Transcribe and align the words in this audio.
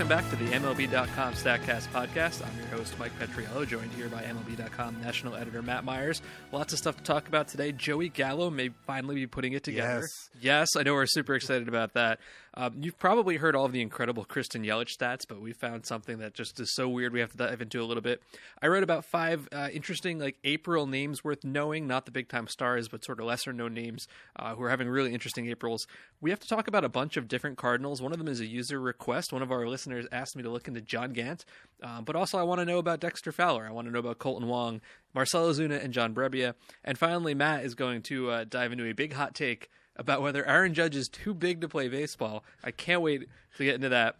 Welcome 0.00 0.16
back 0.16 0.30
to 0.30 0.36
the 0.36 0.50
MLB.com 0.52 1.34
StatCast 1.34 1.88
podcast. 1.88 2.42
I'm 2.42 2.56
your 2.56 2.68
host, 2.68 2.98
Mike 2.98 3.12
Petriello, 3.18 3.68
joined 3.68 3.92
here 3.92 4.08
by 4.08 4.22
MLB.com 4.22 4.98
national 5.02 5.34
editor 5.36 5.60
Matt 5.60 5.84
Meyers. 5.84 6.22
Lots 6.52 6.72
of 6.72 6.78
stuff 6.78 6.96
to 6.96 7.02
talk 7.02 7.28
about 7.28 7.48
today. 7.48 7.70
Joey 7.70 8.08
Gallo 8.08 8.48
may 8.48 8.70
finally 8.86 9.16
be 9.16 9.26
putting 9.26 9.52
it 9.52 9.62
together. 9.62 10.00
Yes. 10.00 10.30
Yes, 10.40 10.68
I 10.74 10.84
know 10.84 10.94
we're 10.94 11.04
super 11.04 11.34
excited 11.34 11.68
about 11.68 11.92
that. 11.92 12.18
Um, 12.54 12.74
you've 12.80 12.98
probably 12.98 13.36
heard 13.36 13.54
all 13.54 13.64
of 13.64 13.72
the 13.72 13.80
incredible 13.80 14.24
Christian 14.24 14.64
Yelich 14.64 14.96
stats, 14.96 15.26
but 15.28 15.40
we 15.40 15.52
found 15.52 15.86
something 15.86 16.18
that 16.18 16.34
just 16.34 16.58
is 16.58 16.74
so 16.74 16.88
weird 16.88 17.12
we 17.12 17.20
have 17.20 17.30
to 17.30 17.36
dive 17.36 17.60
into 17.60 17.80
a 17.80 17.84
little 17.84 18.02
bit. 18.02 18.22
I 18.60 18.66
wrote 18.66 18.82
about 18.82 19.04
five 19.04 19.48
uh, 19.52 19.68
interesting, 19.72 20.18
like 20.18 20.36
April 20.42 20.86
names 20.86 21.22
worth 21.22 21.44
knowing, 21.44 21.86
not 21.86 22.06
the 22.06 22.10
big 22.10 22.28
time 22.28 22.48
stars, 22.48 22.88
but 22.88 23.04
sort 23.04 23.20
of 23.20 23.26
lesser 23.26 23.52
known 23.52 23.74
names 23.74 24.08
uh, 24.36 24.54
who 24.54 24.62
are 24.64 24.70
having 24.70 24.88
really 24.88 25.14
interesting 25.14 25.48
Aprils. 25.48 25.86
We 26.20 26.30
have 26.30 26.40
to 26.40 26.48
talk 26.48 26.66
about 26.66 26.84
a 26.84 26.88
bunch 26.88 27.16
of 27.16 27.28
different 27.28 27.56
Cardinals. 27.56 28.02
One 28.02 28.12
of 28.12 28.18
them 28.18 28.28
is 28.28 28.40
a 28.40 28.46
user 28.46 28.80
request. 28.80 29.32
One 29.32 29.42
of 29.42 29.52
our 29.52 29.68
listeners 29.68 30.06
asked 30.10 30.36
me 30.36 30.42
to 30.42 30.50
look 30.50 30.68
into 30.68 30.80
John 30.80 31.12
Gant, 31.12 31.44
um, 31.82 32.04
but 32.04 32.16
also 32.16 32.38
I 32.38 32.42
want 32.42 32.60
to 32.60 32.64
know 32.64 32.78
about 32.78 33.00
Dexter 33.00 33.32
Fowler. 33.32 33.66
I 33.66 33.70
want 33.70 33.86
to 33.86 33.92
know 33.92 34.00
about 34.00 34.18
Kolten 34.18 34.46
Wong, 34.46 34.80
Marcell 35.14 35.48
Ozuna, 35.48 35.82
and 35.82 35.92
John 35.92 36.14
Brebbia. 36.14 36.54
And 36.84 36.98
finally, 36.98 37.34
Matt 37.34 37.64
is 37.64 37.74
going 37.74 38.02
to 38.02 38.30
uh, 38.30 38.44
dive 38.44 38.72
into 38.72 38.86
a 38.86 38.92
big 38.92 39.12
hot 39.12 39.34
take 39.34 39.70
about 40.00 40.22
whether 40.22 40.44
Aaron 40.46 40.72
Judge 40.72 40.96
is 40.96 41.08
too 41.08 41.34
big 41.34 41.60
to 41.60 41.68
play 41.68 41.86
baseball. 41.86 42.42
I 42.64 42.70
can't 42.70 43.02
wait 43.02 43.28
to 43.58 43.64
get 43.64 43.74
into 43.74 43.90
that. 43.90 44.16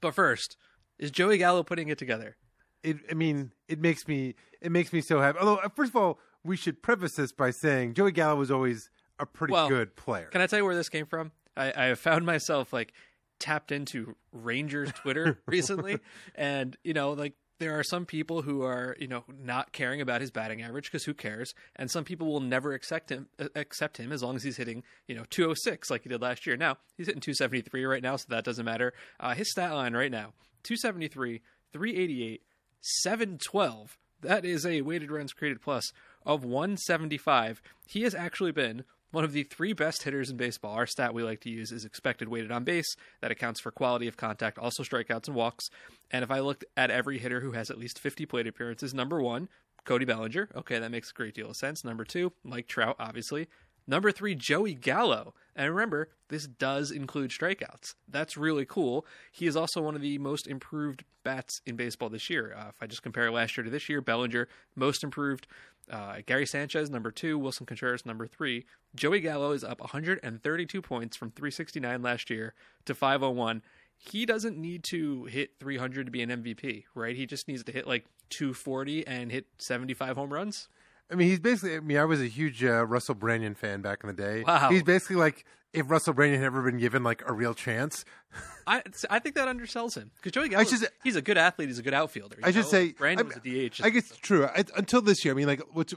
But 0.00 0.12
first, 0.12 0.56
is 0.98 1.12
Joey 1.12 1.38
Gallo 1.38 1.62
putting 1.62 1.88
it 1.88 1.98
together? 1.98 2.36
It, 2.82 2.96
I 3.08 3.14
mean, 3.14 3.52
it 3.68 3.78
makes 3.78 4.08
me 4.08 4.34
it 4.60 4.72
makes 4.72 4.92
me 4.92 5.00
so 5.00 5.20
happy. 5.20 5.38
Although, 5.38 5.60
first 5.76 5.90
of 5.90 5.96
all, 5.96 6.18
we 6.42 6.56
should 6.56 6.82
preface 6.82 7.14
this 7.14 7.30
by 7.30 7.52
saying 7.52 7.94
Joey 7.94 8.10
Gallo 8.10 8.34
was 8.34 8.50
always 8.50 8.90
a 9.20 9.24
pretty 9.24 9.52
Well, 9.52 9.68
good 9.68 9.94
player. 9.94 10.26
Can 10.26 10.40
I 10.40 10.48
tell 10.48 10.58
you 10.58 10.64
where 10.64 10.74
this 10.74 10.88
came 10.88 11.06
from? 11.06 11.30
I, 11.56 11.72
I 11.76 11.84
have 11.84 12.00
found 12.00 12.26
myself 12.26 12.72
like 12.72 12.92
tapped 13.38 13.70
into 13.70 14.16
Rangers 14.32 14.90
Twitter 14.92 15.38
recently, 15.46 16.00
and 16.34 16.76
you 16.82 16.92
know, 16.92 17.12
like 17.12 17.34
there 17.62 17.78
are 17.78 17.84
some 17.84 18.04
people 18.04 18.42
who 18.42 18.62
are 18.62 18.96
you 18.98 19.06
know 19.06 19.22
not 19.40 19.70
caring 19.72 20.00
about 20.00 20.20
his 20.20 20.32
batting 20.32 20.62
average 20.62 20.86
because 20.90 21.04
who 21.04 21.14
cares, 21.14 21.54
and 21.76 21.88
some 21.88 22.02
people 22.02 22.26
will 22.26 22.40
never 22.40 22.72
accept 22.72 23.10
him 23.10 23.28
uh, 23.38 23.46
accept 23.54 23.98
him 23.98 24.10
as 24.10 24.20
long 24.20 24.34
as 24.34 24.42
he's 24.42 24.56
hitting 24.56 24.82
you 25.06 25.14
know 25.14 25.22
206 25.30 25.88
like 25.88 26.02
he 26.02 26.08
did 26.08 26.20
last 26.20 26.44
year. 26.44 26.56
Now 26.56 26.78
he's 26.96 27.06
hitting 27.06 27.20
273 27.20 27.84
right 27.84 28.02
now, 28.02 28.16
so 28.16 28.26
that 28.30 28.44
doesn't 28.44 28.64
matter. 28.64 28.92
Uh, 29.20 29.34
his 29.34 29.52
stat 29.52 29.72
line 29.72 29.94
right 29.94 30.10
now 30.10 30.32
273, 30.64 31.40
388, 31.72 32.42
712. 32.80 33.96
That 34.22 34.44
is 34.44 34.66
a 34.66 34.80
weighted 34.82 35.12
runs 35.12 35.32
created 35.32 35.62
plus 35.62 35.92
of 36.26 36.44
175. 36.44 37.62
He 37.86 38.02
has 38.02 38.14
actually 38.14 38.52
been 38.52 38.82
one 39.12 39.24
of 39.24 39.32
the 39.32 39.44
three 39.44 39.72
best 39.72 40.02
hitters 40.02 40.30
in 40.30 40.36
baseball. 40.36 40.72
Our 40.74 40.86
stat 40.86 41.14
we 41.14 41.22
like 41.22 41.40
to 41.42 41.50
use 41.50 41.70
is 41.70 41.84
expected 41.84 42.28
weighted 42.28 42.50
on 42.50 42.64
base. 42.64 42.96
That 43.20 43.30
accounts 43.30 43.60
for 43.60 43.70
quality 43.70 44.08
of 44.08 44.16
contact, 44.16 44.58
also 44.58 44.82
strikeouts 44.82 45.28
and 45.28 45.36
walks. 45.36 45.68
And 46.10 46.24
if 46.24 46.30
I 46.30 46.40
looked 46.40 46.64
at 46.76 46.90
every 46.90 47.18
hitter 47.18 47.40
who 47.40 47.52
has 47.52 47.70
at 47.70 47.78
least 47.78 47.98
50 47.98 48.26
plate 48.26 48.46
appearances, 48.46 48.92
number 48.92 49.22
one, 49.22 49.48
Cody 49.84 50.04
Bellinger. 50.04 50.48
Okay, 50.56 50.78
that 50.78 50.90
makes 50.90 51.10
a 51.10 51.14
great 51.14 51.34
deal 51.34 51.50
of 51.50 51.56
sense. 51.56 51.84
Number 51.84 52.04
two, 52.04 52.32
Mike 52.44 52.68
Trout, 52.68 52.96
obviously. 52.98 53.48
Number 53.86 54.12
three, 54.12 54.34
Joey 54.34 54.74
Gallo. 54.74 55.34
And 55.56 55.68
remember, 55.70 56.10
this 56.28 56.46
does 56.46 56.90
include 56.90 57.30
strikeouts. 57.30 57.94
That's 58.08 58.36
really 58.36 58.64
cool. 58.64 59.04
He 59.32 59.46
is 59.46 59.56
also 59.56 59.82
one 59.82 59.96
of 59.96 60.00
the 60.00 60.18
most 60.18 60.46
improved 60.46 61.04
bats 61.24 61.60
in 61.66 61.76
baseball 61.76 62.08
this 62.08 62.30
year. 62.30 62.54
Uh, 62.56 62.68
if 62.68 62.76
I 62.80 62.86
just 62.86 63.02
compare 63.02 63.30
last 63.30 63.56
year 63.56 63.64
to 63.64 63.70
this 63.70 63.88
year, 63.88 64.00
Bellinger, 64.00 64.48
most 64.76 65.02
improved. 65.02 65.46
Uh, 65.92 66.16
Gary 66.24 66.46
Sanchez, 66.46 66.88
number 66.88 67.10
two. 67.10 67.38
Willson 67.38 67.66
Contreras, 67.66 68.06
number 68.06 68.26
three. 68.26 68.64
Joey 68.94 69.20
Gallo 69.20 69.52
is 69.52 69.62
up 69.62 69.78
132 69.80 70.80
points 70.80 71.16
from 71.16 71.30
369 71.30 72.00
last 72.00 72.30
year 72.30 72.54
to 72.86 72.94
501. 72.94 73.62
He 73.94 74.24
doesn't 74.24 74.56
need 74.56 74.82
to 74.84 75.26
hit 75.26 75.50
300 75.60 76.06
to 76.06 76.10
be 76.10 76.22
an 76.22 76.30
MVP, 76.30 76.84
right? 76.94 77.14
He 77.14 77.26
just 77.26 77.46
needs 77.46 77.62
to 77.64 77.72
hit 77.72 77.86
like 77.86 78.06
240 78.30 79.06
and 79.06 79.30
hit 79.30 79.46
75 79.58 80.16
home 80.16 80.32
runs. 80.32 80.68
I 81.10 81.14
mean, 81.14 81.28
he's 81.28 81.40
basically. 81.40 81.76
I 81.76 81.80
mean, 81.80 81.98
I 81.98 82.06
was 82.06 82.22
a 82.22 82.26
huge 82.26 82.64
uh, 82.64 82.86
Russell 82.86 83.14
Branyan 83.14 83.54
fan 83.54 83.82
back 83.82 83.98
in 84.02 84.08
the 84.08 84.14
day. 84.14 84.44
Wow. 84.44 84.70
He's 84.70 84.82
basically 84.82 85.16
like 85.16 85.44
if 85.72 85.90
Russell 85.90 86.14
Branyan 86.14 86.36
had 86.36 86.44
ever 86.44 86.62
been 86.62 86.78
given 86.78 87.02
like 87.02 87.22
a 87.26 87.32
real 87.32 87.54
chance. 87.54 88.04
I 88.66 88.82
I 89.10 89.18
think 89.18 89.34
that 89.34 89.48
undersells 89.48 89.96
him 89.96 90.10
because 90.16 90.32
Joey 90.32 90.48
Gallo, 90.48 90.64
he's 91.02 91.16
a 91.16 91.22
good 91.22 91.38
athlete. 91.38 91.68
He's 91.68 91.78
a 91.78 91.82
good 91.82 91.94
outfielder. 91.94 92.36
I 92.42 92.50
should 92.52 92.62
know? 92.62 92.68
say 92.68 92.92
Branyan 92.92 93.26
was 93.26 93.36
a 93.36 93.40
DH. 93.40 93.80
I 93.82 93.90
guess 93.90 94.10
it's 94.10 94.18
true. 94.18 94.46
I, 94.46 94.64
until 94.76 95.02
this 95.02 95.24
year, 95.24 95.34
I 95.34 95.36
mean, 95.36 95.46
like 95.46 95.62
what's 95.72 95.94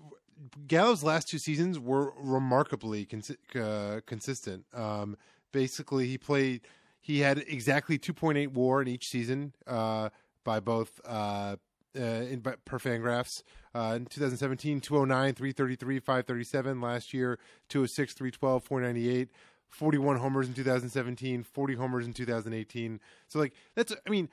Gallo's 0.68 1.04
last 1.04 1.28
two 1.28 1.38
seasons 1.38 1.80
were 1.80 2.14
remarkably 2.18 3.06
consi- 3.06 3.38
uh, 3.56 4.02
consistent. 4.06 4.66
Um, 4.74 5.18
basically, 5.52 6.08
he 6.08 6.18
played. 6.18 6.62
He 7.00 7.20
had 7.20 7.38
exactly 7.48 8.00
2.8 8.00 8.48
WAR 8.54 8.82
in 8.82 8.88
each 8.88 9.08
season 9.10 9.54
uh, 9.68 10.10
by 10.44 10.60
both 10.60 11.00
uh, 11.06 11.58
uh, 11.96 12.00
in 12.00 12.40
by, 12.40 12.56
per 12.66 12.80
Fangraphs. 12.80 13.44
Uh, 13.74 13.96
in 13.98 14.06
2017, 14.06 14.82
209, 14.82 15.34
333, 15.34 16.00
537. 16.00 16.82
Last 16.82 17.14
year, 17.14 17.38
206, 17.70 18.14
312, 18.14 18.64
498. 18.64 19.30
41 19.70 20.18
homers 20.18 20.48
in 20.48 20.54
2017, 20.54 21.44
40 21.44 21.76
homers 21.76 22.06
in 22.06 22.14
2018. 22.14 23.00
So 23.28 23.40
like 23.40 23.54
that's 23.76 23.94
I 24.06 24.10
mean, 24.10 24.30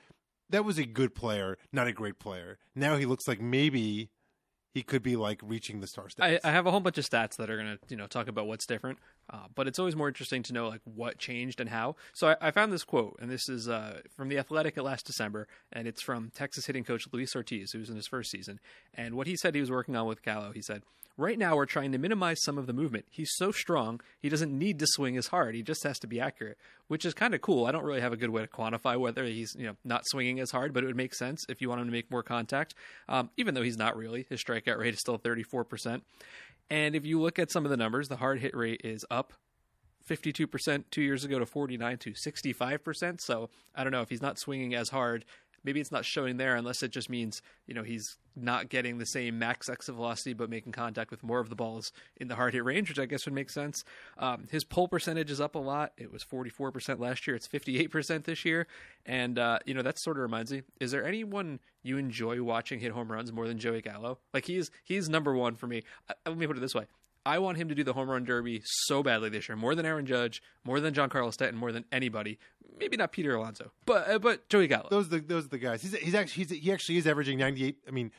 that 0.51 0.65
was 0.65 0.79
a 0.79 0.85
good 0.85 1.15
player, 1.15 1.59
not 1.73 1.87
a 1.87 1.93
great 1.93 2.19
player. 2.19 2.59
Now 2.75 2.97
he 2.97 3.07
looks 3.07 3.27
like 3.27 3.41
maybe 3.41 4.11
he 4.75 4.83
could 4.83 5.03
be 5.03 5.17
like 5.17 5.41
reaching 5.43 5.81
the 5.81 5.87
star 5.87 6.07
I, 6.07 6.09
status. 6.09 6.41
I 6.45 6.51
have 6.51 6.67
a 6.67 6.71
whole 6.71 6.81
bunch 6.81 6.99
of 6.99 7.09
stats 7.09 7.37
that 7.37 7.51
are 7.51 7.57
going 7.57 7.77
to 7.77 7.79
you 7.89 7.97
know 7.97 8.07
talk 8.07 8.29
about 8.29 8.47
what's 8.47 8.67
different, 8.67 8.99
uh, 9.31 9.47
but 9.55 9.69
it's 9.69 9.79
always 9.79 9.95
more 9.95 10.09
interesting 10.09 10.43
to 10.45 10.53
know 10.53 10.69
like 10.69 10.81
what 10.85 11.19
changed 11.19 11.61
and 11.61 11.69
how. 11.69 11.97
So 12.15 12.29
I, 12.29 12.37
I 12.41 12.51
found 12.51 12.73
this 12.73 12.85
quote, 12.85 13.19
and 13.21 13.31
this 13.31 13.49
is 13.49 13.69
uh, 13.69 14.01
from 14.17 14.29
the 14.29 14.39
Athletic 14.39 14.79
at 14.79 14.85
last 14.85 15.07
December, 15.07 15.47
and 15.73 15.87
it's 15.87 16.01
from 16.01 16.31
Texas 16.35 16.67
hitting 16.67 16.85
coach 16.85 17.07
Luis 17.13 17.37
Ortiz, 17.37 17.73
who's 17.73 17.91
in 17.91 17.97
his 17.97 18.07
first 18.07 18.31
season. 18.31 18.61
And 18.95 19.15
what 19.15 19.27
he 19.27 19.37
said 19.37 19.55
he 19.55 19.61
was 19.61 19.71
working 19.71 19.97
on 19.97 20.07
with 20.07 20.23
Gallo, 20.23 20.53
he 20.53 20.63
said, 20.63 20.83
"Right 21.17 21.39
now 21.39 21.57
we're 21.57 21.67
trying 21.67 21.93
to 21.93 21.99
minimize 21.99 22.43
some 22.43 22.59
of 22.59 22.67
the 22.67 22.73
movement. 22.73 23.07
He's 23.11 23.33
so 23.35 23.53
strong, 23.53 24.01
he 24.21 24.29
doesn't 24.29 24.57
need 24.57 24.79
to 24.79 24.87
swing 24.87 25.17
as 25.17 25.29
hard. 25.29 25.55
He 25.55 25.63
just 25.63 25.85
has 25.85 25.99
to 26.01 26.07
be 26.07 26.21
accurate." 26.21 26.59
Which 26.89 27.05
is 27.05 27.15
kind 27.15 27.35
of 27.35 27.41
cool. 27.41 27.67
I 27.67 27.73
don't 27.73 27.85
really 27.85 28.01
have 28.01 28.13
a 28.13 28.19
good 28.19 28.31
way 28.31 28.43
to 28.43 28.49
quantify 28.49 28.99
whether 28.99 29.25
he's 29.25 29.55
you 29.59 29.67
know 29.67 29.77
not 29.85 30.07
swinging 30.07 30.41
as 30.41 30.51
hard, 30.51 30.73
but 30.73 30.85
it 30.85 30.87
would 30.87 30.97
make 30.97 31.15
sense 31.15 31.45
if 31.49 31.61
you 31.61 31.69
want 31.69 31.81
him 31.81 31.87
to 31.87 31.93
make 31.93 32.11
more 32.11 32.23
contact. 32.23 32.75
Um, 33.09 33.31
even 33.37 33.55
though 33.55 33.63
he's 33.63 33.79
not 33.79 33.97
really, 33.97 34.27
his 34.29 34.43
strikeout 34.43 34.79
rate 34.79 34.95
is 34.95 35.01
still 35.01 35.19
34%. 35.19 36.03
And 36.71 36.95
if 36.95 37.05
you 37.05 37.21
look 37.21 37.39
at 37.39 37.51
some 37.51 37.65
of 37.65 37.71
the 37.71 37.77
numbers, 37.77 38.09
the 38.09 38.17
hard 38.17 38.41
hit 38.41 38.57
rate 38.57 38.81
is 38.85 39.05
up 39.11 39.35
52% 40.09 40.85
two 40.91 41.03
years 41.03 41.25
ago 41.25 41.39
to 41.39 41.47
49 41.47 41.99
to 41.99 42.13
65%. 42.13 43.21
So 43.21 43.51
I 43.75 43.85
don't 43.85 43.93
know 43.93 44.03
if 44.03 44.09
he's 44.09 44.23
not 44.23 44.39
swinging 44.39 44.75
as 44.75 44.89
hard. 44.89 45.25
Maybe 45.65 45.81
it's 45.81 45.93
not 45.93 46.05
showing 46.05 46.37
there 46.37 46.57
unless 46.57 46.83
it 46.83 46.91
just 46.91 47.09
means, 47.09 47.43
you 47.67 47.75
know, 47.75 47.83
he's 47.83 48.17
not 48.35 48.69
getting 48.69 48.99
the 48.99 49.07
same 49.07 49.39
max 49.39 49.69
exit 49.69 49.95
velocity, 49.95 50.33
but 50.33 50.49
making 50.51 50.73
contact 50.73 51.11
with 51.11 51.23
more 51.23 51.41
of 51.41 51.49
the 51.49 51.55
balls 51.55 51.93
in 52.17 52.29
the 52.29 52.35
hard 52.35 52.55
hit 52.55 52.65
range, 52.65 52.89
which 52.89 52.99
I 52.99 53.07
guess 53.07 53.27
would 53.27 53.35
make 53.35 53.51
sense. 53.51 53.85
Um, 54.19 54.49
his 54.51 54.65
pull 54.65 54.89
percentage 54.89 55.31
is 55.31 55.41
up 55.41 55.55
a 55.55 55.59
lot. 55.59 55.93
It 55.97 56.13
was 56.13 56.25
44% 56.25 56.99
last 56.99 57.27
year. 57.27 57.37
It's 57.37 57.49
58% 57.49 58.25
this 58.25 58.45
year. 58.45 58.67
And, 59.05 59.39
uh, 59.39 59.59
you 59.67 59.75
know, 59.75 59.83
that 59.83 59.99
sort 59.99 60.17
of 60.17 60.23
reminds 60.23 60.53
me, 60.53 60.63
is 60.81 60.91
there 60.91 61.05
anyone 61.05 61.61
you 61.83 61.99
enjoy 61.99 62.43
watching 62.43 62.81
hit 62.81 62.93
home 62.93 63.11
runs 63.11 63.33
more 63.33 63.47
than 63.47 63.59
Joey 63.59 63.83
Gallo? 63.83 64.19
Like 64.33 64.47
he's, 64.47 64.71
he's 64.85 65.09
number 65.09 65.35
one 65.35 65.55
for 65.55 65.67
me. 65.67 65.83
Uh, 66.09 66.15
let 66.27 66.39
me 66.39 66.47
put 66.47 66.57
it 66.57 66.61
this 66.61 66.75
way. 66.75 66.87
I 67.25 67.39
want 67.39 67.57
him 67.59 67.69
to 67.69 67.75
do 67.75 67.85
the 67.85 67.93
home 67.93 68.11
run 68.11 68.25
derby 68.25 68.63
so 68.65 69.03
badly 69.03 69.29
this 69.29 69.49
year, 69.49 69.57
more 69.57 69.75
than 69.75 69.87
Aaron 69.87 70.07
Judge, 70.07 70.43
more 70.65 70.81
than 70.81 70.93
John 70.95 71.09
Carlos 71.09 71.35
Stanton, 71.35 71.59
more 71.59 71.71
than 71.73 71.85
anybody. 71.93 72.39
Maybe 72.79 72.97
not 72.97 73.13
Peter 73.13 73.35
Alonso, 73.35 73.71
but 73.87 74.09
uh, 74.09 74.19
but 74.19 74.49
Joey 74.49 74.67
Gallo. 74.67 74.89
those 74.91 75.07
are 75.07 75.11
the 75.11 75.21
those 75.21 75.45
are 75.45 75.49
the 75.51 75.59
guys. 75.59 75.83
He's 75.83 75.95
he's 75.97 76.15
actually 76.15 76.45
he's, 76.45 76.63
he 76.63 76.73
actually 76.73 76.97
is 76.97 77.07
averaging 77.07 77.39
98. 77.39 77.77
I 77.87 77.91
mean, 77.93 78.11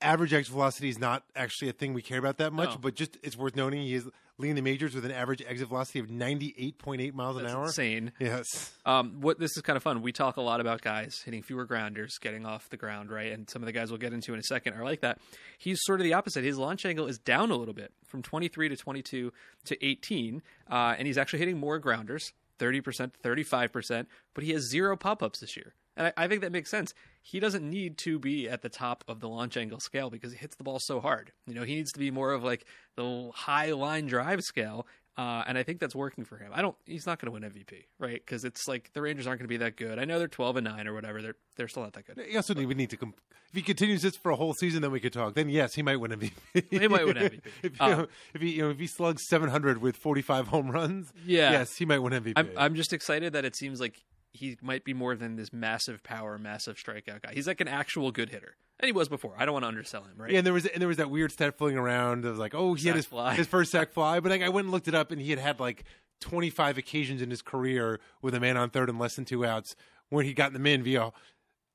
average 0.00 0.32
exit 0.32 0.52
velocity 0.52 0.88
is 0.88 0.98
not 0.98 1.24
actually 1.34 1.68
a 1.70 1.72
thing 1.72 1.94
we 1.94 2.02
care 2.02 2.18
about 2.18 2.36
that 2.38 2.52
much, 2.52 2.70
No. 2.70 2.76
but 2.76 2.94
just 2.94 3.16
it's 3.22 3.36
worth 3.36 3.56
noting 3.56 3.82
he 3.82 3.94
is 3.94 4.08
leading 4.38 4.56
the 4.56 4.62
majors 4.62 4.94
with 4.94 5.04
an 5.04 5.12
average 5.12 5.42
exit 5.46 5.68
velocity 5.68 6.00
of 6.00 6.08
98.8 6.08 7.14
miles 7.14 7.36
an 7.36 7.44
That's 7.44 7.54
hour. 7.54 7.64
insane. 7.66 8.12
Yes. 8.18 8.72
Um, 8.84 9.20
what 9.20 9.38
this 9.38 9.56
is 9.56 9.62
kind 9.62 9.76
of 9.76 9.82
fun. 9.82 10.02
We 10.02 10.12
talk 10.12 10.36
a 10.36 10.40
lot 10.40 10.60
about 10.60 10.82
guys 10.82 11.22
hitting 11.24 11.42
fewer 11.42 11.64
grounders, 11.64 12.18
getting 12.18 12.44
off 12.44 12.68
the 12.70 12.76
ground, 12.76 13.10
right? 13.10 13.30
And 13.32 13.48
some 13.48 13.62
of 13.62 13.66
the 13.66 13.72
guys 13.72 13.90
we'll 13.90 13.98
get 13.98 14.12
into 14.12 14.32
in 14.32 14.40
a 14.40 14.42
second 14.42 14.74
are 14.74 14.84
like 14.84 15.00
that. 15.02 15.18
He's 15.58 15.78
sort 15.82 16.00
of 16.00 16.04
the 16.04 16.14
opposite. 16.14 16.42
His 16.44 16.58
launch 16.58 16.84
angle 16.84 17.06
is 17.06 17.18
down 17.18 17.50
a 17.50 17.56
little 17.56 17.74
bit 17.74 17.92
from 18.06 18.22
23 18.22 18.68
to 18.70 18.76
22 18.76 19.32
to 19.66 19.86
18, 19.86 20.42
uh, 20.70 20.94
and 20.98 21.06
he's 21.06 21.18
actually 21.18 21.38
hitting 21.38 21.58
more 21.58 21.78
grounders, 21.78 22.32
30%, 22.58 23.12
35%, 23.22 24.06
but 24.34 24.44
he 24.44 24.50
has 24.52 24.68
zero 24.68 24.96
pop 24.96 25.22
ups 25.22 25.40
this 25.40 25.56
year. 25.56 25.74
And 25.96 26.08
I, 26.08 26.24
I 26.24 26.28
think 26.28 26.40
that 26.42 26.52
makes 26.52 26.70
sense. 26.70 26.92
He 27.22 27.40
doesn't 27.40 27.68
need 27.68 27.98
to 27.98 28.18
be 28.18 28.48
at 28.48 28.62
the 28.62 28.68
top 28.68 29.04
of 29.08 29.20
the 29.20 29.28
launch 29.28 29.56
angle 29.56 29.80
scale 29.80 30.10
because 30.10 30.32
he 30.32 30.38
hits 30.38 30.56
the 30.56 30.64
ball 30.64 30.78
so 30.78 31.00
hard. 31.00 31.32
You 31.46 31.54
know, 31.54 31.62
he 31.62 31.74
needs 31.76 31.92
to 31.92 31.98
be 31.98 32.10
more 32.10 32.32
of 32.32 32.42
like 32.42 32.66
the 32.96 33.30
high 33.34 33.72
line 33.72 34.06
drive 34.06 34.42
scale. 34.42 34.86
Uh, 35.16 35.44
and 35.46 35.56
I 35.56 35.62
think 35.62 35.78
that's 35.78 35.94
working 35.94 36.24
for 36.24 36.38
him. 36.38 36.50
I 36.52 36.60
don't. 36.60 36.74
He's 36.86 37.06
not 37.06 37.20
going 37.20 37.26
to 37.32 37.40
win 37.40 37.48
MVP, 37.48 37.84
right? 38.00 38.14
Because 38.20 38.44
it's 38.44 38.66
like 38.66 38.90
the 38.94 39.00
Rangers 39.00 39.28
aren't 39.28 39.38
going 39.38 39.44
to 39.46 39.48
be 39.48 39.58
that 39.58 39.76
good. 39.76 40.00
I 40.00 40.04
know 40.06 40.18
they're 40.18 40.26
twelve 40.26 40.56
and 40.56 40.64
nine 40.64 40.88
or 40.88 40.92
whatever. 40.92 41.22
They're 41.22 41.36
they're 41.56 41.68
still 41.68 41.84
not 41.84 41.92
that 41.92 42.04
good. 42.04 42.18
He 42.28 42.36
also 42.36 42.52
need, 42.52 42.66
we 42.66 42.74
need 42.74 42.90
to. 42.90 42.96
Com- 42.96 43.14
if 43.50 43.54
he 43.54 43.62
continues 43.62 44.02
this 44.02 44.16
for 44.16 44.32
a 44.32 44.36
whole 44.36 44.54
season, 44.54 44.82
then 44.82 44.90
we 44.90 44.98
could 44.98 45.12
talk. 45.12 45.34
Then 45.34 45.48
yes, 45.48 45.72
he 45.74 45.82
might 45.82 45.98
win 46.00 46.10
MVP. 46.10 46.32
He 46.68 46.88
might 46.88 47.06
win 47.06 47.14
MVP. 47.14 47.40
if, 47.62 47.72
you 47.78 47.86
Um, 47.86 47.90
know, 47.92 48.06
if 48.34 48.40
he 48.42 48.50
you 48.54 48.62
know 48.62 48.70
if 48.70 48.80
he 48.80 48.88
slugs 48.88 49.22
seven 49.28 49.50
hundred 49.50 49.78
with 49.80 49.96
forty 49.96 50.20
five 50.20 50.48
home 50.48 50.68
runs, 50.72 51.12
Yeah. 51.24 51.52
yes, 51.52 51.76
he 51.76 51.84
might 51.84 52.00
win 52.00 52.12
MVP. 52.12 52.32
I'm 52.34 52.50
I'm 52.56 52.74
just 52.74 52.92
excited 52.92 53.34
that 53.34 53.44
it 53.44 53.54
seems 53.54 53.78
like 53.78 54.02
he 54.34 54.58
might 54.60 54.84
be 54.84 54.92
more 54.92 55.14
than 55.14 55.36
this 55.36 55.52
massive 55.52 56.02
power, 56.02 56.38
massive 56.38 56.76
strikeout 56.76 57.22
guy. 57.22 57.32
He's 57.32 57.46
like 57.46 57.60
an 57.60 57.68
actual 57.68 58.10
good 58.10 58.28
hitter, 58.28 58.56
and 58.80 58.86
he 58.86 58.92
was 58.92 59.08
before. 59.08 59.34
I 59.38 59.46
don't 59.46 59.54
want 59.54 59.62
to 59.62 59.68
undersell 59.68 60.02
him, 60.02 60.14
right? 60.18 60.30
Yeah, 60.30 60.38
and 60.38 60.46
there 60.46 60.52
was 60.52 60.66
and 60.66 60.80
there 60.80 60.88
was 60.88 60.98
that 60.98 61.08
weird 61.08 61.32
stat 61.32 61.56
floating 61.56 61.78
around 61.78 62.24
of 62.26 62.36
like, 62.36 62.54
oh, 62.54 62.74
he 62.74 62.88
had 62.88 62.96
his 62.96 63.06
fly. 63.06 63.34
his 63.34 63.46
first 63.46 63.70
sack 63.70 63.92
fly, 63.92 64.20
but 64.20 64.30
like, 64.30 64.42
I 64.42 64.48
went 64.50 64.66
and 64.66 64.72
looked 64.72 64.88
it 64.88 64.94
up, 64.94 65.12
and 65.12 65.20
he 65.20 65.30
had 65.30 65.38
had 65.38 65.60
like 65.60 65.84
twenty 66.20 66.50
five 66.50 66.76
occasions 66.76 67.22
in 67.22 67.30
his 67.30 67.42
career 67.42 68.00
with 68.20 68.34
a 68.34 68.40
man 68.40 68.56
on 68.56 68.70
third 68.70 68.90
and 68.90 68.98
less 68.98 69.16
than 69.16 69.24
two 69.24 69.44
outs 69.44 69.76
where 70.10 70.24
he 70.24 70.34
got 70.34 70.52
them 70.52 70.66
in 70.66 70.82
via 70.82 71.12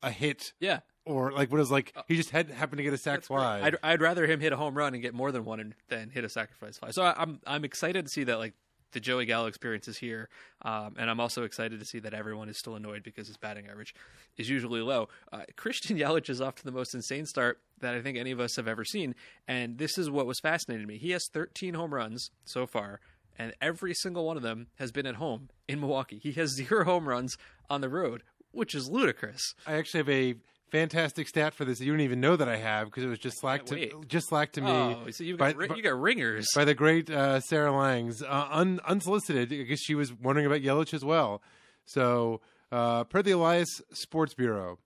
a 0.01 0.11
hit 0.11 0.53
yeah. 0.59 0.79
or 1.05 1.31
like 1.31 1.51
what 1.51 1.57
it 1.57 1.59
was 1.59 1.71
like 1.71 1.91
uh, 1.95 2.01
he 2.07 2.15
just 2.15 2.29
had 2.29 2.49
happened 2.49 2.77
to 2.77 2.83
get 2.83 2.93
a 2.93 2.97
sack 2.97 3.21
fly. 3.23 3.61
I'd, 3.61 3.75
I'd 3.83 4.01
rather 4.01 4.25
him 4.25 4.39
hit 4.39 4.53
a 4.53 4.57
home 4.57 4.77
run 4.77 4.93
and 4.93 5.03
get 5.03 5.13
more 5.13 5.31
than 5.31 5.43
one 5.45 5.59
and, 5.59 5.75
than 5.89 6.09
hit 6.09 6.23
a 6.23 6.29
sacrifice 6.29 6.77
fly. 6.77 6.91
So 6.91 7.03
I, 7.03 7.13
I'm 7.17 7.39
I'm 7.45 7.65
excited 7.65 8.05
to 8.05 8.11
see 8.11 8.23
that 8.25 8.37
like 8.37 8.53
the 8.91 8.99
Joey 8.99 9.25
Gallo 9.25 9.47
experience 9.47 9.87
is 9.87 9.97
here, 9.97 10.29
um, 10.63 10.95
and 10.97 11.09
I'm 11.09 11.19
also 11.19 11.43
excited 11.43 11.79
to 11.79 11.85
see 11.85 11.99
that 11.99 12.13
everyone 12.13 12.49
is 12.49 12.57
still 12.57 12.75
annoyed 12.75 13.03
because 13.03 13.27
his 13.27 13.37
batting 13.37 13.67
average 13.67 13.93
is 14.37 14.49
usually 14.49 14.81
low. 14.81 15.09
Uh, 15.31 15.41
Christian 15.55 15.97
Yelich 15.97 16.29
is 16.29 16.41
off 16.41 16.55
to 16.55 16.63
the 16.63 16.71
most 16.71 16.93
insane 16.93 17.25
start 17.25 17.59
that 17.79 17.93
I 17.93 18.01
think 18.01 18.17
any 18.17 18.31
of 18.31 18.39
us 18.39 18.55
have 18.55 18.67
ever 18.67 18.83
seen, 18.83 19.15
and 19.47 19.77
this 19.77 19.97
is 19.97 20.09
what 20.09 20.25
was 20.25 20.39
fascinating 20.39 20.85
to 20.85 20.91
me. 20.91 20.97
He 20.97 21.11
has 21.11 21.27
13 21.31 21.73
home 21.73 21.93
runs 21.93 22.31
so 22.43 22.65
far. 22.65 22.99
And 23.41 23.53
every 23.61 23.93
single 23.93 24.25
one 24.25 24.35
of 24.35 24.43
them 24.43 24.67
has 24.75 24.91
been 24.91 25.05
at 25.05 25.15
home 25.15 25.47
in 25.65 25.79
Milwaukee. 25.79 26.19
He 26.21 26.33
has 26.33 26.49
zero 26.55 26.83
home 26.83 27.07
runs 27.07 27.37
on 27.69 27.79
the 27.79 27.87
road, 27.87 28.21
which 28.51 28.75
is 28.75 28.89
ludicrous. 28.89 29.55
I 29.65 29.75
actually 29.75 29.99
have 29.99 30.09
a 30.09 30.35
fantastic 30.71 31.27
stat 31.27 31.53
for 31.53 31.65
this. 31.65 31.79
You 31.79 31.91
don't 31.91 32.01
even 32.01 32.19
know 32.21 32.35
that 32.35 32.47
I 32.49 32.57
have 32.57 32.87
because 32.87 33.03
it 33.03 33.07
was 33.07 33.19
just 33.19 33.39
slack 33.39 33.65
to 33.67 33.75
wait. 33.75 34.07
just 34.07 34.29
slack 34.29 34.51
to 34.53 34.61
me. 34.61 34.69
Oh, 34.69 35.09
so 35.11 35.23
you've 35.23 35.37
got, 35.37 35.57
by- 35.57 35.75
you 35.75 35.81
got 35.83 35.99
ringers. 35.99 36.47
by 36.55 36.65
the 36.65 36.73
great 36.73 37.09
uh, 37.09 37.39
Sarah 37.41 37.71
Langs, 37.75 38.21
uh, 38.21 38.47
un- 38.51 38.79
unsolicited, 38.87 39.49
because 39.49 39.79
she 39.79 39.95
was 39.95 40.13
wondering 40.13 40.45
about 40.45 40.61
Yelich 40.61 40.93
as 40.93 41.03
well. 41.03 41.41
So, 41.85 42.41
uh, 42.71 43.03
per 43.05 43.21
the 43.21 43.31
Elias 43.31 43.81
Sports 43.93 44.33
Bureau, 44.33 44.77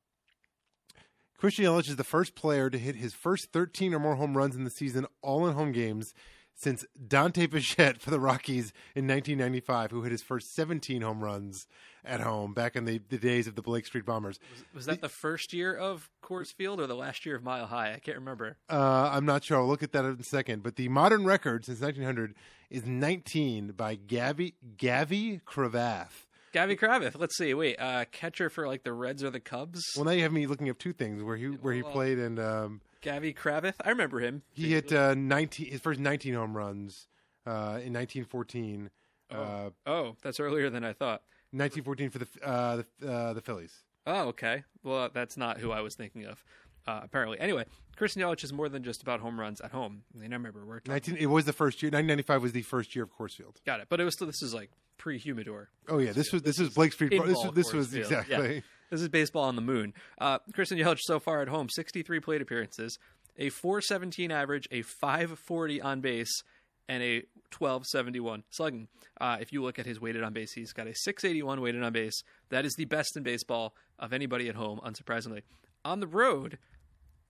Christian 1.38 1.65
Yelich 1.65 1.89
is 1.89 1.97
the 1.97 2.03
first 2.06 2.36
player 2.36 2.69
to 2.69 2.77
hit 2.77 2.95
his 2.95 3.13
first 3.13 3.50
13 3.51 3.94
or 3.94 4.00
more 4.00 4.15
home 4.15 4.38
runs 4.38 4.56
in 4.56 4.63
the 4.63 4.69
season, 4.69 5.06
all 5.21 5.45
in 5.47 5.53
home 5.56 5.71
games, 5.74 6.13
since 6.55 6.85
Dante 7.07 7.45
Bichette 7.47 8.01
for 8.01 8.09
the 8.11 8.19
Rockies 8.19 8.73
in 8.95 9.07
1995, 9.07 9.91
who 9.91 10.03
hit 10.03 10.11
his 10.11 10.21
first 10.21 10.53
17 10.53 11.01
home 11.01 11.23
runs 11.23 11.67
at 12.05 12.19
home 12.19 12.53
back 12.53 12.75
in 12.75 12.85
the, 12.85 13.00
the 13.09 13.17
days 13.17 13.47
of 13.47 13.55
the 13.55 13.61
Blake 13.61 13.85
Street 13.85 14.05
Bombers. 14.05 14.39
Was 14.73 14.85
that 14.85 15.01
the 15.01 15.09
first 15.09 15.53
year 15.53 15.73
of 15.73 16.09
Coors 16.23 16.53
Field 16.53 16.79
or 16.81 16.88
the 16.88 16.95
last 16.95 17.25
year 17.25 17.35
of 17.35 17.44
Mile 17.44 17.65
High? 17.65 17.94
I 17.94 18.00
can't 18.00 18.17
remember. 18.17 18.57
Uh, 18.69 19.09
I'm 19.11 19.25
not 19.25 19.44
sure. 19.44 19.57
I'll 19.57 19.67
look 19.67 19.83
at 19.83 19.91
that 19.94 20.05
in 20.05 20.17
a 20.19 20.23
second. 20.23 20.63
But 20.63 20.75
the 20.75 20.89
modern 20.89 21.23
record 21.25 21.65
since 21.65 21.79
1900 21.79 22.35
is 22.69 22.85
19 22.85 23.71
by 23.71 23.95
Gavvy 23.95 24.53
Gavvy 24.77 25.41
Cravath. 25.44 26.25
Gabby 26.51 26.75
Kravitz. 26.75 27.17
Let's 27.17 27.35
see. 27.35 27.53
Wait, 27.55 27.77
uh, 27.79 28.05
catcher 28.11 28.47
for 28.50 28.67
like 28.67 28.83
the 28.83 28.94
Reds 28.94 29.23
or 29.23 29.31
the 29.31 29.39
Cubs? 29.39 29.81
Well, 29.95 30.05
now 30.05 30.11
you 30.11 30.21
have 30.21 30.31
me 30.31 30.45
looking 30.45 30.69
up 30.69 30.77
two 30.77 30.94
things 30.94 31.23
where 31.23 31.35
he 31.35 31.45
where 31.47 31.73
he 31.73 31.81
Well, 31.81 31.91
played 31.91 32.19
and 32.19 32.39
um, 32.39 32.81
Gabby 33.03 33.33
Kravitz. 33.33 33.75
I 33.83 33.89
remember 33.89 34.19
him. 34.19 34.41
he 34.51 34.71
hit 34.71 34.91
uh, 34.91 35.13
19 35.13 35.67
his 35.67 35.79
first 35.81 36.00
19 36.00 36.33
home 36.33 36.57
runs 36.57 37.07
uh, 37.45 37.77
in 37.83 37.94
1914. 37.94 38.89
Oh. 39.31 39.35
Uh, 39.35 39.69
Oh, 39.85 40.15
that's 40.23 40.39
earlier 40.39 40.69
than 40.69 40.83
I 40.83 40.94
thought. 40.94 41.21
1914 41.51 42.09
for 42.09 42.19
the 42.19 42.27
uh, 42.44 42.81
the 43.00 43.11
uh, 43.11 43.33
the 43.33 43.41
Phillies. 43.41 43.83
Oh, 44.07 44.29
okay. 44.29 44.63
Well, 44.83 45.09
that's 45.13 45.38
not 45.38 45.59
who 45.59 45.71
I 45.71 45.81
was 45.81 45.95
thinking 45.95 46.25
of. 46.25 46.44
Uh, 46.85 47.00
apparently. 47.03 47.39
Anyway, 47.39 47.63
Christian 47.95 48.21
Yelich 48.21 48.44
is 48.44 48.51
more 48.51 48.67
than 48.67 48.83
just 48.83 49.01
about 49.01 49.21
home 49.21 49.39
runs 49.39 49.61
at 49.61 49.71
home. 49.71 50.03
I 50.13 50.19
mean, 50.19 50.33
I 50.33 50.35
remember 50.35 50.65
we're 50.65 50.81
19 50.85 51.15
it 51.17 51.27
was 51.27 51.45
the 51.45 51.53
first 51.53 51.81
year. 51.81 51.88
1995 51.89 52.41
was 52.41 52.51
the 52.51 52.61
first 52.63 52.95
year 52.95 53.03
of 53.05 53.11
Coors 53.17 53.35
Field. 53.35 53.61
Got 53.65 53.79
it. 53.79 53.88
But 53.89 54.01
it 54.01 54.03
was 54.03 54.15
still. 54.15 54.27
This 54.27 54.41
is 54.41 54.53
like 54.53 54.69
pre-humidor. 54.97 55.69
Oh 55.88 56.00
yeah, 56.00 56.11
this 56.11 56.31
was 56.33 56.41
this 56.41 56.59
was 56.59 56.69
Blake 56.71 56.91
Street. 56.94 57.11
This 57.11 57.21
was 57.21 57.53
this 57.53 57.73
was 57.73 57.94
exactly. 57.94 58.55
Yeah. 58.55 58.61
This 58.94 59.01
is 59.01 59.10
baseball 59.10 59.45
on 59.45 59.56
the 59.56 59.62
moon. 59.63 59.92
Uh, 60.22 60.38
Christian 60.54 60.78
Yelich 60.78 61.00
so 61.00 61.19
far 61.19 61.42
at 61.42 61.48
home, 61.48 61.68
63 61.68 62.19
plate 62.19 62.44
appearances, 62.44 63.00
a 63.40 63.50
417 63.50 64.30
average, 64.30 64.68
a 64.69 64.84
540 64.84 65.81
on 65.81 66.00
base, 66.00 66.44
and 66.88 67.01
a 67.01 67.24
1271 67.57 68.44
slugging. 68.51 68.88
Uh, 69.19 69.38
if 69.42 69.51
you 69.51 69.63
look 69.63 69.80
at 69.80 69.88
his 69.88 70.00
weighted 70.00 70.22
on 70.22 70.31
base, 70.31 70.54
he's 70.54 70.74
got 70.74 70.86
a 70.86 70.94
681 70.94 71.60
weighted 71.60 71.81
on 71.81 71.92
base. 71.92 72.22
That 72.50 72.68
is 72.68 72.75
the 72.75 72.86
best 72.86 73.18
in 73.18 73.24
baseball 73.24 73.74
of 73.98 74.13
anybody 74.13 74.48
at 74.48 74.54
home, 74.54 74.80
unsurprisingly. 74.86 75.42
On 75.84 76.00
the 76.00 76.06
road, 76.06 76.60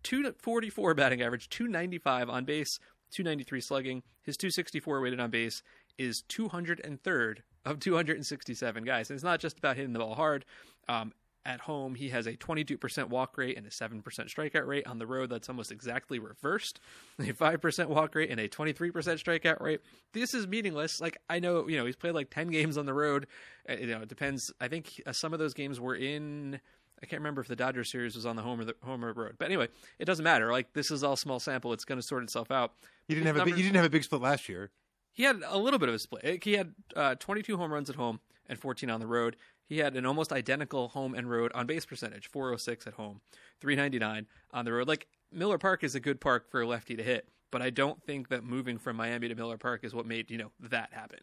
244 0.03 0.93
batting 0.95 1.21
average, 1.21 1.47
295 1.47 2.29
on 2.29 2.43
base, 2.43 2.77
293 3.11 3.61
slugging. 3.61 4.03
His 4.21 4.35
264 4.35 4.99
weighted 4.99 5.21
on 5.21 5.29
base 5.29 5.63
is 5.97 6.23
203rd 6.27 7.37
of 7.63 7.79
267 7.79 8.83
guys. 8.83 9.09
And 9.09 9.15
it's 9.15 9.23
not 9.23 9.39
just 9.39 9.59
about 9.59 9.77
hitting 9.77 9.93
the 9.93 9.99
ball 9.99 10.15
hard. 10.15 10.43
Um, 10.89 11.13
at 11.45 11.59
home, 11.61 11.95
he 11.95 12.09
has 12.09 12.25
a 12.25 12.33
22% 12.33 13.09
walk 13.09 13.37
rate 13.37 13.57
and 13.57 13.65
a 13.65 13.69
7% 13.69 14.01
strikeout 14.03 14.65
rate. 14.65 14.87
On 14.87 14.97
the 14.97 15.05
road, 15.05 15.29
that's 15.29 15.49
almost 15.49 15.71
exactly 15.71 16.17
reversed. 16.19 16.79
A 17.19 17.23
5% 17.33 17.87
walk 17.87 18.15
rate 18.15 18.29
and 18.31 18.39
a 18.39 18.47
23% 18.47 18.91
strikeout 18.93 19.59
rate. 19.61 19.81
This 20.13 20.33
is 20.33 20.47
meaningless. 20.47 21.01
Like, 21.01 21.17
I 21.29 21.39
know, 21.39 21.67
you 21.67 21.77
know, 21.77 21.85
he's 21.85 21.95
played 21.97 22.13
like 22.13 22.29
10 22.29 22.47
games 22.47 22.77
on 22.77 22.85
the 22.85 22.93
road. 22.93 23.27
Uh, 23.69 23.73
You 23.73 23.87
know, 23.87 24.01
it 24.01 24.07
depends. 24.07 24.51
I 24.61 24.67
think 24.69 25.01
uh, 25.05 25.11
some 25.11 25.33
of 25.33 25.39
those 25.39 25.53
games 25.53 25.79
were 25.79 25.95
in. 25.95 26.59
I 27.01 27.05
can't 27.05 27.19
remember 27.19 27.41
if 27.41 27.47
the 27.49 27.55
Dodgers 27.57 27.91
series 27.91 28.15
was 28.15 28.25
on 28.25 28.37
the 28.37 28.41
home 28.41 28.61
or 28.61 28.63
the 28.65 28.75
home 28.81 29.03
or 29.03 29.11
road. 29.11 29.35
But 29.37 29.45
anyway, 29.45 29.67
it 29.99 30.05
doesn't 30.05 30.23
matter. 30.23 30.49
Like, 30.51 30.71
this 30.71 30.89
is 30.91 31.03
all 31.03 31.17
small 31.17 31.41
sample. 31.41 31.73
It's 31.73 31.83
going 31.83 31.99
to 31.99 32.05
sort 32.07 32.23
itself 32.23 32.49
out. 32.51 32.71
He 33.09 33.15
didn't 33.15 33.27
His 33.27 33.35
have 33.35 33.35
a 33.35 33.39
big, 33.39 33.45
numbers- 33.47 33.57
he 33.57 33.63
didn't 33.63 33.75
have 33.75 33.85
a 33.85 33.89
big 33.89 34.03
split 34.05 34.21
last 34.21 34.47
year. 34.47 34.71
he 35.11 35.23
had 35.23 35.43
a 35.45 35.57
little 35.57 35.79
bit 35.79 35.89
of 35.89 35.95
a 35.95 35.99
split. 35.99 36.41
He 36.43 36.53
had 36.53 36.73
uh, 36.95 37.15
22 37.15 37.57
home 37.57 37.73
runs 37.73 37.89
at 37.89 37.97
home 37.97 38.21
and 38.47 38.57
14 38.57 38.89
on 38.89 38.99
the 39.01 39.07
road. 39.07 39.35
He 39.65 39.79
had 39.79 39.95
an 39.95 40.05
almost 40.05 40.31
identical 40.31 40.89
home 40.89 41.15
and 41.15 41.29
road 41.29 41.51
on 41.53 41.65
base 41.65 41.85
percentage 41.85 42.29
406 42.29 42.87
at 42.87 42.93
home, 42.93 43.21
399 43.61 44.27
on 44.51 44.65
the 44.65 44.73
road. 44.73 44.87
Like, 44.87 45.07
Miller 45.31 45.57
Park 45.57 45.83
is 45.83 45.95
a 45.95 45.99
good 45.99 46.21
park 46.21 46.49
for 46.51 46.61
a 46.61 46.67
lefty 46.67 46.95
to 46.95 47.03
hit, 47.03 47.27
but 47.51 47.61
I 47.61 47.69
don't 47.69 48.01
think 48.03 48.29
that 48.29 48.43
moving 48.43 48.77
from 48.77 48.97
Miami 48.97 49.27
to 49.29 49.35
Miller 49.35 49.57
Park 49.57 49.83
is 49.83 49.93
what 49.93 50.05
made, 50.05 50.29
you 50.29 50.37
know, 50.37 50.51
that 50.59 50.93
happen. 50.93 51.19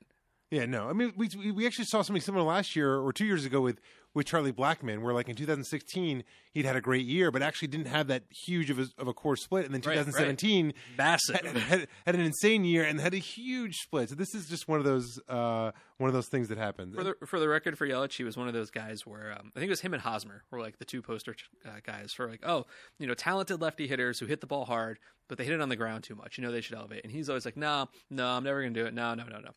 Yeah, 0.51 0.67
no. 0.67 0.89
I 0.89 0.93
mean, 0.93 1.13
we 1.17 1.29
we- 1.53 1.67
actually 1.67 1.85
saw 1.85 2.03
something 2.03 2.21
similar 2.21 2.45
last 2.45 2.75
year 2.75 2.97
or 2.99 3.13
two 3.13 3.25
years 3.25 3.45
ago 3.45 3.61
with 3.61 3.81
with 4.13 4.27
Charlie 4.27 4.53
Blackmon, 4.53 5.03
where 5.03 5.15
like 5.15 5.29
in 5.29 5.37
2016 5.37 6.25
he'd 6.53 6.65
had 6.65 6.75
a 6.75 6.81
great 6.81 7.07
year, 7.07 7.31
but 7.31 7.43
actually 7.43 7.69
didn't 7.69 7.87
have 7.87 8.09
that 8.09 8.25
huge 8.31 8.69
of 8.69 8.81
a, 8.81 8.89
of 8.99 9.07
a 9.07 9.15
Coors 9.15 9.39
split, 9.39 9.65
and 9.65 9.73
then 9.73 9.81
Right, 9.83 9.97
right. 9.99 10.05
2017 10.07 10.75
Massive. 10.99 11.37
had, 11.37 11.57
had, 11.57 11.89
had 12.05 12.15
an 12.17 12.21
insane 12.21 12.65
year 12.65 12.83
and 12.83 13.01
had 13.01 13.15
a 13.15 13.19
huge 13.19 13.77
split. 13.77 14.09
So 14.09 14.17
this 14.17 14.35
is 14.35 14.49
just 14.49 14.67
one 14.67 14.81
of 14.81 14.85
those 14.85 15.21
uh, 15.29 15.71
one 15.99 16.09
of 16.09 16.15
those 16.15 16.27
things 16.27 16.49
that 16.49 16.59
happens. 16.59 16.97
For 16.97 17.05
the 17.05 17.15
for 17.25 17.39
the 17.39 17.49
record, 17.49 17.79
for 17.79 17.87
Yelich, 17.87 18.15
he 18.15 18.25
was 18.25 18.37
one 18.37 18.49
of 18.49 18.55
those 18.55 18.73
guys 18.73 19.07
where 19.07 19.31
um, 19.39 19.53
I 19.55 19.61
think 19.61 19.69
it 19.69 19.71
was 19.71 19.83
him 19.83 19.95
and 19.95 20.03
Hosmer 20.03 20.43
were 20.51 20.59
like 20.59 20.79
the 20.79 20.85
two 20.85 21.01
poster 21.01 21.37
uh, 21.65 21.71
guys 21.87 22.13
for 22.13 22.29
like, 22.29 22.41
oh, 22.45 22.67
you 22.99 23.07
know, 23.07 23.15
talented 23.15 23.61
lefty 23.61 23.87
hitters 23.87 24.19
who 24.19 24.27
hit 24.27 24.41
the 24.41 24.49
ball 24.49 24.65
hard, 24.65 24.99
but 25.29 25.39
they 25.39 25.45
hit 25.45 25.55
it 25.55 25.61
on 25.61 25.69
the 25.69 25.77
ground 25.77 26.03
too 26.03 26.17
much. 26.17 26.37
You 26.37 26.43
know, 26.43 26.51
they 26.51 26.61
should 26.61 26.75
elevate. 26.77 27.05
And 27.05 27.13
he's 27.13 27.29
always 27.29 27.45
like, 27.45 27.57
no, 27.57 27.89
no, 28.11 28.27
I'm 28.27 28.43
never 28.43 28.61
gonna 28.61 28.75
do 28.75 28.87
it. 28.87 28.93
No, 28.95 29.15
no, 29.15 29.23
no, 29.23 29.39
no. 29.39 29.51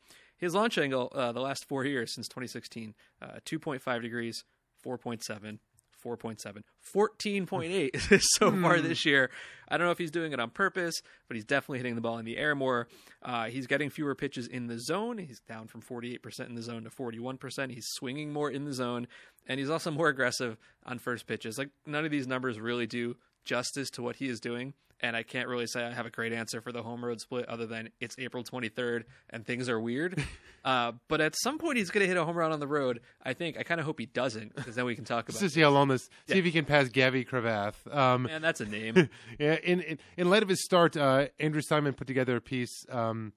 His 0.43 0.53
launch 0.53 0.77
angle, 0.77 1.09
uh, 1.15 1.31
the 1.31 1.39
last 1.39 1.63
four 1.69 1.85
years 1.85 2.13
since 2.13 2.27
2016, 2.27 2.95
uh, 3.21 3.27
2.5 3.45 4.01
degrees, 4.01 4.43
4.7. 4.85 5.59
4.7 6.03 6.63
14.8 6.93 8.21
so 8.37 8.51
far 8.51 8.81
this 8.81 9.05
year. 9.05 9.29
I 9.69 9.77
don't 9.77 9.87
know 9.87 9.91
if 9.91 9.97
he's 9.97 10.11
doing 10.11 10.33
it 10.33 10.39
on 10.41 10.49
purpose 10.49 11.01
but 11.29 11.35
he's 11.35 11.45
definitely 11.45 11.77
hitting 11.77 11.95
the 11.95 12.01
ball 12.01 12.17
in 12.17 12.25
the 12.25 12.35
air 12.35 12.55
more. 12.55 12.89
Uh, 13.21 13.45
he's 13.45 13.67
getting 13.67 13.89
fewer 13.89 14.15
pitches 14.15 14.45
in 14.45 14.67
the 14.67 14.81
zone. 14.81 15.17
He's 15.17 15.39
down 15.39 15.67
from 15.67 15.81
48% 15.81 16.41
in 16.41 16.55
the 16.55 16.61
zone 16.61 16.83
to 16.83 16.89
41% 16.89 17.71
he's 17.71 17.87
swinging 17.87 18.33
more 18.33 18.51
in 18.51 18.65
the 18.65 18.73
zone 18.73 19.07
and 19.47 19.61
he's 19.61 19.69
also 19.69 19.91
more 19.91 20.09
aggressive 20.09 20.57
on 20.85 20.99
first 20.99 21.25
pitches. 21.25 21.57
Like 21.57 21.69
none 21.85 22.03
of 22.03 22.11
these 22.11 22.27
numbers 22.27 22.59
really 22.59 22.85
do 22.85 23.15
justice 23.45 23.89
to 23.91 24.01
what 24.01 24.17
he 24.17 24.27
is 24.27 24.41
doing 24.41 24.73
and 25.03 25.17
I 25.17 25.23
can't 25.23 25.49
really 25.49 25.67
say 25.67 25.83
I 25.83 25.91
have 25.91 26.05
a 26.05 26.09
great 26.09 26.31
answer 26.31 26.61
for 26.61 26.71
the 26.71 26.81
home 26.81 27.03
road 27.03 27.19
split 27.19 27.47
other 27.49 27.67
than 27.67 27.89
it's 27.99 28.15
April 28.17 28.43
23rd 28.43 29.03
and 29.29 29.45
things 29.45 29.67
are 29.67 29.79
weird. 29.79 30.23
uh, 30.65 30.93
but 31.09 31.19
at 31.19 31.35
some 31.35 31.57
point 31.57 31.77
he's 31.77 31.91
going 31.91 32.03
to 32.03 32.07
hit 32.07 32.15
a 32.15 32.23
home 32.23 32.37
run 32.37 32.53
on 32.53 32.61
the 32.61 32.67
road. 32.67 33.01
I 33.21 33.33
think. 33.33 33.57
I 33.59 33.63
kind 33.63 33.81
of 33.81 33.85
hope 33.85 33.99
he 33.99 34.05
doesn't 34.05 34.55
because 34.55 34.75
then 34.75 34.85
we 34.85 34.95
can 34.95 35.03
talk 35.03 35.27
about. 35.27 35.39
to 35.39 35.49
see 35.49 35.61
how 35.61 35.69
long 35.69 35.89
this, 35.89 36.09
see 36.27 36.39
if 36.39 36.45
he 36.45 36.51
can 36.51 36.63
pass 36.63 36.87
Gavvy 36.87 37.27
Cravath. 37.27 37.75
Um, 37.93 38.23
Man, 38.23 38.41
that's 38.41 38.61
a 38.61 38.65
name. 38.65 39.09
yeah, 39.39 39.57
in, 39.61 39.81
in 39.81 39.99
in 40.15 40.29
light 40.29 40.41
of 40.41 40.49
his 40.49 40.63
start, 40.63 40.95
uh, 40.95 41.27
Andrew 41.37 41.61
Simon 41.61 41.93
put 41.93 42.07
together 42.07 42.37
a 42.37 42.41
piece 42.41 42.85
um, 42.89 43.33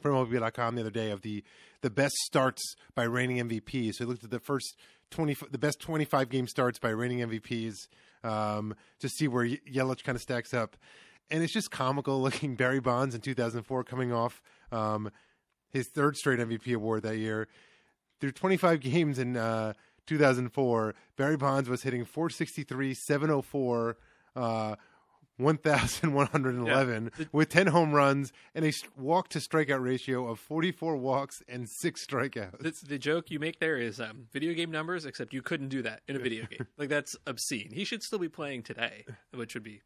from 0.00 0.14
MLB.com 0.14 0.74
the 0.74 0.80
other 0.80 0.90
day 0.90 1.12
of 1.12 1.22
the 1.22 1.44
the 1.80 1.90
best 1.90 2.16
starts 2.16 2.74
by 2.96 3.04
reigning 3.04 3.48
MVP. 3.48 3.94
So 3.94 4.04
he 4.04 4.08
looked 4.08 4.24
at 4.24 4.30
the 4.30 4.40
first 4.40 4.76
twenty 5.10 5.36
the 5.50 5.58
best 5.58 5.80
twenty 5.80 6.04
five 6.04 6.28
game 6.28 6.46
starts 6.46 6.78
by 6.78 6.90
reigning 6.90 7.18
MVPs 7.20 7.88
um, 8.24 8.74
to 9.00 9.08
see 9.08 9.28
where 9.28 9.46
Yelich 9.46 10.04
kind 10.04 10.16
of 10.16 10.22
stacks 10.22 10.52
up, 10.54 10.76
and 11.30 11.42
it's 11.42 11.52
just 11.52 11.70
comical 11.70 12.20
looking. 12.22 12.54
Barry 12.56 12.80
Bonds 12.80 13.14
in 13.14 13.20
two 13.20 13.34
thousand 13.34 13.62
four 13.62 13.84
coming 13.84 14.12
off 14.12 14.42
um, 14.72 15.10
his 15.70 15.88
third 15.88 16.16
straight 16.16 16.38
MVP 16.38 16.74
award 16.74 17.02
that 17.02 17.16
year. 17.18 17.48
Through 18.20 18.32
twenty 18.32 18.56
five 18.56 18.80
games 18.80 19.18
in 19.18 19.36
uh, 19.36 19.74
two 20.06 20.18
thousand 20.18 20.50
four, 20.50 20.94
Barry 21.16 21.36
Bonds 21.36 21.68
was 21.68 21.82
hitting 21.82 22.04
four 22.04 22.30
sixty 22.30 22.62
three, 22.62 22.94
seven 22.94 23.30
oh 23.30 23.42
four. 23.42 23.96
Uh, 25.38 25.44
1,111 25.44 27.10
yeah. 27.18 27.24
with 27.32 27.48
10 27.48 27.68
home 27.68 27.92
runs 27.92 28.32
and 28.54 28.64
a 28.64 28.72
walk 28.96 29.28
to 29.28 29.38
strikeout 29.38 29.82
ratio 29.82 30.28
of 30.28 30.38
44 30.38 30.96
walks 30.96 31.42
and 31.48 31.68
six 31.68 32.06
strikeouts. 32.06 32.58
The, 32.60 32.86
the 32.86 32.98
joke 32.98 33.30
you 33.30 33.38
make 33.38 33.60
there 33.60 33.76
is 33.76 34.00
um, 34.00 34.26
video 34.32 34.54
game 34.54 34.70
numbers, 34.70 35.04
except 35.04 35.32
you 35.32 35.42
couldn't 35.42 35.68
do 35.68 35.82
that 35.82 36.02
in 36.08 36.16
a 36.16 36.18
video 36.18 36.46
game. 36.46 36.66
like, 36.76 36.88
that's 36.88 37.16
obscene. 37.26 37.70
He 37.72 37.84
should 37.84 38.02
still 38.02 38.18
be 38.18 38.28
playing 38.28 38.62
today, 38.64 39.04
which 39.34 39.54
would 39.54 39.62
be 39.62 39.82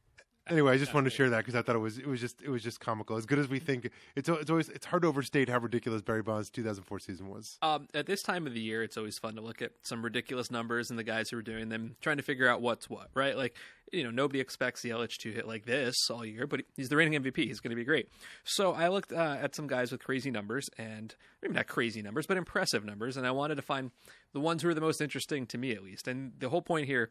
anyway, 0.52 0.75
I 0.75 0.76
just 0.76 0.94
wanted 0.94 1.11
to 1.11 1.16
share 1.16 1.30
that 1.30 1.38
because 1.38 1.54
I 1.54 1.62
thought 1.62 1.75
it 1.75 1.80
was 1.80 1.99
it 1.99 2.06
was 2.06 2.21
just 2.21 2.42
it 2.42 2.50
was 2.50 2.62
just 2.62 2.78
comical. 2.80 3.16
As 3.16 3.26
good 3.26 3.38
as 3.38 3.49
we 3.49 3.59
think, 3.59 3.90
it's 4.14 4.28
it's 4.28 4.50
always 4.50 4.68
it's 4.68 4.87
hard 4.87 5.02
to 5.02 5.09
overstate 5.09 5.49
how 5.49 5.59
ridiculous 5.59 6.02
Barry 6.02 6.23
Bonds' 6.23 6.50
2004 6.50 6.99
season 7.00 7.28
was. 7.28 7.59
Um, 7.62 7.88
at 7.94 8.06
this 8.06 8.23
time 8.23 8.47
of 8.47 8.54
the 8.54 8.61
year, 8.61 8.82
it's 8.82 8.97
always 8.97 9.18
fun 9.18 9.35
to 9.35 9.40
look 9.40 9.62
at 9.62 9.73
some 9.82 10.04
ridiculous 10.04 10.50
numbers 10.50 10.90
and 10.90 10.99
the 10.99 11.04
guys 11.04 11.30
who 11.30 11.38
are 11.38 11.42
doing 11.42 11.68
them, 11.71 11.97
trying 12.00 12.18
to 12.18 12.23
figure 12.23 12.49
out 12.49 12.61
what's 12.61 12.88
what. 12.88 13.09
Right, 13.14 13.37
like 13.37 13.56
you 13.90 14.04
know 14.04 14.11
nobody 14.11 14.40
expects 14.40 14.82
Yelich 14.82 15.16
to 15.18 15.32
hit 15.32 15.49
like 15.49 15.64
this 15.64 15.94
all 16.11 16.25
year, 16.25 16.47
but 16.47 16.62
he's 16.76 16.88
the 16.88 16.97
reigning 16.97 17.21
MVP. 17.21 17.38
He's 17.38 17.61
going 17.61 17.71
to 17.71 17.76
be 17.76 17.85
great. 17.85 18.09
So 18.44 18.73
I 18.73 18.88
looked 18.88 19.12
uh, 19.12 19.38
at 19.40 19.56
some 19.56 19.66
guys 19.66 19.90
with 19.90 20.04
crazy 20.04 20.30
numbers 20.30 20.68
and 20.78 21.14
maybe 21.40 21.54
not 21.54 21.66
crazy 21.66 22.02
numbers, 22.02 22.26
but 22.26 22.37
impressive 22.37 22.85
numbers, 22.85 23.16
and 23.16 23.26
I 23.26 23.30
wanted 23.30 23.56
to 23.56 23.62
find 23.62 23.90
the 24.32 24.40
ones 24.40 24.62
who 24.62 24.68
are 24.68 24.75
the 24.75 24.80
most 24.80 25.00
interesting 25.00 25.47
to 25.47 25.59
me 25.59 25.73
at 25.73 25.82
least. 25.82 26.09
And 26.09 26.32
the 26.38 26.49
whole 26.49 26.62
point 26.62 26.87
here 26.87 27.11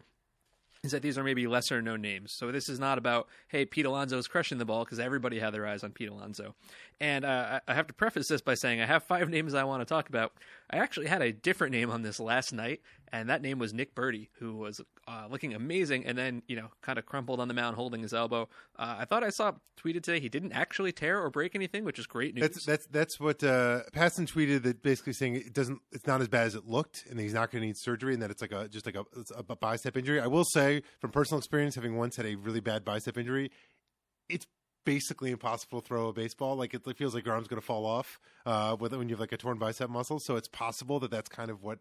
is 0.83 0.91
that 0.91 1.03
these 1.03 1.17
are 1.17 1.23
maybe 1.23 1.45
lesser 1.45 1.79
known 1.79 2.01
names. 2.01 2.33
So 2.33 2.51
this 2.51 2.67
is 2.67 2.79
not 2.79 2.97
about, 2.97 3.27
hey, 3.49 3.65
Pete 3.65 3.85
Alonso 3.85 4.17
is 4.17 4.27
crushing 4.27 4.57
the 4.57 4.65
ball 4.65 4.83
because 4.83 4.99
everybody 4.99 5.37
had 5.37 5.53
their 5.53 5.67
eyes 5.67 5.83
on 5.83 5.91
Pete 5.91 6.09
Alonso. 6.09 6.55
And 6.99 7.23
uh, 7.23 7.59
I 7.67 7.73
have 7.75 7.87
to 7.87 7.93
preface 7.93 8.27
this 8.27 8.41
by 8.41 8.55
saying 8.55 8.81
I 8.81 8.87
have 8.87 9.03
five 9.03 9.29
names 9.29 9.53
I 9.53 9.63
want 9.63 9.81
to 9.81 9.85
talk 9.85 10.09
about. 10.09 10.33
I 10.71 10.77
actually 10.77 11.07
had 11.07 11.21
a 11.21 11.31
different 11.31 11.73
name 11.73 11.91
on 11.91 12.01
this 12.01 12.19
last 12.19 12.53
night, 12.53 12.81
and 13.11 13.29
that 13.29 13.41
name 13.41 13.59
was 13.59 13.73
Nick 13.73 13.93
Burdi, 13.93 14.29
who 14.39 14.55
was 14.55 14.79
uh, 15.07 15.27
looking 15.29 15.53
amazing, 15.53 16.05
and 16.05 16.17
then 16.17 16.43
you 16.47 16.55
know 16.55 16.69
kind 16.81 16.97
of 16.97 17.05
crumpled 17.05 17.41
on 17.41 17.49
the 17.49 17.53
mound, 17.53 17.75
holding 17.75 18.01
his 18.01 18.13
elbow. 18.13 18.47
Uh, 18.77 18.95
I 18.99 19.05
thought 19.05 19.23
I 19.23 19.31
saw 19.31 19.51
tweeted 19.77 20.03
today 20.03 20.19
he 20.19 20.29
didn't 20.29 20.53
actually 20.53 20.93
tear 20.93 21.21
or 21.21 21.29
break 21.29 21.55
anything, 21.55 21.83
which 21.83 21.99
is 21.99 22.07
great 22.07 22.35
news. 22.35 22.41
That's 22.41 22.65
that's 22.65 22.87
that's 22.87 23.19
what 23.19 23.43
uh, 23.43 23.81
tweeted 23.93 24.63
that 24.63 24.81
basically 24.81 25.13
saying 25.13 25.35
it 25.35 25.53
doesn't 25.53 25.81
it's 25.91 26.07
not 26.07 26.21
as 26.21 26.29
bad 26.29 26.47
as 26.47 26.55
it 26.55 26.65
looked, 26.65 27.03
and 27.09 27.19
he's 27.19 27.33
not 27.33 27.51
going 27.51 27.61
to 27.61 27.67
need 27.67 27.77
surgery, 27.77 28.13
and 28.13 28.23
that 28.23 28.31
it's 28.31 28.41
like 28.41 28.53
a 28.53 28.69
just 28.69 28.85
like 28.85 28.95
a, 28.95 29.03
a 29.35 29.55
bicep 29.55 29.97
injury. 29.97 30.21
I 30.21 30.27
will 30.27 30.45
say 30.45 30.70
from 30.99 31.11
personal 31.11 31.39
experience, 31.39 31.75
having 31.75 31.97
once 31.97 32.15
had 32.15 32.25
a 32.25 32.35
really 32.35 32.61
bad 32.61 32.85
bicep 32.85 33.17
injury, 33.17 33.51
it's 34.29 34.47
basically 34.85 35.31
impossible 35.31 35.81
to 35.81 35.87
throw 35.87 36.07
a 36.07 36.13
baseball. 36.13 36.55
Like 36.55 36.73
it 36.73 36.83
feels 36.97 37.13
like 37.13 37.25
your 37.25 37.35
arm's 37.35 37.47
going 37.47 37.61
to 37.61 37.65
fall 37.65 37.85
off 37.85 38.19
uh, 38.45 38.75
when 38.75 39.09
you 39.09 39.15
have 39.15 39.19
like 39.19 39.31
a 39.31 39.37
torn 39.37 39.57
bicep 39.57 39.89
muscle. 39.89 40.19
So 40.19 40.35
it's 40.35 40.47
possible 40.47 40.99
that 41.01 41.11
that's 41.11 41.29
kind 41.29 41.51
of 41.51 41.61
what 41.61 41.79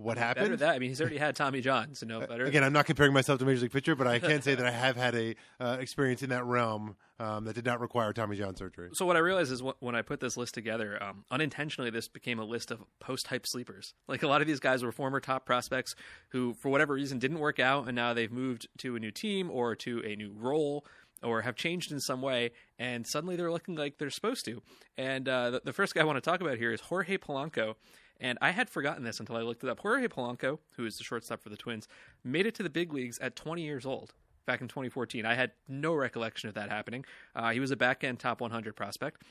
what 0.00 0.16
happened. 0.16 0.46
Better 0.46 0.56
that. 0.56 0.74
I 0.74 0.78
mean, 0.78 0.88
he's 0.88 1.00
already 1.00 1.18
had 1.18 1.36
Tommy 1.36 1.60
John, 1.60 1.94
so 1.94 2.06
no 2.06 2.20
better. 2.26 2.44
Again, 2.44 2.64
I'm 2.64 2.72
not 2.72 2.86
comparing 2.86 3.12
myself 3.12 3.38
to 3.40 3.44
Major 3.44 3.62
League 3.62 3.72
pitcher, 3.72 3.94
but 3.94 4.06
I 4.06 4.18
can 4.20 4.40
say 4.40 4.54
that 4.54 4.66
I 4.66 4.70
have 4.70 4.96
had 4.96 5.14
a 5.14 5.34
uh, 5.60 5.76
experience 5.78 6.22
in 6.22 6.30
that 6.30 6.44
realm 6.44 6.96
um, 7.18 7.44
that 7.44 7.54
did 7.54 7.66
not 7.66 7.80
require 7.80 8.12
Tommy 8.12 8.36
John 8.36 8.56
surgery. 8.56 8.90
So 8.94 9.04
what 9.04 9.16
I 9.16 9.18
realized 9.18 9.52
is 9.52 9.62
when 9.80 9.94
I 9.94 10.02
put 10.02 10.20
this 10.20 10.38
list 10.38 10.54
together, 10.54 11.00
um, 11.02 11.24
unintentionally, 11.30 11.90
this 11.90 12.08
became 12.08 12.38
a 12.38 12.44
list 12.44 12.70
of 12.70 12.82
post-hype 12.98 13.46
sleepers. 13.46 13.92
Like 14.08 14.22
a 14.22 14.28
lot 14.28 14.40
of 14.40 14.46
these 14.46 14.60
guys 14.60 14.82
were 14.82 14.92
former 14.92 15.20
top 15.20 15.44
prospects 15.44 15.94
who, 16.30 16.54
for 16.54 16.70
whatever 16.70 16.94
reason, 16.94 17.18
didn't 17.18 17.38
work 17.38 17.60
out, 17.60 17.86
and 17.86 17.94
now 17.94 18.14
they've 18.14 18.32
moved 18.32 18.68
to 18.78 18.96
a 18.96 18.98
new 18.98 19.10
team 19.10 19.50
or 19.50 19.76
to 19.76 20.02
a 20.04 20.16
new 20.16 20.32
role 20.34 20.86
or 21.22 21.42
have 21.42 21.54
changed 21.54 21.92
in 21.92 22.00
some 22.00 22.22
way, 22.22 22.50
and 22.78 23.06
suddenly 23.06 23.36
they're 23.36 23.52
looking 23.52 23.74
like 23.74 23.98
they're 23.98 24.08
supposed 24.08 24.46
to. 24.46 24.62
And 24.96 25.28
uh, 25.28 25.50
the, 25.50 25.60
the, 25.66 25.72
first 25.74 25.94
guy 25.94 26.00
I 26.00 26.04
want 26.04 26.16
to 26.16 26.22
talk 26.22 26.40
about 26.40 26.56
here 26.56 26.72
is 26.72 26.80
Jorge 26.80 27.18
Polanco. 27.18 27.74
And 28.20 28.38
I 28.42 28.50
had 28.50 28.68
forgotten 28.68 29.02
this 29.02 29.18
until 29.18 29.36
I 29.36 29.42
looked 29.42 29.64
it 29.64 29.70
up. 29.70 29.80
Jorge 29.80 30.06
Polanco, 30.08 30.58
who 30.76 30.84
is 30.84 30.98
the 30.98 31.04
shortstop 31.04 31.42
for 31.42 31.48
the 31.48 31.56
Twins, 31.56 31.88
made 32.22 32.46
it 32.46 32.54
to 32.56 32.62
the 32.62 32.70
big 32.70 32.92
leagues 32.92 33.18
at 33.18 33.34
20 33.34 33.62
years 33.62 33.86
old 33.86 34.12
back 34.46 34.60
in 34.60 34.68
2014. 34.68 35.24
I 35.24 35.34
had 35.34 35.52
no 35.68 35.94
recollection 35.94 36.48
of 36.48 36.54
that 36.54 36.70
happening. 36.70 37.04
Uh, 37.34 37.50
he 37.50 37.60
was 37.60 37.70
a 37.70 37.76
back 37.76 38.04
end 38.04 38.18
top 38.18 38.40
100 38.40 38.76
prospect. 38.76 39.22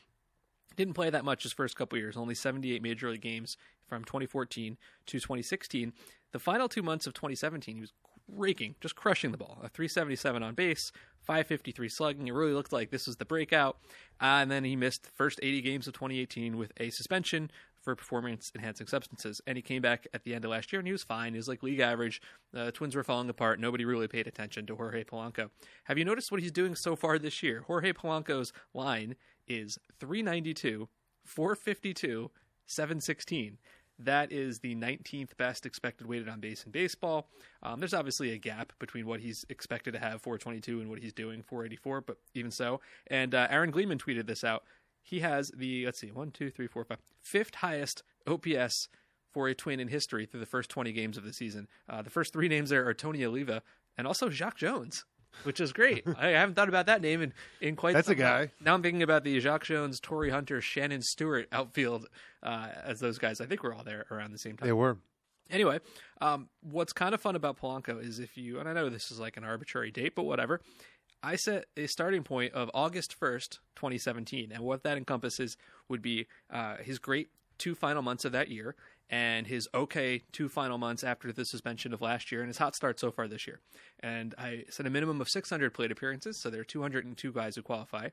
Didn't 0.75 0.93
play 0.93 1.10
that 1.10 1.25
much 1.25 1.43
his 1.43 1.53
first 1.53 1.75
couple 1.75 1.98
years, 1.98 2.15
only 2.15 2.34
78 2.34 2.81
major 2.81 3.12
league 3.12 3.22
games 3.22 3.58
from 3.88 4.03
2014 4.03 4.77
to 5.08 5.19
2016. 5.19 5.93
The 6.31 6.39
final 6.39 6.69
two 6.69 6.81
months 6.81 7.05
of 7.05 7.13
2017, 7.13 7.75
he 7.75 7.81
was 7.81 7.91
raking, 8.31 8.75
just 8.79 8.96
crushing 8.96 9.31
the 9.31 9.38
ball. 9.38 9.60
A 9.63 9.69
377 9.69 10.43
on 10.43 10.53
base, 10.53 10.91
553 11.22 11.89
slugging. 11.89 12.27
It 12.27 12.34
really 12.34 12.53
looked 12.53 12.72
like 12.72 12.91
this 12.91 13.08
was 13.08 13.17
the 13.17 13.25
breakout. 13.25 13.77
Uh, 14.22 14.39
and 14.41 14.51
then 14.51 14.63
he 14.63 14.75
missed 14.75 15.03
the 15.03 15.12
first 15.12 15.39
80 15.41 15.62
games 15.62 15.88
of 15.88 15.93
2018 15.93 16.58
with 16.58 16.72
a 16.77 16.89
suspension 16.89 17.51
for 17.89 17.96
performance 17.96 18.51
enhancing 18.53 18.88
substances. 18.88 19.41
And 19.48 19.58
he 19.58 19.62
came 19.62 19.81
back 19.81 20.08
at 20.13 20.24
the 20.24 20.36
end 20.36 20.46
of 20.46 20.51
last 20.51 20.72
year 20.72 20.79
and 20.79 20.88
he 20.88 20.91
was 20.91 21.03
fine. 21.03 21.34
He 21.34 21.38
was 21.38 21.48
like 21.48 21.63
league 21.63 21.79
average. 21.79 22.22
The 22.51 22.65
uh, 22.65 22.72
Twins 22.72 22.96
were 22.96 23.03
falling 23.03 23.29
apart. 23.29 23.60
Nobody 23.60 23.84
really 23.84 24.08
paid 24.08 24.27
attention 24.27 24.65
to 24.67 24.75
Jorge 24.75 25.03
Polanco. 25.03 25.50
Have 25.86 25.98
you 25.98 26.05
noticed 26.05 26.31
what 26.31 26.41
he's 26.41 26.51
doing 26.51 26.75
so 26.75 26.96
far 26.96 27.17
this 27.17 27.41
year? 27.41 27.63
Jorge 27.65 27.93
Polanco's 27.93 28.53
line 28.74 29.15
is 29.48 29.79
392, 30.00 30.88
452, 31.25 32.29
716. 32.67 33.58
That 34.01 34.31
is 34.31 34.60
the 34.60 34.75
19th 34.75 35.36
best 35.36 35.65
expected 35.65 36.08
weighted 36.08 36.29
on 36.29 36.39
base 36.39 36.63
in 36.63 36.72
baseball. 36.72 37.27
Um, 37.62 37.81
there's 37.81 37.93
obviously 37.93 38.31
a 38.31 38.38
gap 38.38 38.72
between 38.79 39.05
what 39.05 39.19
he's 39.19 39.46
expected 39.50 39.91
to 39.91 40.00
have 40.00 40.22
422 40.22 40.79
and 40.79 40.89
what 40.89 41.00
he's 41.00 41.12
doing 41.12 41.43
484, 41.43 42.01
but 42.01 42.17
even 42.34 42.50
so. 42.50 42.79
And 43.08 43.36
uh, 43.36 43.48
Aaron 43.50 43.72
Gleeman 43.72 43.98
tweeted 43.98 44.25
this 44.25 44.46
out. 44.46 44.63
He 45.09 45.21
has 45.21 45.51
the 45.55 45.85
let's 45.85 45.99
see, 45.99 46.11
one, 46.11 46.31
two, 46.31 46.51
three, 46.51 46.67
four, 46.67 46.83
five, 46.83 46.99
fifth 47.21 47.55
highest 47.55 48.03
OPS 48.27 48.89
for 49.31 49.47
a 49.47 49.55
twin 49.55 49.79
in 49.79 49.87
history 49.87 50.25
through 50.25 50.39
the 50.39 50.45
first 50.45 50.69
20 50.69 50.91
games 50.91 51.17
of 51.17 51.23
the 51.23 51.33
season. 51.33 51.67
Uh, 51.87 52.01
the 52.01 52.09
first 52.09 52.33
three 52.33 52.47
names 52.47 52.69
there 52.69 52.87
are 52.87 52.93
Tony 52.93 53.23
Oliva 53.23 53.61
and 53.97 54.07
also 54.07 54.29
Jacque 54.29 54.57
Jones 54.57 55.05
which 55.43 55.59
is 55.59 55.73
great. 55.73 56.05
I 56.17 56.29
haven't 56.29 56.55
thought 56.55 56.69
about 56.69 56.87
that 56.87 57.01
name 57.01 57.21
in, 57.21 57.33
in 57.61 57.75
quite. 57.75 57.93
That's 57.93 58.09
a 58.09 58.15
guy. 58.15 58.47
Time. 58.47 58.51
Now 58.63 58.73
I'm 58.73 58.81
thinking 58.81 59.03
about 59.03 59.23
the 59.23 59.39
Jacque 59.39 59.63
Jones, 59.63 59.99
Torii 59.99 60.29
Hunter, 60.29 60.61
Shannon 60.61 61.01
Stewart 61.01 61.47
outfield 61.51 62.07
uh, 62.43 62.69
as 62.83 62.99
those 62.99 63.17
guys. 63.17 63.41
I 63.41 63.45
think 63.45 63.63
we're 63.63 63.73
all 63.73 63.83
there 63.83 64.05
around 64.11 64.31
the 64.31 64.39
same 64.39 64.57
time. 64.57 64.67
They 64.67 64.73
were. 64.73 64.97
Anyway, 65.49 65.79
um, 66.21 66.47
what's 66.61 66.93
kind 66.93 67.15
of 67.15 67.21
fun 67.21 67.35
about 67.35 67.59
Polanco 67.59 68.03
is 68.03 68.19
if 68.19 68.37
you, 68.37 68.59
and 68.59 68.69
I 68.69 68.73
know 68.73 68.89
this 68.89 69.09
is 69.09 69.19
like 69.19 69.35
an 69.35 69.43
arbitrary 69.43 69.89
date, 69.89 70.13
but 70.15 70.23
whatever. 70.23 70.61
I 71.21 71.35
set 71.35 71.65
a 71.75 71.88
starting 71.88 72.23
point 72.23 72.53
of 72.53 72.71
August 72.73 73.19
1st, 73.19 73.59
2017. 73.75 74.51
And 74.51 74.63
what 74.63 74.83
that 74.83 74.97
encompasses 74.97 75.57
would 75.88 76.01
be 76.01 76.27
uh, 76.49 76.77
his 76.77 76.99
great 76.99 77.29
two 77.57 77.75
final 77.75 78.01
months 78.01 78.25
of 78.25 78.31
that 78.31 78.47
year 78.47 78.75
and 79.09 79.47
his 79.47 79.67
okay 79.73 80.21
two 80.31 80.47
final 80.47 80.77
months 80.77 81.03
after 81.03 81.31
the 81.31 81.43
suspension 81.43 81.93
of 81.93 82.01
last 82.01 82.31
year 82.31 82.41
and 82.41 82.47
his 82.47 82.59
hot 82.59 82.75
start 82.75 82.99
so 82.99 83.11
far 83.11 83.27
this 83.27 83.47
year. 83.47 83.59
And 83.99 84.33
I 84.38 84.65
set 84.69 84.85
a 84.85 84.89
minimum 84.89 85.19
of 85.19 85.29
600 85.29 85.73
plate 85.73 85.91
appearances, 85.91 86.38
so 86.38 86.49
there 86.49 86.61
are 86.61 86.65
202 86.65 87.31
guys 87.31 87.55
who 87.55 87.61
qualify. 87.61 88.09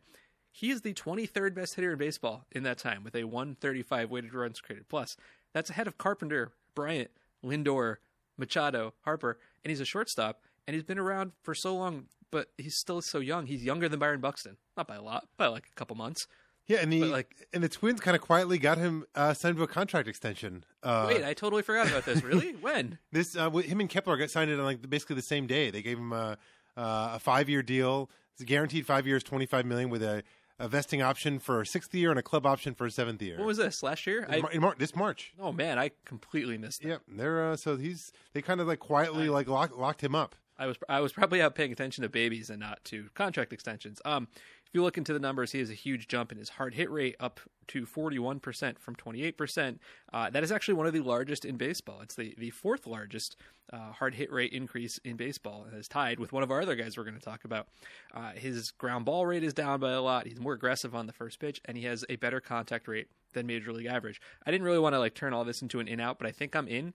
He 0.50 0.70
is 0.70 0.80
the 0.80 0.94
23rd 0.94 1.54
best 1.54 1.74
hitter 1.74 1.92
in 1.92 1.98
baseball 1.98 2.46
in 2.50 2.62
that 2.62 2.78
time 2.78 3.04
with 3.04 3.14
a 3.14 3.24
135 3.24 4.10
weighted 4.10 4.34
runs 4.34 4.60
created 4.60 4.88
plus. 4.88 5.16
That's 5.52 5.70
ahead 5.70 5.86
of 5.86 5.98
Carpenter, 5.98 6.52
Bryant, 6.74 7.10
Lindor, 7.44 7.96
Machado, 8.38 8.94
Harper, 9.02 9.38
and 9.62 9.70
he's 9.70 9.80
a 9.80 9.84
shortstop 9.84 10.40
and 10.66 10.74
he's 10.74 10.84
been 10.84 10.98
around 10.98 11.32
for 11.42 11.54
so 11.54 11.74
long, 11.76 12.06
but 12.30 12.48
he's 12.58 12.76
still 12.76 13.00
so 13.00 13.18
young. 13.18 13.46
He's 13.46 13.64
younger 13.64 13.88
than 13.88 13.98
Byron 13.98 14.20
Buxton, 14.20 14.56
not 14.76 14.86
by 14.86 14.96
a 14.96 15.02
lot, 15.02 15.28
by 15.36 15.46
like 15.46 15.66
a 15.70 15.74
couple 15.74 15.96
months. 15.96 16.26
Yeah, 16.66 16.78
and 16.78 16.92
the 16.92 17.04
like, 17.04 17.46
and 17.52 17.62
the 17.62 17.68
Twins 17.68 18.00
kind 18.00 18.16
of 18.16 18.20
quietly 18.20 18.58
got 18.58 18.76
him 18.76 19.04
uh, 19.14 19.34
signed 19.34 19.56
to 19.56 19.62
a 19.62 19.68
contract 19.68 20.08
extension. 20.08 20.64
Uh, 20.82 21.06
wait, 21.08 21.24
I 21.24 21.32
totally 21.32 21.62
forgot 21.62 21.88
about 21.88 22.04
this. 22.04 22.24
Really? 22.24 22.52
when? 22.60 22.98
This 23.12 23.36
uh, 23.36 23.50
him 23.50 23.78
and 23.78 23.88
Kepler 23.88 24.16
got 24.16 24.30
signed 24.30 24.50
on 24.50 24.58
like 24.64 24.88
basically 24.88 25.16
the 25.16 25.22
same 25.22 25.46
day. 25.46 25.70
They 25.70 25.82
gave 25.82 25.98
him 25.98 26.12
a, 26.12 26.36
uh, 26.76 27.12
a 27.14 27.18
five 27.20 27.48
year 27.48 27.62
deal. 27.62 28.10
It's 28.34 28.42
guaranteed 28.44 28.84
five 28.84 29.06
years, 29.06 29.22
twenty 29.22 29.46
five 29.46 29.64
million 29.64 29.90
with 29.90 30.02
a, 30.02 30.24
a 30.58 30.66
vesting 30.66 31.02
option 31.02 31.38
for 31.38 31.60
a 31.60 31.66
sixth 31.66 31.94
year 31.94 32.10
and 32.10 32.18
a 32.18 32.22
club 32.22 32.44
option 32.44 32.74
for 32.74 32.86
a 32.86 32.90
seventh 32.90 33.22
year. 33.22 33.38
What 33.38 33.46
was 33.46 33.58
this 33.58 33.84
last 33.84 34.04
year? 34.04 34.26
I, 34.28 34.42
in 34.52 34.60
Mar- 34.60 34.74
this 34.76 34.96
March. 34.96 35.34
Oh 35.38 35.52
man, 35.52 35.78
I 35.78 35.92
completely 36.04 36.58
missed. 36.58 36.82
That. 36.82 36.88
Yeah, 36.88 36.96
they're 37.06 37.52
uh, 37.52 37.56
so 37.56 37.76
he's 37.76 38.10
they 38.32 38.42
kind 38.42 38.60
of 38.60 38.66
like 38.66 38.80
quietly 38.80 39.26
I, 39.26 39.30
like 39.30 39.46
lock, 39.46 39.78
locked 39.78 40.02
him 40.02 40.16
up. 40.16 40.34
I 40.58 40.66
was 40.66 40.76
I 40.88 41.00
was 41.00 41.12
probably 41.12 41.42
out 41.42 41.54
paying 41.54 41.72
attention 41.72 42.02
to 42.02 42.08
babies 42.08 42.50
and 42.50 42.60
not 42.60 42.84
to 42.84 43.08
contract 43.14 43.52
extensions. 43.52 44.00
Um, 44.04 44.28
if 44.66 44.74
you 44.74 44.82
look 44.82 44.98
into 44.98 45.12
the 45.12 45.20
numbers, 45.20 45.52
he 45.52 45.60
has 45.60 45.70
a 45.70 45.74
huge 45.74 46.08
jump 46.08 46.32
in 46.32 46.38
his 46.38 46.48
hard 46.50 46.74
hit 46.74 46.90
rate 46.90 47.14
up 47.20 47.40
to 47.68 47.86
41% 47.86 48.78
from 48.78 48.96
28%. 48.96 49.78
Uh, 50.12 50.30
that 50.30 50.42
is 50.42 50.50
actually 50.50 50.74
one 50.74 50.86
of 50.86 50.92
the 50.92 51.00
largest 51.00 51.44
in 51.44 51.56
baseball. 51.56 52.00
It's 52.00 52.16
the, 52.16 52.34
the 52.36 52.50
fourth 52.50 52.84
largest 52.84 53.36
uh, 53.72 53.92
hard 53.92 54.16
hit 54.16 54.32
rate 54.32 54.52
increase 54.52 54.98
in 55.04 55.16
baseball. 55.16 55.66
It 55.72 55.76
is 55.76 55.86
tied 55.86 56.18
with 56.18 56.32
one 56.32 56.42
of 56.42 56.50
our 56.50 56.60
other 56.60 56.74
guys 56.74 56.96
we're 56.96 57.04
going 57.04 57.18
to 57.18 57.24
talk 57.24 57.44
about. 57.44 57.68
Uh, 58.12 58.32
his 58.32 58.72
ground 58.72 59.04
ball 59.04 59.24
rate 59.24 59.44
is 59.44 59.54
down 59.54 59.78
by 59.78 59.92
a 59.92 60.02
lot. 60.02 60.26
He's 60.26 60.40
more 60.40 60.54
aggressive 60.54 60.96
on 60.96 61.06
the 61.06 61.12
first 61.12 61.38
pitch, 61.38 61.60
and 61.64 61.76
he 61.76 61.84
has 61.84 62.04
a 62.08 62.16
better 62.16 62.40
contact 62.40 62.88
rate 62.88 63.06
than 63.34 63.46
major 63.46 63.72
league 63.72 63.86
average. 63.86 64.20
I 64.44 64.50
didn't 64.50 64.64
really 64.64 64.80
want 64.80 64.94
to 64.94 64.98
like 64.98 65.14
turn 65.14 65.32
all 65.32 65.44
this 65.44 65.62
into 65.62 65.78
an 65.78 65.86
in 65.86 66.00
out, 66.00 66.18
but 66.18 66.26
I 66.26 66.32
think 66.32 66.56
I'm 66.56 66.66
in 66.66 66.92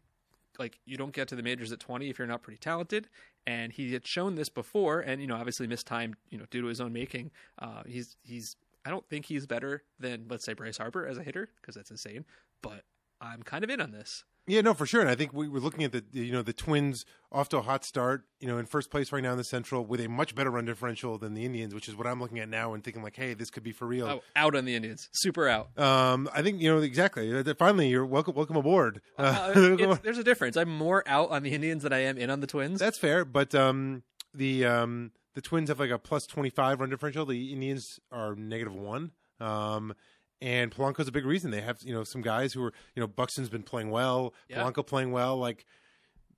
like 0.59 0.79
you 0.85 0.97
don't 0.97 1.13
get 1.13 1.27
to 1.29 1.35
the 1.35 1.43
majors 1.43 1.71
at 1.71 1.79
20 1.79 2.09
if 2.09 2.19
you're 2.19 2.27
not 2.27 2.41
pretty 2.41 2.57
talented. 2.57 3.07
And 3.47 3.71
he 3.73 3.93
had 3.93 4.05
shown 4.05 4.35
this 4.35 4.49
before, 4.49 4.99
and 4.99 5.19
you 5.21 5.27
know, 5.27 5.35
obviously 5.35 5.67
missed 5.67 5.87
time, 5.87 6.15
you 6.29 6.37
know, 6.37 6.45
due 6.51 6.61
to 6.61 6.67
his 6.67 6.79
own 6.79 6.93
making. 6.93 7.31
Uh, 7.59 7.83
he's 7.87 8.15
he's 8.21 8.55
I 8.85 8.89
don't 8.89 9.07
think 9.07 9.25
he's 9.25 9.45
better 9.45 9.83
than 9.99 10.25
let's 10.29 10.45
say 10.45 10.53
Bryce 10.53 10.77
Harper 10.77 11.05
as 11.05 11.17
a 11.17 11.23
hitter 11.23 11.49
because 11.59 11.75
that's 11.75 11.91
insane. 11.91 12.25
But 12.61 12.83
I'm 13.19 13.43
kind 13.43 13.63
of 13.63 13.69
in 13.69 13.81
on 13.81 13.91
this. 13.91 14.23
Yeah, 14.47 14.61
no, 14.61 14.73
for 14.73 14.85
sure. 14.85 15.01
And 15.01 15.09
I 15.09 15.15
think 15.15 15.33
we 15.33 15.47
were 15.47 15.59
looking 15.59 15.83
at 15.83 15.91
the 15.91 16.03
you 16.11 16.31
know 16.31 16.41
the 16.41 16.53
Twins 16.53 17.05
off 17.31 17.47
to 17.49 17.57
a 17.57 17.61
hot 17.61 17.85
start, 17.85 18.23
you 18.39 18.47
know, 18.47 18.57
in 18.57 18.65
first 18.65 18.89
place 18.89 19.11
right 19.11 19.21
now 19.23 19.31
in 19.31 19.37
the 19.37 19.43
Central 19.43 19.85
with 19.85 20.01
a 20.01 20.09
much 20.09 20.33
better 20.35 20.49
run 20.49 20.65
differential 20.65 21.17
than 21.17 21.33
the 21.33 21.45
Indians, 21.45 21.73
which 21.73 21.87
is 21.87 21.95
what 21.95 22.07
I'm 22.07 22.19
looking 22.19 22.39
at 22.39 22.49
now 22.49 22.73
and 22.73 22.83
thinking 22.83 23.03
like, 23.03 23.15
hey, 23.15 23.33
this 23.33 23.49
could 23.51 23.63
be 23.63 23.71
for 23.71 23.85
real. 23.85 24.07
Oh, 24.07 24.21
out 24.35 24.55
on 24.55 24.65
the 24.65 24.75
Indians, 24.75 25.09
super 25.13 25.47
out. 25.47 25.77
Um, 25.79 26.27
I 26.33 26.41
think 26.41 26.59
you 26.61 26.69
know 26.73 26.81
exactly. 26.81 27.33
Uh, 27.37 27.53
Finally, 27.57 27.89
you're 27.89 28.05
welcome. 28.05 28.33
Welcome 28.35 28.55
aboard. 28.57 29.01
Uh, 29.17 29.51
it's- 29.55 29.99
there's 30.03 30.17
a 30.17 30.23
difference. 30.23 30.57
I'm 30.57 30.75
more 30.75 31.03
out 31.07 31.29
on 31.31 31.43
the 31.43 31.51
Indians 31.51 31.83
than 31.83 31.93
I 31.93 31.99
am 31.99 32.17
in 32.17 32.29
on 32.29 32.39
the 32.39 32.47
Twins. 32.47 32.79
That's 32.79 32.97
fair, 32.97 33.23
but 33.23 33.53
um, 33.53 34.01
the 34.33 34.65
um, 34.65 35.11
the 35.35 35.41
Twins 35.41 35.69
have 35.69 35.79
like 35.79 35.91
a 35.91 35.99
plus 35.99 36.25
25 36.25 36.79
run 36.79 36.89
differential. 36.89 37.25
The 37.25 37.53
Indians 37.53 37.99
are 38.11 38.35
negative 38.35 38.73
one. 38.73 39.11
Um, 39.39 39.93
and 40.41 40.71
Polanco's 40.71 41.07
a 41.07 41.11
big 41.11 41.25
reason. 41.25 41.51
They 41.51 41.61
have 41.61 41.81
you 41.83 41.93
know 41.93 42.03
some 42.03 42.21
guys 42.21 42.53
who 42.53 42.63
are 42.63 42.73
you 42.95 43.01
know 43.01 43.07
Buxton's 43.07 43.49
been 43.49 43.63
playing 43.63 43.89
well, 43.91 44.33
Yeah. 44.49 44.63
Polanco 44.63 44.85
playing 44.85 45.11
well. 45.11 45.37
Like 45.37 45.65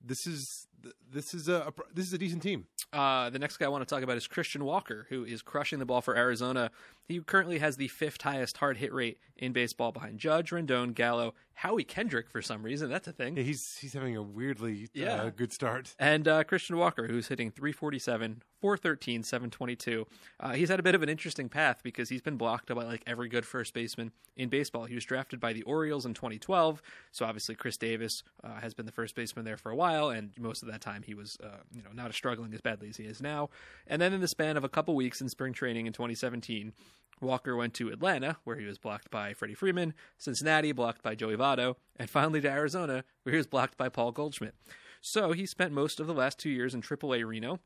this 0.04 0.26
is 0.26 0.66
this 1.10 1.32
is 1.32 1.48
a, 1.48 1.54
a 1.68 1.72
this 1.94 2.06
is 2.06 2.12
a 2.12 2.18
decent 2.18 2.42
team. 2.42 2.66
Uh, 2.92 3.30
the 3.30 3.38
next 3.38 3.56
guy 3.56 3.66
I 3.66 3.68
want 3.68 3.86
to 3.86 3.92
talk 3.92 4.02
about 4.02 4.16
is 4.16 4.26
Christian 4.26 4.64
Walker, 4.64 5.06
who 5.08 5.24
is 5.24 5.42
crushing 5.42 5.78
the 5.78 5.86
ball 5.86 6.00
for 6.00 6.16
Arizona. 6.16 6.70
He 7.06 7.20
currently 7.20 7.58
has 7.58 7.76
the 7.76 7.88
fifth 7.88 8.22
highest 8.22 8.56
hard 8.58 8.78
hit 8.78 8.92
rate 8.92 9.18
in 9.36 9.52
baseball 9.52 9.92
behind 9.92 10.18
Judge, 10.18 10.50
Rendon, 10.50 10.94
Gallo, 10.94 11.34
Howie 11.54 11.84
Kendrick 11.84 12.30
for 12.30 12.40
some 12.40 12.62
reason. 12.62 12.88
That's 12.88 13.06
a 13.08 13.12
thing. 13.12 13.36
Yeah, 13.36 13.42
he's 13.42 13.76
he's 13.78 13.92
having 13.92 14.16
a 14.16 14.22
weirdly 14.22 14.88
Yeah. 14.94 15.22
uh, 15.24 15.30
good 15.30 15.52
start. 15.52 15.94
And 15.98 16.26
uh, 16.26 16.44
Christian 16.44 16.76
Walker, 16.78 17.06
who's 17.06 17.28
hitting 17.28 17.50
347, 17.50 18.42
413, 18.60 19.22
722. 19.22 20.06
Uh, 20.40 20.52
he's 20.52 20.68
had 20.68 20.80
a 20.80 20.82
bit 20.82 20.94
of 20.94 21.02
an 21.02 21.08
interesting 21.08 21.48
path 21.48 21.80
because 21.82 22.08
he's 22.08 22.22
been 22.22 22.36
blocked 22.36 22.74
by 22.74 22.82
like 22.84 23.02
every 23.06 23.28
good 23.28 23.44
first 23.46 23.74
baseman 23.74 24.10
in 24.36 24.48
baseball. 24.48 24.84
He 24.86 24.94
was 24.94 25.04
drafted 25.04 25.38
by 25.38 25.52
the 25.52 25.62
Orioles 25.64 26.06
in 26.06 26.14
2012, 26.14 26.80
so 27.12 27.26
obviously 27.26 27.54
Chris 27.54 27.76
Davis 27.76 28.22
uh, 28.42 28.54
has 28.60 28.72
been 28.74 28.86
the 28.86 28.92
first 28.92 29.14
baseman 29.14 29.44
there 29.44 29.56
for 29.58 29.70
a 29.70 29.76
while, 29.76 30.08
and 30.10 30.32
most 30.38 30.62
of 30.62 30.68
that 30.68 30.80
time 30.80 31.02
he 31.02 31.14
was, 31.14 31.36
uh, 31.44 31.58
you 31.74 31.82
know, 31.82 31.90
not 31.92 32.08
as 32.08 32.16
struggling 32.16 32.54
as 32.54 32.60
badly 32.60 32.88
as 32.88 32.96
he 32.96 33.04
is 33.04 33.20
now. 33.20 33.50
And 33.86 34.00
then 34.00 34.12
in 34.12 34.20
the 34.20 34.28
span 34.28 34.56
of 34.56 34.64
a 34.64 34.68
couple 34.68 34.94
weeks 34.96 35.20
in 35.20 35.28
spring 35.28 35.52
training 35.52 35.86
in 35.86 35.92
2017. 35.92 36.72
Walker 37.20 37.56
went 37.56 37.74
to 37.74 37.90
Atlanta, 37.90 38.36
where 38.44 38.56
he 38.56 38.66
was 38.66 38.78
blocked 38.78 39.10
by 39.10 39.32
Freddie 39.32 39.54
Freeman, 39.54 39.94
Cincinnati, 40.18 40.72
blocked 40.72 41.02
by 41.02 41.14
Joey 41.14 41.36
Votto, 41.36 41.76
and 41.96 42.10
finally 42.10 42.40
to 42.40 42.50
Arizona, 42.50 43.04
where 43.22 43.32
he 43.32 43.36
was 43.36 43.46
blocked 43.46 43.76
by 43.76 43.88
Paul 43.88 44.12
Goldschmidt. 44.12 44.54
So 45.00 45.32
he 45.32 45.46
spent 45.46 45.72
most 45.72 46.00
of 46.00 46.06
the 46.06 46.14
last 46.14 46.38
two 46.38 46.50
years 46.50 46.74
in 46.74 46.82
AAA 46.82 47.26
Reno, 47.26 47.60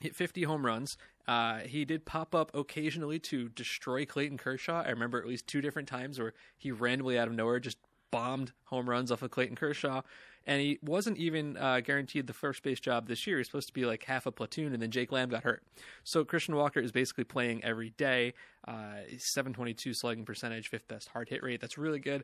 hit 0.00 0.14
50 0.14 0.42
home 0.44 0.66
runs. 0.66 0.96
Uh, 1.26 1.60
he 1.60 1.84
did 1.84 2.04
pop 2.04 2.34
up 2.34 2.54
occasionally 2.54 3.18
to 3.18 3.48
destroy 3.48 4.04
Clayton 4.04 4.38
Kershaw. 4.38 4.82
I 4.82 4.90
remember 4.90 5.18
at 5.18 5.26
least 5.26 5.46
two 5.46 5.60
different 5.60 5.88
times 5.88 6.18
where 6.18 6.34
he 6.56 6.70
randomly 6.70 7.18
out 7.18 7.28
of 7.28 7.34
nowhere 7.34 7.60
just 7.60 7.78
bombed 8.10 8.52
home 8.64 8.88
runs 8.88 9.10
off 9.12 9.22
of 9.22 9.30
Clayton 9.30 9.56
Kershaw. 9.56 10.02
And 10.48 10.60
he 10.60 10.78
wasn't 10.80 11.18
even 11.18 11.56
uh, 11.56 11.80
guaranteed 11.80 12.28
the 12.28 12.32
first 12.32 12.62
base 12.62 12.78
job 12.78 13.08
this 13.08 13.26
year. 13.26 13.38
He's 13.38 13.46
supposed 13.48 13.66
to 13.66 13.72
be 13.74 13.84
like 13.84 14.04
half 14.04 14.26
a 14.26 14.30
platoon, 14.30 14.72
and 14.72 14.80
then 14.80 14.92
Jake 14.92 15.10
Lamb 15.10 15.28
got 15.28 15.42
hurt. 15.42 15.64
So 16.04 16.24
Christian 16.24 16.54
Walker 16.54 16.78
is 16.78 16.92
basically 16.92 17.24
playing 17.24 17.64
every 17.64 17.90
day. 17.90 18.32
Uh, 18.66 18.98
722 19.18 19.92
slugging 19.94 20.24
percentage, 20.24 20.68
fifth 20.68 20.86
best 20.86 21.08
hard 21.08 21.28
hit 21.28 21.42
rate. 21.42 21.60
That's 21.60 21.76
really 21.76 21.98
good. 21.98 22.22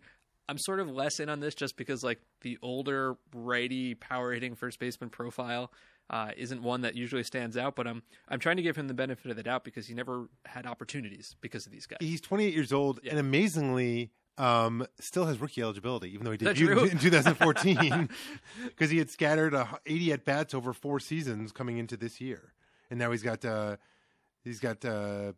I'm 0.48 0.56
sort 0.58 0.78
of 0.78 0.88
less 0.88 1.18
in 1.18 1.28
on 1.28 1.40
this 1.40 1.54
just 1.56 1.76
because 1.76 2.04
like 2.04 2.20
the 2.42 2.58
older 2.62 3.16
righty 3.34 3.94
power 3.96 4.32
hitting 4.32 4.54
first 4.54 4.78
baseman 4.78 5.10
profile 5.10 5.72
uh, 6.10 6.30
isn't 6.36 6.62
one 6.62 6.82
that 6.82 6.94
usually 6.94 7.22
stands 7.24 7.56
out. 7.56 7.74
But 7.74 7.88
I'm 7.88 8.02
I'm 8.28 8.38
trying 8.38 8.56
to 8.56 8.62
give 8.62 8.76
him 8.76 8.86
the 8.86 8.94
benefit 8.94 9.30
of 9.32 9.36
the 9.36 9.42
doubt 9.42 9.64
because 9.64 9.86
he 9.88 9.94
never 9.94 10.28
had 10.44 10.64
opportunities 10.66 11.34
because 11.40 11.66
of 11.66 11.72
these 11.72 11.86
guys. 11.86 11.98
He's 12.00 12.20
28 12.20 12.54
years 12.54 12.72
old, 12.72 13.00
Yeah. 13.02 13.12
and 13.12 13.20
amazingly, 13.20 14.10
um, 14.38 14.86
still 15.00 15.26
has 15.26 15.40
rookie 15.40 15.62
eligibility, 15.62 16.12
even 16.12 16.24
though 16.24 16.32
he 16.32 16.38
debuted 16.38 16.90
in 16.92 16.98
2014, 16.98 18.08
because 18.64 18.90
he 18.90 18.98
had 18.98 19.10
scattered 19.10 19.54
uh, 19.54 19.66
80 19.86 20.12
at 20.12 20.24
bats 20.24 20.54
over 20.54 20.72
four 20.72 21.00
seasons 21.00 21.52
coming 21.52 21.78
into 21.78 21.96
this 21.96 22.20
year, 22.20 22.52
and 22.90 22.98
now 22.98 23.10
he's 23.10 23.22
got 23.22 23.44
uh, 23.44 23.76
he's 24.44 24.58
got 24.60 24.84
uh, 24.84 25.32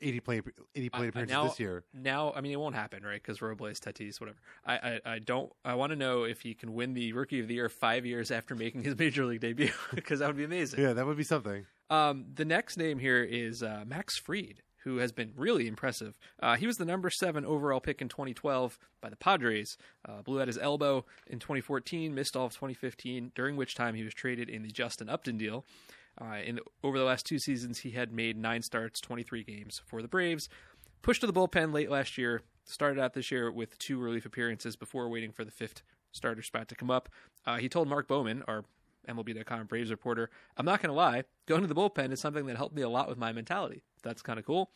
80 0.00 0.20
play 0.20 0.42
80 0.74 0.88
plate 0.90 1.04
I- 1.04 1.08
appearances 1.08 1.32
now, 1.32 1.44
this 1.48 1.60
year. 1.60 1.84
Now, 1.94 2.32
I 2.34 2.40
mean, 2.40 2.52
it 2.52 2.60
won't 2.60 2.74
happen, 2.74 3.02
right? 3.04 3.22
Because 3.22 3.40
Robles, 3.40 3.80
Tatis, 3.80 4.20
whatever. 4.20 4.38
I, 4.64 4.74
I, 4.74 5.00
I 5.14 5.18
don't. 5.18 5.52
I 5.64 5.74
want 5.74 5.90
to 5.90 5.96
know 5.96 6.24
if 6.24 6.40
he 6.42 6.54
can 6.54 6.74
win 6.74 6.94
the 6.94 7.12
Rookie 7.12 7.40
of 7.40 7.48
the 7.48 7.54
Year 7.54 7.68
five 7.68 8.04
years 8.04 8.30
after 8.30 8.54
making 8.54 8.82
his 8.82 8.98
major 8.98 9.24
league 9.24 9.40
debut, 9.40 9.70
because 9.94 10.18
that 10.18 10.26
would 10.26 10.36
be 10.36 10.44
amazing. 10.44 10.80
Yeah, 10.80 10.92
that 10.92 11.06
would 11.06 11.16
be 11.16 11.24
something. 11.24 11.66
Um, 11.90 12.26
the 12.34 12.44
next 12.44 12.76
name 12.76 12.98
here 12.98 13.22
is 13.22 13.62
uh, 13.62 13.84
Max 13.86 14.18
Fried, 14.18 14.62
who 14.84 14.98
has 14.98 15.12
been 15.12 15.32
really 15.36 15.66
impressive. 15.66 16.18
Uh, 16.40 16.56
he 16.56 16.66
was 16.66 16.76
the 16.76 16.84
number 16.84 17.10
seven 17.10 17.44
overall 17.44 17.80
pick 17.80 18.00
in 18.00 18.08
2012 18.08 18.78
by 19.00 19.08
the 19.08 19.16
Padres. 19.16 19.76
Uh, 20.06 20.22
blew 20.22 20.40
out 20.40 20.46
his 20.46 20.58
elbow 20.58 21.04
in 21.26 21.38
2014, 21.38 22.14
missed 22.14 22.36
all 22.36 22.46
of 22.46 22.52
2015, 22.52 23.32
during 23.34 23.56
which 23.56 23.74
time 23.74 23.94
he 23.94 24.04
was 24.04 24.14
traded 24.14 24.48
in 24.48 24.62
the 24.62 24.70
Justin 24.70 25.08
Upton 25.08 25.36
deal. 25.36 25.64
Uh, 26.20 26.38
over 26.82 26.98
the 26.98 27.04
last 27.04 27.26
two 27.26 27.38
seasons, 27.38 27.80
he 27.80 27.90
had 27.90 28.12
made 28.12 28.36
nine 28.36 28.62
starts, 28.62 29.00
23 29.00 29.42
games 29.42 29.80
for 29.86 30.00
the 30.00 30.08
Braves. 30.08 30.48
Pushed 31.02 31.22
to 31.22 31.26
the 31.26 31.32
bullpen 31.32 31.72
late 31.72 31.90
last 31.90 32.16
year. 32.16 32.42
Started 32.66 33.00
out 33.00 33.14
this 33.14 33.30
year 33.30 33.50
with 33.50 33.78
two 33.78 33.98
relief 33.98 34.24
appearances 34.24 34.76
before 34.76 35.08
waiting 35.08 35.32
for 35.32 35.44
the 35.44 35.50
fifth 35.50 35.82
starter 36.12 36.42
spot 36.42 36.68
to 36.68 36.74
come 36.74 36.90
up. 36.90 37.08
Uh, 37.44 37.56
he 37.56 37.68
told 37.68 37.88
Mark 37.88 38.08
Bowman, 38.08 38.42
our 38.48 38.64
MLB.com 39.08 39.66
Braves 39.66 39.90
reporter, 39.90 40.30
I'm 40.56 40.66
not 40.66 40.80
going 40.80 40.90
to 40.90 40.94
lie, 40.94 41.24
going 41.46 41.62
to 41.62 41.66
the 41.66 41.74
bullpen 41.74 42.12
is 42.12 42.20
something 42.20 42.46
that 42.46 42.56
helped 42.56 42.74
me 42.74 42.82
a 42.82 42.88
lot 42.88 43.08
with 43.08 43.18
my 43.18 43.32
mentality. 43.32 43.82
That's 44.02 44.22
kind 44.22 44.38
of 44.38 44.44
cool. 44.44 44.70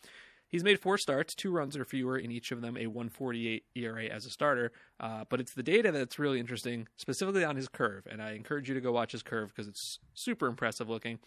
He's 0.49 0.65
made 0.65 0.81
four 0.81 0.97
starts, 0.97 1.35
two 1.35 1.53
runs 1.53 1.77
or 1.77 1.85
fewer 1.85 2.17
in 2.17 2.31
each 2.31 2.53
of 2.53 2.63
them, 2.63 2.77
a 2.79 2.87
148 2.87 3.65
ERA 3.75 4.05
as 4.07 4.25
a 4.25 4.31
starter. 4.31 4.73
Uh, 4.99 5.25
but 5.29 5.41
it's 5.41 5.53
the 5.53 5.63
data 5.63 5.93
that's 5.93 6.19
really 6.19 6.41
interesting, 6.41 6.89
specifically 6.97 7.45
on 7.45 7.55
his 7.55 7.69
curve. 7.69 8.07
And 8.11 8.23
I 8.23 8.33
encourage 8.33 8.69
you 8.69 8.75
to 8.75 8.81
go 8.81 8.91
watch 8.91 9.13
his 9.13 9.23
curve 9.23 9.49
because 9.49 9.69
it's 9.69 9.99
super 10.15 10.47
impressive 10.47 10.89
looking. 10.89 11.19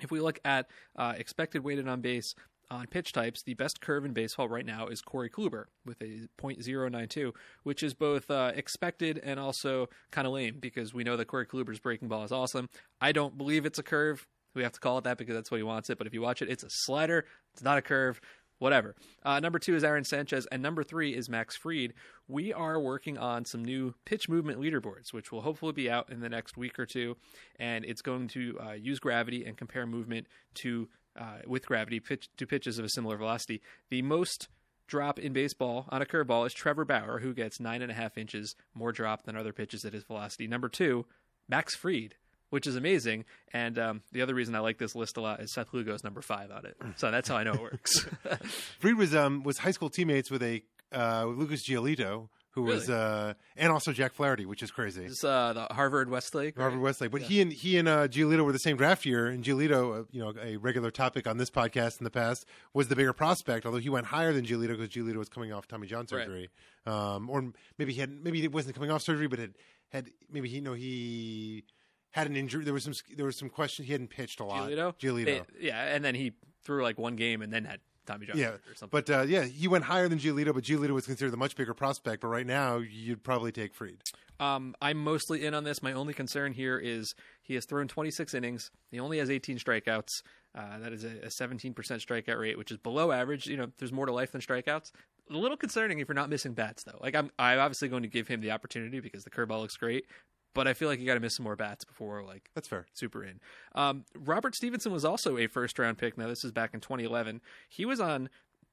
If 0.00 0.10
we 0.10 0.20
look 0.20 0.40
at 0.44 0.68
uh, 0.94 1.14
expected 1.16 1.64
weighted 1.64 1.88
on 1.88 2.02
base 2.02 2.34
on 2.70 2.86
pitch 2.86 3.12
types, 3.12 3.42
the 3.42 3.54
best 3.54 3.80
curve 3.80 4.04
in 4.04 4.12
baseball 4.12 4.48
right 4.48 4.66
now 4.66 4.86
is 4.86 5.00
Corey 5.00 5.30
Kluber 5.30 5.64
with 5.84 6.00
a 6.00 6.28
.092, 6.38 7.32
which 7.62 7.82
is 7.82 7.94
both 7.94 8.30
uh, 8.30 8.52
expected 8.54 9.20
and 9.22 9.38
also 9.38 9.88
kind 10.10 10.26
of 10.26 10.32
lame 10.32 10.58
because 10.60 10.94
we 10.94 11.04
know 11.04 11.16
that 11.16 11.26
Corey 11.26 11.46
Kluber's 11.46 11.80
breaking 11.80 12.08
ball 12.08 12.24
is 12.24 12.32
awesome. 12.32 12.68
I 13.00 13.12
don't 13.12 13.36
believe 13.36 13.66
it's 13.66 13.78
a 13.78 13.82
curve. 13.82 14.26
We 14.54 14.62
have 14.62 14.72
to 14.72 14.80
call 14.80 14.98
it 14.98 15.04
that 15.04 15.18
because 15.18 15.34
that's 15.34 15.50
what 15.50 15.56
he 15.56 15.64
wants 15.64 15.90
it. 15.90 15.98
But 15.98 16.06
if 16.06 16.14
you 16.14 16.22
watch 16.22 16.42
it, 16.42 16.48
it's 16.48 16.62
a 16.62 16.70
slider. 16.70 17.26
It's 17.52 17.62
not 17.62 17.78
a 17.78 17.82
curve. 17.82 18.20
Whatever. 18.60 18.94
Uh, 19.24 19.40
number 19.40 19.58
two 19.58 19.74
is 19.74 19.82
Aaron 19.82 20.04
Sanchez, 20.04 20.46
and 20.50 20.62
number 20.62 20.84
three 20.84 21.14
is 21.14 21.28
Max 21.28 21.56
Fried. 21.56 21.92
We 22.28 22.52
are 22.52 22.78
working 22.78 23.18
on 23.18 23.44
some 23.44 23.64
new 23.64 23.94
pitch 24.04 24.28
movement 24.28 24.60
leaderboards, 24.60 25.12
which 25.12 25.32
will 25.32 25.40
hopefully 25.40 25.72
be 25.72 25.90
out 25.90 26.10
in 26.10 26.20
the 26.20 26.28
next 26.28 26.56
week 26.56 26.78
or 26.78 26.86
two, 26.86 27.16
and 27.58 27.84
it's 27.84 28.00
going 28.00 28.28
to 28.28 28.58
uh, 28.64 28.72
use 28.72 29.00
gravity 29.00 29.44
and 29.44 29.56
compare 29.56 29.86
movement 29.86 30.28
to 30.54 30.88
uh, 31.18 31.38
with 31.46 31.66
gravity 31.66 32.00
pitch 32.00 32.28
to 32.36 32.46
pitches 32.46 32.78
of 32.78 32.84
a 32.84 32.88
similar 32.88 33.16
velocity. 33.16 33.60
The 33.90 34.02
most 34.02 34.48
drop 34.86 35.18
in 35.18 35.32
baseball 35.32 35.86
on 35.88 36.02
a 36.02 36.06
curveball 36.06 36.46
is 36.46 36.52
Trevor 36.52 36.84
Bauer, 36.84 37.20
who 37.20 37.32
gets 37.34 37.60
nine 37.60 37.82
and 37.82 37.90
a 37.90 37.94
half 37.94 38.18
inches 38.18 38.54
more 38.74 38.92
drop 38.92 39.24
than 39.24 39.36
other 39.36 39.52
pitches 39.52 39.84
at 39.84 39.92
his 39.92 40.04
velocity. 40.04 40.46
Number 40.46 40.68
two, 40.68 41.06
Max 41.48 41.74
Fried, 41.74 42.16
which 42.50 42.66
is 42.66 42.76
amazing. 42.76 43.24
And 43.52 43.78
um, 43.78 44.02
the 44.12 44.22
other 44.22 44.34
reason 44.34 44.54
I 44.54 44.60
like 44.60 44.78
this 44.78 44.94
list 44.94 45.16
a 45.16 45.20
lot 45.20 45.40
is 45.40 45.52
Seth 45.52 45.72
Lugo's 45.72 46.04
number 46.04 46.22
five 46.22 46.50
on 46.50 46.66
it. 46.66 46.76
So 46.96 47.10
that's 47.10 47.28
how 47.28 47.36
I 47.36 47.44
know 47.44 47.54
it 47.54 47.62
works. 47.62 48.00
Fried 48.78 48.96
was 48.96 49.14
um 49.14 49.42
was 49.42 49.58
high 49.58 49.70
school 49.70 49.90
teammates 49.90 50.30
with 50.30 50.42
a 50.42 50.62
uh, 50.92 51.26
with 51.28 51.38
Lucas 51.38 51.68
Giolito, 51.68 52.28
who 52.54 52.62
was 52.62 52.88
uh, 52.88 53.34
and 53.56 53.70
also 53.72 53.92
Jack 53.92 54.14
Flaherty, 54.14 54.46
which 54.46 54.62
is 54.62 54.70
crazy. 54.70 55.04
It's 55.04 55.24
uh, 55.24 55.52
the 55.52 55.74
Harvard 55.74 56.08
Westlake. 56.08 56.56
right? 56.56 56.62
Harvard 56.62 56.80
Westlake. 56.80 57.10
But 57.10 57.22
he 57.22 57.40
and 57.40 57.52
he 57.52 57.76
and 57.78 57.88
uh, 57.88 58.08
Giolito 58.08 58.44
were 58.44 58.52
the 58.52 58.58
same 58.58 58.76
draft 58.76 59.04
year, 59.04 59.26
and 59.26 59.42
Giolito, 59.44 60.00
uh, 60.00 60.04
you 60.12 60.20
know, 60.22 60.32
a 60.42 60.56
regular 60.56 60.90
topic 60.90 61.26
on 61.26 61.36
this 61.38 61.50
podcast 61.50 61.98
in 62.00 62.04
the 62.04 62.10
past, 62.10 62.46
was 62.72 62.88
the 62.88 62.96
bigger 62.96 63.12
prospect. 63.12 63.66
Although 63.66 63.78
he 63.78 63.88
went 63.90 64.06
higher 64.06 64.32
than 64.32 64.44
Giolito 64.46 64.68
because 64.76 64.88
Giolito 64.90 65.16
was 65.16 65.28
coming 65.28 65.52
off 65.52 65.66
Tommy 65.66 65.86
John 65.86 66.00
Right. 66.00 66.08
surgery, 66.08 66.50
um, 66.86 67.28
or 67.28 67.52
maybe 67.78 67.92
he 67.92 68.00
had 68.00 68.10
maybe 68.10 68.42
it 68.44 68.52
wasn't 68.52 68.74
coming 68.74 68.90
off 68.90 69.02
surgery, 69.02 69.26
but 69.26 69.38
had 69.38 69.54
had 69.90 70.10
maybe 70.30 70.48
he 70.48 70.56
you 70.56 70.60
know 70.62 70.74
he 70.74 71.64
had 72.10 72.26
an 72.28 72.36
injury. 72.36 72.64
There 72.64 72.74
was 72.74 72.84
some 72.84 72.94
there 73.16 73.26
was 73.26 73.36
some 73.36 73.48
question. 73.50 73.84
He 73.84 73.92
hadn't 73.92 74.10
pitched 74.10 74.38
a 74.40 74.44
lot. 74.44 74.70
Giolito. 74.70 74.94
Giolito. 74.98 75.24
They- 75.24 75.42
yeah, 75.66 75.82
and 75.94 76.04
then 76.04 76.14
he 76.14 76.32
threw 76.62 76.82
like 76.82 76.98
one 76.98 77.16
game 77.16 77.42
and 77.42 77.52
then 77.52 77.64
had 77.64 77.80
Tommy 78.06 78.26
John 78.26 78.36
yeah, 78.38 78.48
or 78.48 78.60
something. 78.74 78.88
but 78.90 79.10
uh, 79.10 79.22
yeah, 79.22 79.44
he 79.44 79.68
went 79.68 79.84
higher 79.84 80.08
than 80.08 80.18
Giolito, 80.18 80.54
but 80.54 80.64
Giolito 80.64 80.90
was 80.90 81.06
considered 81.06 81.32
the 81.32 81.36
much 81.36 81.56
bigger 81.56 81.74
prospect. 81.74 82.20
But 82.20 82.28
right 82.28 82.46
now, 82.46 82.78
you'd 82.78 83.22
probably 83.22 83.52
take 83.52 83.74
Fried. 83.74 83.98
Um, 84.40 84.74
I'm 84.82 84.98
mostly 84.98 85.44
in 85.44 85.54
on 85.54 85.64
this. 85.64 85.82
My 85.82 85.92
only 85.92 86.12
concern 86.12 86.52
here 86.52 86.78
is 86.78 87.14
he 87.42 87.54
has 87.54 87.64
thrown 87.66 87.88
26 87.88 88.34
innings. 88.34 88.70
He 88.90 88.98
only 88.98 89.18
has 89.18 89.30
18 89.30 89.58
strikeouts. 89.58 90.22
Uh, 90.56 90.78
that 90.78 90.92
is 90.92 91.04
a, 91.04 91.08
a 91.24 91.28
17% 91.28 91.74
strikeout 91.74 92.38
rate, 92.38 92.56
which 92.58 92.70
is 92.70 92.78
below 92.78 93.12
average. 93.12 93.46
You 93.46 93.56
know, 93.56 93.66
there's 93.78 93.92
more 93.92 94.06
to 94.06 94.12
life 94.12 94.32
than 94.32 94.40
strikeouts. 94.40 94.92
a 95.30 95.36
little 95.36 95.56
concerning 95.56 95.98
if 95.98 96.08
you're 96.08 96.14
not 96.14 96.30
missing 96.30 96.52
bats 96.52 96.84
though. 96.84 96.98
Like 97.00 97.14
I'm, 97.14 97.30
I'm 97.38 97.58
obviously 97.58 97.88
going 97.88 98.02
to 98.02 98.08
give 98.08 98.28
him 98.28 98.40
the 98.40 98.52
opportunity 98.52 99.00
because 99.00 99.24
the 99.24 99.30
curveball 99.30 99.60
looks 99.60 99.76
great, 99.76 100.06
but 100.54 100.66
I 100.68 100.74
feel 100.74 100.88
like 100.88 101.00
you 101.00 101.06
got 101.06 101.14
to 101.14 101.20
miss 101.20 101.36
some 101.36 101.44
more 101.44 101.56
bats 101.56 101.84
before 101.84 102.22
like 102.22 102.50
That's 102.54 102.68
fair. 102.68 102.86
super 102.94 103.22
in. 103.24 103.40
Um, 103.74 104.04
Robert 104.18 104.54
Stephenson 104.54 104.92
was 104.92 105.04
also 105.04 105.36
a 105.36 105.46
first 105.46 105.78
round 105.78 105.98
pick. 105.98 106.16
Now 106.16 106.28
this 106.28 106.44
is 106.44 106.52
back 106.52 106.72
in 106.74 106.80
2011. 106.80 107.40
He 107.68 107.84
was 107.84 108.00
on 108.00 108.28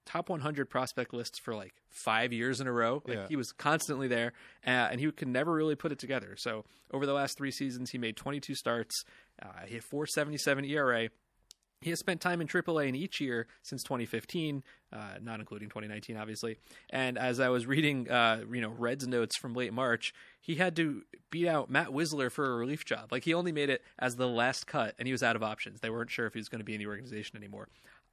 top 0.05 0.29
100 0.29 0.67
prospect 0.69 1.13
lists 1.13 1.37
for 1.37 1.53
like 1.53 1.73
five 1.89 2.33
years 2.33 2.59
in 2.61 2.67
a 2.67 2.71
row. 2.71 3.03
Like 3.05 3.17
Yeah. 3.17 3.27
he 3.27 3.35
was 3.35 3.51
constantly 3.51 4.07
there, 4.07 4.33
uh, 4.65 4.69
and 4.69 4.99
he 4.99 5.11
could 5.11 5.27
never 5.27 5.51
really 5.53 5.75
put 5.75 5.91
it 5.91 5.99
together. 5.99 6.35
So 6.37 6.65
over 6.91 7.05
the 7.05 7.13
last 7.13 7.37
three 7.37 7.51
seasons, 7.51 7.91
he 7.91 7.97
made 7.97 8.17
22 8.17 8.55
starts. 8.55 9.03
Uh, 9.41 9.47
he 9.67 9.75
had 9.75 9.83
4.77 9.83 10.67
ERA. 10.69 11.09
He 11.81 11.89
has 11.89 11.99
spent 11.99 12.21
time 12.21 12.41
in 12.41 12.47
AAA 12.47 12.87
in 12.89 12.95
each 12.95 13.19
year 13.19 13.47
since 13.63 13.83
2015, 13.83 14.63
uh, 14.93 14.97
not 15.21 15.39
including 15.39 15.67
2019, 15.67 16.15
obviously. 16.15 16.57
And 16.91 17.17
as 17.17 17.39
I 17.39 17.49
was 17.49 17.65
reading, 17.65 18.09
uh, 18.09 18.43
you 18.51 18.61
know, 18.61 18.69
Reds 18.69 19.07
notes 19.07 19.35
from 19.35 19.55
late 19.55 19.73
March, 19.73 20.13
he 20.39 20.55
had 20.55 20.75
to 20.75 21.01
beat 21.31 21.47
out 21.47 21.71
Matt 21.71 21.87
Wisler 21.87 22.31
for 22.31 22.53
a 22.53 22.55
relief 22.55 22.85
job. 22.85 23.11
Like 23.11 23.23
he 23.23 23.33
only 23.33 23.51
made 23.51 23.69
it 23.71 23.81
as 23.97 24.15
the 24.15 24.27
last 24.27 24.67
cut, 24.67 24.93
and 24.99 25.07
he 25.07 25.11
was 25.11 25.23
out 25.23 25.35
of 25.35 25.41
options. 25.41 25.79
They 25.79 25.89
weren't 25.89 26.11
sure 26.11 26.27
if 26.27 26.33
he 26.33 26.39
was 26.39 26.49
going 26.49 26.59
to 26.59 26.65
be 26.65 26.75
in 26.75 26.79
the 26.79 26.87
organization 26.87 27.35
anymore. 27.35 27.67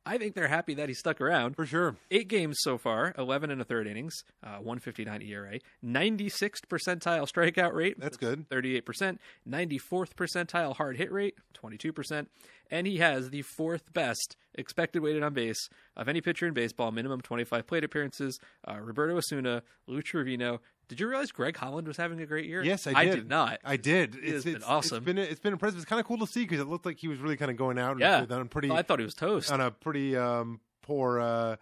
I 0.08 0.16
think 0.16 0.34
they're 0.34 0.48
happy 0.48 0.72
that 0.72 0.88
he 0.88 0.94
stuck 0.94 1.20
around. 1.20 1.54
For 1.54 1.66
sure. 1.66 1.96
Eight 2.10 2.28
games 2.28 2.56
so 2.60 2.78
far, 2.78 3.14
11 3.18 3.50
and 3.50 3.60
a 3.60 3.64
third 3.64 3.86
innings, 3.86 4.24
uh, 4.42 4.56
159 4.56 5.20
ERA, 5.20 5.58
96th 5.84 6.62
percentile 6.66 7.30
strikeout 7.30 7.74
rate. 7.74 8.00
That's 8.00 8.16
good. 8.16 8.48
38%, 8.48 9.18
94th 9.46 10.14
percentile 10.14 10.74
hard 10.74 10.96
hit 10.96 11.12
rate, 11.12 11.34
22%, 11.54 12.26
and 12.70 12.86
he 12.86 12.96
has 12.96 13.28
the 13.28 13.42
fourth 13.42 13.92
best 13.92 14.36
expected 14.54 15.02
weighted 15.02 15.22
on 15.22 15.34
base 15.34 15.68
of 15.94 16.08
any 16.08 16.22
pitcher 16.22 16.46
in 16.46 16.54
baseball, 16.54 16.90
minimum 16.90 17.20
25 17.20 17.66
plate 17.66 17.84
appearances. 17.84 18.40
Uh, 18.66 18.78
Roberto 18.80 19.18
Osuna, 19.18 19.62
Lou 19.86 20.00
Trivino. 20.00 20.60
Did 20.88 21.00
you 21.00 21.08
realize 21.08 21.30
Greg 21.32 21.56
Holland 21.56 21.86
was 21.86 21.96
having 21.98 22.20
a 22.20 22.26
great 22.26 22.46
year? 22.46 22.62
Yes, 22.64 22.86
I 22.86 22.92
I 22.92 23.04
did. 23.04 23.14
did 23.16 23.28
not. 23.28 23.60
I 23.64 23.76
did. 23.76 24.16
It's 24.20 24.44
been 24.44 24.62
awesome. 24.64 24.96
It's 24.98 25.04
been 25.04 25.18
it's 25.18 25.40
been 25.40 25.52
impressive. 25.52 25.78
It's 25.78 25.84
kind 25.88 26.00
of 26.00 26.06
cool 26.06 26.18
to 26.18 26.26
see 26.26 26.44
because 26.44 26.60
it 26.60 26.66
looked 26.66 26.86
like 26.86 26.98
he 26.98 27.08
was 27.08 27.18
really 27.18 27.36
kind 27.36 27.50
of 27.50 27.56
going 27.56 27.78
out 27.78 27.98
Yeah. 27.98 28.22
and 28.22 28.32
on 28.32 28.48
pretty 28.48 28.70
I 28.70 28.82
thought 28.82 28.98
he 28.98 29.04
was 29.04 29.14
toast. 29.14 29.52
on 29.52 29.60
a 29.60 29.70
pretty 29.70 30.16
um, 30.16 30.60
poor 30.82 31.20
uh, 31.20 31.56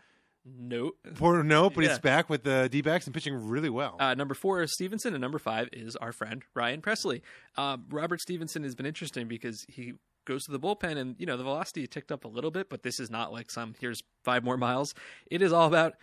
poor 1.17 1.43
note, 1.43 1.75
but 1.75 1.83
Yeah. 1.85 1.91
he's 1.91 1.99
back 1.99 2.31
with 2.31 2.45
the 2.45 2.69
D 2.71 2.81
backs 2.83 3.07
and 3.07 3.15
pitching 3.15 3.49
really 3.49 3.71
well. 3.71 3.97
Uh, 3.99 4.15
number 4.15 4.35
four 4.35 4.63
is 4.63 4.73
Stephenson, 4.73 5.13
and 5.15 5.21
number 5.21 5.39
five 5.39 5.69
is 5.73 5.97
our 5.97 6.13
friend 6.13 6.43
Ryan 6.55 6.81
Pressly. 6.81 7.23
Um, 7.57 7.87
Robert 7.91 8.21
Stephenson 8.21 8.63
has 8.63 8.75
been 8.75 8.87
interesting 8.87 9.27
because 9.29 9.65
he 9.69 9.95
goes 10.25 10.45
to 10.45 10.53
the 10.53 10.61
bullpen, 10.61 10.97
and 10.97 11.17
you 11.19 11.27
know 11.27 11.37
the 11.37 11.43
velocity 11.45 11.87
ticked 11.89 12.13
up 12.13 12.25
a 12.25 12.29
little 12.29 12.51
bit, 12.53 12.69
but 12.71 12.83
this 12.85 13.01
is 13.01 13.11
not 13.11 13.33
like 13.33 13.51
some 13.51 13.75
here's 13.81 14.03
five 14.25 14.45
more 14.45 14.57
miles. 14.57 14.95
It 15.31 15.43
is 15.43 15.53
all 15.53 15.67
about 15.67 15.95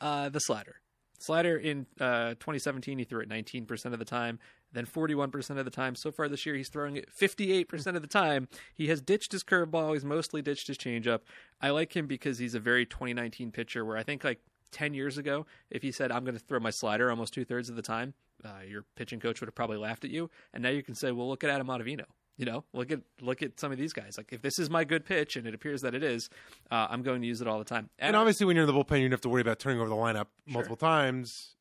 uh, 0.00 0.28
the 0.28 0.40
slider. 0.40 0.80
Slider 1.24 1.56
in 1.56 1.86
uh, 2.00 2.30
2017, 2.34 2.98
he 2.98 3.04
threw 3.04 3.20
it 3.20 3.28
19% 3.28 3.92
of 3.92 3.98
the 3.98 4.04
time, 4.04 4.38
then 4.72 4.84
41% 4.84 5.58
of 5.58 5.64
the 5.64 5.70
time. 5.70 5.94
So 5.94 6.12
far 6.12 6.28
this 6.28 6.44
year, 6.44 6.54
he's 6.54 6.68
throwing 6.68 6.96
it 6.96 7.08
58% 7.10 7.96
of 7.96 8.02
the 8.02 8.08
time. 8.08 8.48
He 8.74 8.88
has 8.88 9.00
ditched 9.00 9.32
his 9.32 9.42
curveball. 9.42 9.94
He's 9.94 10.04
mostly 10.04 10.42
ditched 10.42 10.66
his 10.66 10.76
changeup. 10.76 11.20
I 11.60 11.70
like 11.70 11.96
him 11.96 12.06
because 12.06 12.38
he's 12.38 12.54
a 12.54 12.60
very 12.60 12.84
2019 12.84 13.52
pitcher. 13.52 13.84
Where 13.84 13.96
I 13.96 14.02
think 14.02 14.22
like 14.22 14.40
10 14.72 14.92
years 14.92 15.16
ago, 15.16 15.46
if 15.70 15.82
he 15.82 15.92
said, 15.92 16.12
I'm 16.12 16.24
going 16.24 16.36
to 16.36 16.44
throw 16.44 16.60
my 16.60 16.70
slider 16.70 17.08
almost 17.10 17.32
two 17.32 17.44
thirds 17.44 17.70
of 17.70 17.76
the 17.76 17.82
time, 17.82 18.14
uh, 18.44 18.62
your 18.68 18.84
pitching 18.96 19.20
coach 19.20 19.40
would 19.40 19.48
have 19.48 19.54
probably 19.54 19.78
laughed 19.78 20.04
at 20.04 20.10
you. 20.10 20.30
And 20.52 20.62
now 20.62 20.70
you 20.70 20.82
can 20.82 20.94
say, 20.94 21.10
well, 21.12 21.28
look 21.28 21.44
at 21.44 21.50
Adam 21.50 21.68
Ottavino. 21.68 22.04
You 22.36 22.46
know, 22.46 22.64
look 22.72 22.90
at 22.90 23.00
look 23.20 23.42
at 23.42 23.60
some 23.60 23.70
of 23.70 23.78
these 23.78 23.92
guys. 23.92 24.16
Like, 24.16 24.32
if 24.32 24.42
this 24.42 24.58
is 24.58 24.68
my 24.68 24.82
good 24.82 25.04
pitch, 25.04 25.36
and 25.36 25.46
it 25.46 25.54
appears 25.54 25.82
that 25.82 25.94
it 25.94 26.02
is, 26.02 26.28
uh, 26.70 26.88
I'm 26.90 27.02
going 27.02 27.20
to 27.20 27.26
use 27.26 27.40
it 27.40 27.46
all 27.46 27.58
the 27.58 27.64
time. 27.64 27.90
and 27.98 28.16
obviously, 28.16 28.44
when 28.44 28.56
you're 28.56 28.66
in 28.66 28.74
the 28.74 28.84
bullpen, 28.84 28.96
you 28.98 29.04
don't 29.04 29.12
have 29.12 29.20
to 29.20 29.28
worry 29.28 29.40
about 29.40 29.60
turning 29.60 29.78
over 29.78 29.88
the 29.88 29.94
lineup 29.94 30.26
multiple 30.46 30.76
times. 30.76 31.54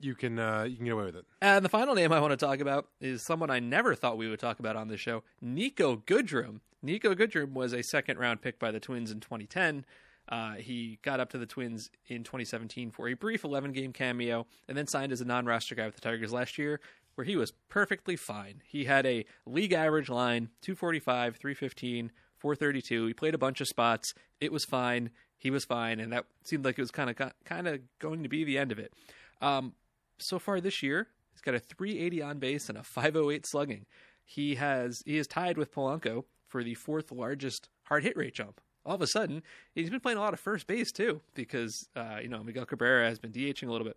You 0.00 0.14
can 0.14 0.38
uh, 0.38 0.64
you 0.64 0.76
can 0.76 0.84
get 0.84 0.92
away 0.92 1.06
with 1.06 1.16
it. 1.16 1.24
And 1.42 1.64
the 1.64 1.68
final 1.68 1.94
name 1.94 2.12
I 2.12 2.20
want 2.20 2.30
to 2.30 2.36
talk 2.36 2.60
about 2.60 2.88
is 3.00 3.22
someone 3.22 3.50
I 3.50 3.58
never 3.58 3.94
thought 3.94 4.16
we 4.16 4.28
would 4.28 4.38
talk 4.40 4.60
about 4.60 4.76
on 4.76 4.88
the 4.88 4.96
show, 4.96 5.24
Niko 5.44 6.04
Goodrum. 6.04 6.60
Niko 6.84 7.14
Goodrum 7.14 7.52
was 7.52 7.72
a 7.72 7.82
second 7.82 8.18
round 8.18 8.40
pick 8.42 8.58
by 8.58 8.70
the 8.70 8.80
Twins 8.80 9.10
in 9.10 9.18
2010. 9.20 9.84
Uh, 10.28 10.54
he 10.54 10.98
got 11.02 11.20
up 11.20 11.30
to 11.30 11.38
the 11.38 11.46
Twins 11.46 11.90
in 12.06 12.24
2017 12.24 12.90
for 12.90 13.08
a 13.08 13.14
brief 13.14 13.44
11 13.44 13.72
game 13.72 13.92
cameo 13.92 14.46
and 14.68 14.76
then 14.76 14.86
signed 14.86 15.12
as 15.12 15.20
a 15.20 15.24
non 15.24 15.44
roster 15.44 15.74
guy 15.74 15.86
with 15.86 15.94
the 15.94 16.00
Tigers 16.00 16.32
last 16.32 16.56
year, 16.56 16.80
where 17.14 17.24
he 17.24 17.36
was 17.36 17.52
perfectly 17.68 18.16
fine. 18.16 18.62
He 18.66 18.84
had 18.84 19.06
a 19.06 19.24
league 19.46 19.72
average 19.72 20.08
line 20.08 20.50
245, 20.62 21.36
315, 21.36 22.12
432. 22.38 23.06
He 23.06 23.14
played 23.14 23.34
a 23.34 23.38
bunch 23.38 23.60
of 23.60 23.68
spots. 23.68 24.14
It 24.40 24.52
was 24.52 24.64
fine. 24.64 25.10
He 25.38 25.50
was 25.50 25.64
fine. 25.64 26.00
And 26.00 26.12
that 26.12 26.26
seemed 26.42 26.64
like 26.64 26.78
it 26.78 26.82
was 26.82 26.90
kind 26.90 27.10
of 27.10 27.32
kind 27.44 27.68
of 27.68 27.80
going 27.98 28.22
to 28.22 28.28
be 28.28 28.44
the 28.44 28.58
end 28.58 28.72
of 28.72 28.78
it. 28.78 28.92
Um, 29.40 29.74
so 30.18 30.38
far 30.38 30.60
this 30.60 30.82
year, 30.82 31.08
he's 31.32 31.40
got 31.40 31.54
a 31.54 31.58
380 31.58 32.22
on 32.22 32.38
base 32.38 32.68
and 32.68 32.78
a 32.78 32.82
508 32.82 33.46
slugging. 33.46 33.86
He 34.24 34.54
has 34.56 35.02
he 35.04 35.18
is 35.18 35.26
tied 35.26 35.58
with 35.58 35.74
Polanco 35.74 36.24
for 36.46 36.62
the 36.62 36.74
fourth 36.74 37.12
largest 37.12 37.68
hard 37.84 38.04
hit 38.04 38.16
rate 38.16 38.34
jump. 38.34 38.60
All 38.86 38.94
of 38.94 39.02
a 39.02 39.06
sudden, 39.06 39.42
he's 39.74 39.90
been 39.90 40.00
playing 40.00 40.18
a 40.18 40.20
lot 40.20 40.34
of 40.34 40.40
first 40.40 40.66
base 40.66 40.92
too, 40.92 41.20
because 41.34 41.88
uh, 41.96 42.18
you 42.22 42.28
know 42.28 42.42
Miguel 42.42 42.66
Cabrera 42.66 43.08
has 43.08 43.18
been 43.18 43.32
DHing 43.32 43.68
a 43.68 43.72
little 43.72 43.86
bit. 43.86 43.96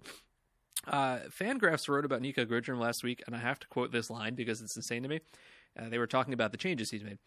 Uh, 0.88 1.20
Fangraphs 1.30 1.88
wrote 1.88 2.06
about 2.06 2.22
Niko 2.22 2.46
Goodrum 2.46 2.80
last 2.80 3.04
week, 3.04 3.24
and 3.26 3.36
I 3.36 3.40
have 3.40 3.60
to 3.60 3.68
quote 3.68 3.92
this 3.92 4.10
line 4.10 4.36
because 4.36 4.62
it's 4.62 4.76
insane 4.76 5.04
to 5.04 5.10
me. 5.10 5.20
Uh, 5.78 5.90
they 5.90 5.98
were 5.98 6.08
talking 6.08 6.34
about 6.34 6.52
the 6.52 6.58
changes 6.58 6.92
he's 6.92 7.04
made. 7.04 7.18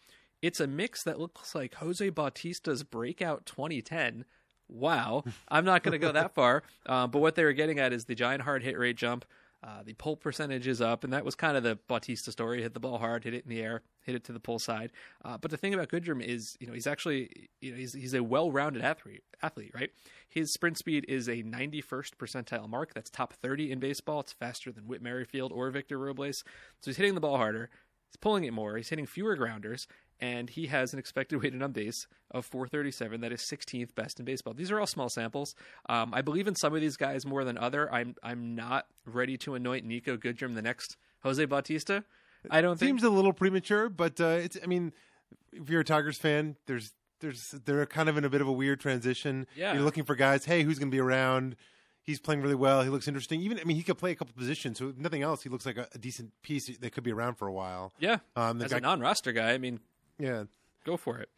It's 0.41 0.59
a 0.59 0.67
mix 0.67 1.03
that 1.03 1.19
looks 1.19 1.53
like 1.53 1.75
Jose 1.75 2.09
Bautista's 2.09 2.83
breakout 2.83 3.45
2010. 3.45 4.25
Wow, 4.67 5.23
I'm 5.49 5.65
not 5.65 5.83
going 5.83 5.91
to 5.91 5.99
go 5.99 6.11
that 6.11 6.33
far, 6.35 6.63
uh, 6.85 7.07
but 7.07 7.19
what 7.19 7.35
they 7.35 7.43
were 7.43 7.53
getting 7.53 7.79
at 7.79 7.93
is 7.93 8.05
the 8.05 8.15
giant 8.15 8.43
hard 8.43 8.63
hit 8.63 8.77
rate 8.77 8.95
jump. 8.95 9.25
Uh, 9.63 9.83
the 9.83 9.93
pull 9.93 10.15
percentage 10.15 10.65
is 10.65 10.81
up, 10.81 11.03
and 11.03 11.13
that 11.13 11.23
was 11.23 11.35
kind 11.35 11.55
of 11.55 11.61
the 11.61 11.77
Bautista 11.87 12.31
story. 12.31 12.63
Hit 12.63 12.73
the 12.73 12.79
ball 12.79 12.97
hard, 12.97 13.23
hit 13.23 13.35
it 13.35 13.43
in 13.43 13.49
the 13.49 13.61
air, 13.61 13.83
hit 14.01 14.15
it 14.15 14.23
to 14.23 14.31
the 14.31 14.39
pull 14.39 14.57
side. 14.57 14.91
Uh, 15.23 15.37
but 15.37 15.51
the 15.51 15.57
thing 15.57 15.73
about 15.73 15.89
Goodrum 15.89 16.23
is, 16.23 16.57
you 16.59 16.65
know, 16.65 16.73
he's 16.73 16.87
actually, 16.87 17.49
you 17.59 17.71
know, 17.71 17.77
he's 17.77 17.93
he's 17.93 18.15
a 18.15 18.23
well-rounded 18.23 18.81
athlete. 18.81 19.23
Athlete, 19.43 19.71
right? 19.75 19.91
His 20.27 20.51
sprint 20.51 20.77
speed 20.77 21.05
is 21.07 21.27
a 21.27 21.43
91st 21.43 22.15
percentile 22.17 22.69
mark. 22.69 22.93
That's 22.93 23.09
top 23.09 23.33
30 23.33 23.71
in 23.71 23.79
baseball. 23.79 24.21
It's 24.21 24.33
faster 24.33 24.71
than 24.71 24.87
Whit 24.87 25.01
Merrifield 25.01 25.51
or 25.51 25.69
Victor 25.69 25.99
Robles. 25.99 26.43
So 26.81 26.89
he's 26.89 26.97
hitting 26.97 27.15
the 27.15 27.21
ball 27.21 27.37
harder. 27.37 27.69
He's 28.07 28.17
pulling 28.17 28.43
it 28.43 28.53
more. 28.53 28.77
He's 28.77 28.89
hitting 28.89 29.05
fewer 29.05 29.35
grounders, 29.35 29.87
and 30.21 30.49
he 30.49 30.67
has 30.67 30.93
an 30.93 30.99
expected 30.99 31.41
weighted 31.41 31.61
on 31.61 31.71
base 31.71 32.07
of 32.29 32.45
437. 32.45 33.21
That 33.21 33.31
is 33.31 33.41
16th 33.41 33.93
best 33.95 34.19
in 34.19 34.25
baseball. 34.25 34.53
These 34.53 34.71
are 34.71 34.79
all 34.79 34.87
small 34.87 35.09
samples. 35.09 35.55
Um, 35.89 36.13
I 36.13 36.21
believe 36.21 36.47
in 36.47 36.55
some 36.55 36.73
of 36.75 36.79
these 36.81 36.95
guys 36.95 37.25
more 37.25 37.43
than 37.43 37.57
other. 37.57 37.91
I'm 37.93 38.15
I'm 38.23 38.55
not 38.55 38.85
ready 39.05 39.37
to 39.39 39.55
anoint 39.55 39.87
Niko 39.87 40.17
Goodrum 40.17 40.55
the 40.55 40.61
next 40.61 40.95
Jose 41.23 41.43
Bautista. 41.45 42.03
I 42.49 42.61
don't 42.61 42.77
think. 42.79 42.89
Seems 42.89 43.03
a 43.03 43.09
little 43.09 43.33
premature, 43.33 43.89
but 43.89 44.19
uh, 44.21 44.27
it's. 44.41 44.57
I 44.63 44.67
mean, 44.67 44.93
if 45.51 45.69
you're 45.69 45.81
a 45.81 45.85
Tigers 45.85 46.17
fan, 46.17 46.55
there's 46.65 46.93
there's 47.19 47.51
they're 47.65 47.85
kind 47.85 48.09
of 48.09 48.17
in 48.17 48.25
a 48.25 48.29
bit 48.29 48.41
of 48.41 48.47
a 48.47 48.51
weird 48.51 48.79
transition. 48.79 49.45
Yeah. 49.55 49.73
You're 49.73 49.83
looking 49.83 50.05
for 50.05 50.15
guys. 50.15 50.45
Hey, 50.45 50.63
who's 50.63 50.79
going 50.79 50.89
to 50.89 50.95
be 50.95 50.99
around? 51.01 51.55
He's 52.03 52.19
playing 52.19 52.41
really 52.41 52.55
well. 52.55 52.81
He 52.81 52.89
looks 52.89 53.07
interesting. 53.07 53.41
Even 53.41 53.59
I 53.59 53.63
mean, 53.63 53.77
he 53.77 53.83
could 53.83 53.99
play 53.99 54.09
a 54.09 54.15
couple 54.15 54.33
positions. 54.35 54.79
So 54.79 54.89
if 54.89 54.97
nothing 54.97 55.21
else, 55.21 55.43
he 55.43 55.49
looks 55.49 55.67
like 55.67 55.77
a, 55.77 55.87
a 55.93 55.99
decent 55.99 56.31
piece 56.41 56.65
that 56.77 56.91
could 56.93 57.03
be 57.03 57.11
around 57.11 57.35
for 57.35 57.47
a 57.47 57.53
while. 57.53 57.93
yeah, 57.99 58.17
Um, 58.35 58.59
as 58.63 58.71
guy- 58.71 58.77
a 58.79 58.81
non-roster 58.81 59.31
guy, 59.33 59.51
I 59.51 59.59
mean, 59.59 59.79
yeah. 60.21 60.43
go 60.85 60.97
for 60.97 61.19
it. 61.19 61.29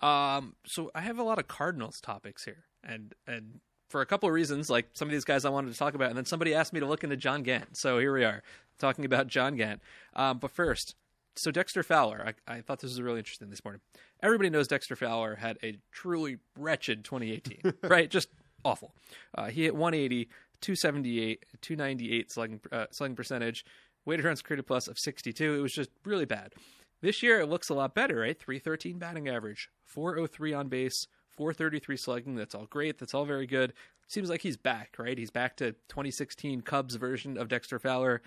Um, 0.00 0.56
so 0.66 0.90
I 0.94 1.00
have 1.00 1.18
a 1.18 1.22
lot 1.22 1.38
of 1.38 1.48
Cardinals 1.48 2.00
topics 2.00 2.44
here, 2.44 2.64
and 2.84 3.14
and 3.26 3.60
for 3.88 4.00
a 4.00 4.06
couple 4.06 4.28
of 4.28 4.34
reasons, 4.34 4.68
like 4.68 4.88
some 4.92 5.08
of 5.08 5.12
these 5.12 5.24
guys 5.24 5.44
I 5.44 5.50
wanted 5.50 5.72
to 5.72 5.78
talk 5.78 5.94
about, 5.94 6.08
and 6.08 6.16
then 6.16 6.24
somebody 6.24 6.54
asked 6.54 6.72
me 6.72 6.80
to 6.80 6.86
look 6.86 7.04
into 7.04 7.16
John 7.16 7.42
Gant, 7.42 7.76
so 7.76 7.98
here 7.98 8.12
we 8.12 8.24
are 8.24 8.42
talking 8.78 9.04
about 9.04 9.26
John 9.26 9.56
Gant. 9.56 9.80
Um, 10.14 10.38
but 10.38 10.50
first, 10.50 10.94
so 11.34 11.50
Dexter 11.50 11.82
Fowler, 11.82 12.32
I, 12.48 12.56
I 12.56 12.60
thought 12.60 12.80
this 12.80 12.90
was 12.90 13.00
really 13.00 13.18
interesting 13.18 13.50
this 13.50 13.64
morning. 13.64 13.80
Everybody 14.22 14.50
knows 14.50 14.68
Dexter 14.68 14.96
Fowler 14.96 15.36
had 15.36 15.58
a 15.62 15.78
truly 15.92 16.38
wretched 16.58 17.04
2018, 17.04 17.74
right? 17.82 18.10
Just 18.10 18.28
awful. 18.64 18.94
Uh, 19.34 19.46
he 19.46 19.64
hit 19.64 19.74
180, 19.74 20.28
278, 20.60 21.44
298 21.60 22.32
slugging, 22.32 22.60
uh, 22.72 22.86
slugging 22.90 23.16
percentage, 23.16 23.64
weighted 24.04 24.24
runs 24.24 24.42
created 24.42 24.66
plus 24.66 24.88
of 24.88 24.98
62. 24.98 25.54
It 25.54 25.60
was 25.60 25.72
just 25.72 25.90
really 26.04 26.24
bad. 26.24 26.52
This 27.00 27.22
year 27.22 27.40
it 27.40 27.48
looks 27.48 27.68
a 27.68 27.74
lot 27.74 27.94
better, 27.94 28.20
right? 28.20 28.38
313 28.38 28.98
batting 28.98 29.28
average, 29.28 29.68
403 29.84 30.54
on 30.54 30.68
base, 30.68 31.06
433 31.36 31.96
slugging. 31.96 32.34
That's 32.34 32.54
all 32.54 32.66
great. 32.66 32.98
That's 32.98 33.14
all 33.14 33.24
very 33.24 33.46
good. 33.46 33.72
Seems 34.08 34.30
like 34.30 34.42
he's 34.42 34.56
back, 34.56 34.96
right? 34.98 35.18
He's 35.18 35.30
back 35.30 35.56
to 35.56 35.72
2016 35.88 36.62
Cubs 36.62 36.94
version 36.94 37.36
of 37.36 37.48
Dexter 37.48 37.78
Fowler. 37.78 38.22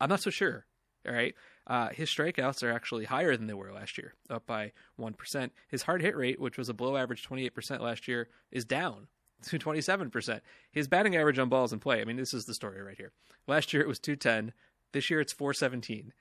I'm 0.00 0.08
not 0.08 0.20
so 0.20 0.30
sure. 0.30 0.66
All 1.06 1.14
right. 1.14 1.34
Uh, 1.66 1.88
his 1.90 2.10
strikeouts 2.10 2.62
are 2.62 2.72
actually 2.72 3.04
higher 3.04 3.36
than 3.36 3.46
they 3.46 3.54
were 3.54 3.72
last 3.72 3.96
year, 3.96 4.14
up 4.28 4.46
by 4.46 4.72
1%. 4.98 5.50
His 5.68 5.82
hard 5.82 6.02
hit 6.02 6.16
rate, 6.16 6.40
which 6.40 6.58
was 6.58 6.68
a 6.68 6.74
below 6.74 6.96
average 6.96 7.26
28% 7.26 7.80
last 7.80 8.08
year, 8.08 8.28
is 8.50 8.64
down 8.64 9.06
to 9.44 9.58
27%. 9.58 10.40
His 10.72 10.88
batting 10.88 11.16
average 11.16 11.38
on 11.38 11.48
balls 11.48 11.72
in 11.72 11.78
play, 11.78 12.00
I 12.00 12.04
mean, 12.04 12.16
this 12.16 12.34
is 12.34 12.46
the 12.46 12.54
story 12.54 12.82
right 12.82 12.96
here. 12.96 13.12
Last 13.46 13.72
year 13.72 13.82
it 13.82 13.88
was 13.88 13.98
210. 13.98 14.52
This 14.92 15.10
year 15.10 15.20
it's 15.20 15.32
417. 15.32 16.12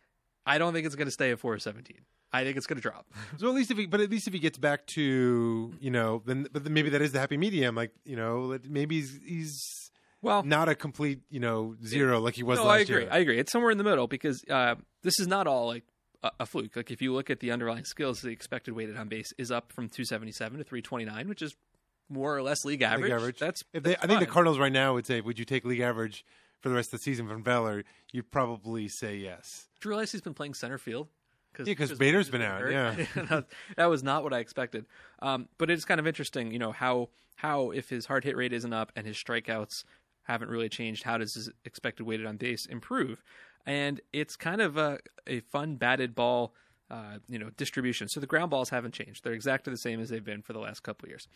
I 0.46 0.58
don't 0.58 0.74
think 0.74 0.86
it's 0.86 0.96
going 0.96 1.08
to 1.08 1.12
stay 1.12 1.32
at 1.32 1.40
417. 1.40 1.98
I 2.32 2.44
think 2.44 2.58
it's 2.58 2.68
going 2.68 2.78
to 2.78 2.82
drop. 2.82 3.06
So 3.38 3.48
at 3.48 3.56
least 3.56 3.72
if 3.72 3.78
he, 3.78 3.86
but 3.86 4.02
at 4.02 4.10
least 4.10 4.28
if 4.28 4.34
he 4.34 4.40
gets 4.40 4.58
back 4.58 4.86
to 4.88 5.74
you 5.80 5.92
know, 5.92 6.22
then 6.26 6.48
but 6.52 6.64
then 6.64 6.74
maybe 6.74 6.90
that 6.92 7.02
is 7.02 7.12
the 7.12 7.20
happy 7.20 7.38
medium. 7.38 7.76
Like 7.76 7.92
you 8.06 8.16
know, 8.16 8.58
maybe 8.68 8.96
he's, 8.98 9.20
he's 9.26 9.92
Well, 10.22 10.44
not 10.44 10.70
a 10.70 10.76
complete 10.76 11.22
you 11.30 11.40
know 11.40 11.76
zero 11.86 12.20
like 12.20 12.36
he 12.36 12.44
was 12.44 12.60
no, 12.60 12.68
I 12.68 12.80
agree. 12.80 13.02
year. 13.04 13.10
I 13.12 13.18
agree. 13.20 13.40
It's 13.40 13.52
somewhere 13.52 13.72
in 13.72 13.78
the 13.78 13.84
middle 13.84 14.08
because 14.08 14.44
uh, 14.50 14.76
this 15.04 15.20
is 15.20 15.28
not 15.28 15.48
all 15.48 15.68
like 15.68 15.84
a, 16.24 16.32
a 16.42 16.46
fluke. 16.46 16.76
Like 16.76 16.92
if 16.92 17.02
you 17.02 17.14
look 17.14 17.30
at 17.30 17.40
the 17.40 17.52
underlying 17.52 17.86
skills, 17.86 18.22
the 18.22 18.30
expected 18.30 18.74
weighted 18.76 18.98
on 18.98 19.08
base 19.08 19.32
is 19.38 19.52
up 19.52 19.72
from 19.72 19.88
277 19.90 20.58
to 20.60 20.64
329, 20.64 21.30
which 21.30 21.42
is 21.42 21.56
more 22.10 22.36
or 22.36 22.42
less 22.42 22.66
league 22.66 22.82
average. 22.82 23.12
average. 23.12 23.38
That's 23.40 23.64
if 23.74 23.84
they, 23.84 23.92
that's 23.92 24.04
I 24.04 24.08
think 24.08 24.20
the. 24.20 24.26
Cardinals 24.26 24.60
right 24.60 24.72
now 24.72 24.94
would 24.96 25.06
say, 25.08 25.22
would 25.22 25.40
you 25.40 25.46
take 25.46 25.64
league 25.66 25.80
average 25.80 26.26
for 26.62 26.70
the 26.70 26.76
rest 26.76 26.94
of 26.94 27.00
the 27.00 27.04
season 27.04 27.28
from 27.28 27.44
Fowler? 27.44 27.84
You'd 28.12 28.32
probably 28.32 28.88
say 28.88 29.16
yes. 29.18 29.68
Do 29.80 29.88
you 29.88 29.92
realize 29.92 30.12
he's 30.12 30.22
been 30.22 30.34
playing 30.34 30.54
center 30.56 30.78
field? 30.78 31.08
Cause, 31.54 31.68
Yeah, 31.68 31.74
'cause 31.74 31.88
because 31.90 32.00
Bader's 32.00 32.30
been 32.30 32.42
out, 32.44 32.62
hurt. 32.62 32.72
Yeah, 32.72 33.42
that 33.76 33.86
was 33.88 34.04
not 34.04 34.24
what 34.24 34.34
I 34.34 34.40
expected. 34.40 34.86
Um, 35.22 35.50
but 35.58 35.70
it's 35.72 35.84
kind 35.86 36.00
of 36.00 36.06
interesting, 36.08 36.52
you 36.52 36.60
know, 36.60 36.72
how 36.72 37.10
how 37.38 37.72
if 37.72 37.90
his 37.90 38.06
hard 38.06 38.24
hit 38.24 38.36
rate 38.38 38.54
isn't 38.54 38.74
up 38.74 38.92
and 38.96 39.08
his 39.08 39.16
strikeouts 39.18 39.84
haven't 40.24 40.50
really 40.50 40.70
changed, 40.70 41.04
how 41.04 41.18
does 41.18 41.34
his 41.34 41.50
expected 41.66 42.04
weighted 42.06 42.26
on 42.28 42.38
base 42.38 42.66
improve? 42.68 43.24
And 43.66 44.00
it's 44.14 44.36
kind 44.36 44.62
of 44.62 44.78
a, 44.78 45.00
a 45.26 45.40
fun 45.40 45.76
batted 45.78 46.14
ball, 46.16 46.54
uh, 46.92 47.18
you 47.28 47.40
know, 47.40 47.50
distribution. 47.58 48.08
So 48.10 48.20
the 48.20 48.28
ground 48.28 48.52
balls 48.52 48.70
haven't 48.70 48.94
changed; 48.94 49.24
they're 49.24 49.34
exactly 49.34 49.72
the 49.72 49.78
same 49.78 50.00
as 50.00 50.10
they've 50.10 50.24
been 50.24 50.42
for 50.44 50.54
the 50.54 50.60
last 50.60 50.82
couple 50.84 51.06
of 51.08 51.10
years. 51.10 51.28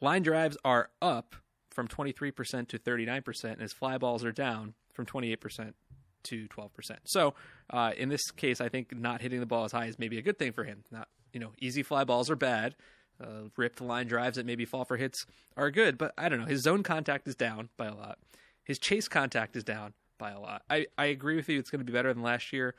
Line 0.00 0.22
drives 0.22 0.56
are 0.64 0.90
up 1.00 1.36
from 1.74 1.88
23% 1.88 2.68
to 2.68 2.78
39%, 2.78 3.44
and 3.44 3.60
his 3.60 3.72
fly 3.72 3.98
balls 3.98 4.24
are 4.24 4.32
down 4.32 4.74
from 4.92 5.04
28% 5.04 5.74
to 6.22 6.48
12%. 6.48 6.70
So, 7.04 7.34
uh, 7.70 7.92
in 7.96 8.08
this 8.08 8.30
case, 8.30 8.60
I 8.60 8.68
think 8.68 8.96
not 8.96 9.20
hitting 9.20 9.40
the 9.40 9.46
ball 9.46 9.64
as 9.64 9.72
high 9.72 9.86
is 9.86 9.98
maybe 9.98 10.16
a 10.18 10.22
good 10.22 10.38
thing 10.38 10.52
for 10.52 10.64
him. 10.64 10.84
Not, 10.90 11.08
you 11.32 11.40
know, 11.40 11.52
easy 11.60 11.82
fly 11.82 12.04
balls 12.04 12.30
are 12.30 12.36
bad. 12.36 12.76
Uh, 13.20 13.48
ripped 13.56 13.80
line 13.80 14.06
drives 14.06 14.36
that 14.36 14.46
maybe 14.46 14.64
fall 14.64 14.84
for 14.84 14.96
hits 14.96 15.26
are 15.56 15.70
good, 15.70 15.98
but 15.98 16.12
I 16.16 16.28
don't 16.28 16.40
know. 16.40 16.46
His 16.46 16.62
zone 16.62 16.82
contact 16.82 17.28
is 17.28 17.36
down 17.36 17.68
by 17.76 17.86
a 17.86 17.94
lot. 17.94 18.18
His 18.64 18.78
chase 18.78 19.08
contact 19.08 19.56
is 19.56 19.62
down 19.62 19.92
by 20.18 20.30
a 20.30 20.40
lot. 20.40 20.62
I, 20.70 20.86
I 20.96 21.06
agree 21.06 21.36
with 21.36 21.48
you. 21.48 21.58
It's 21.58 21.70
going 21.70 21.80
to 21.80 21.84
be 21.84 21.92
better 21.92 22.12
than 22.12 22.22
last 22.22 22.52
year. 22.52 22.74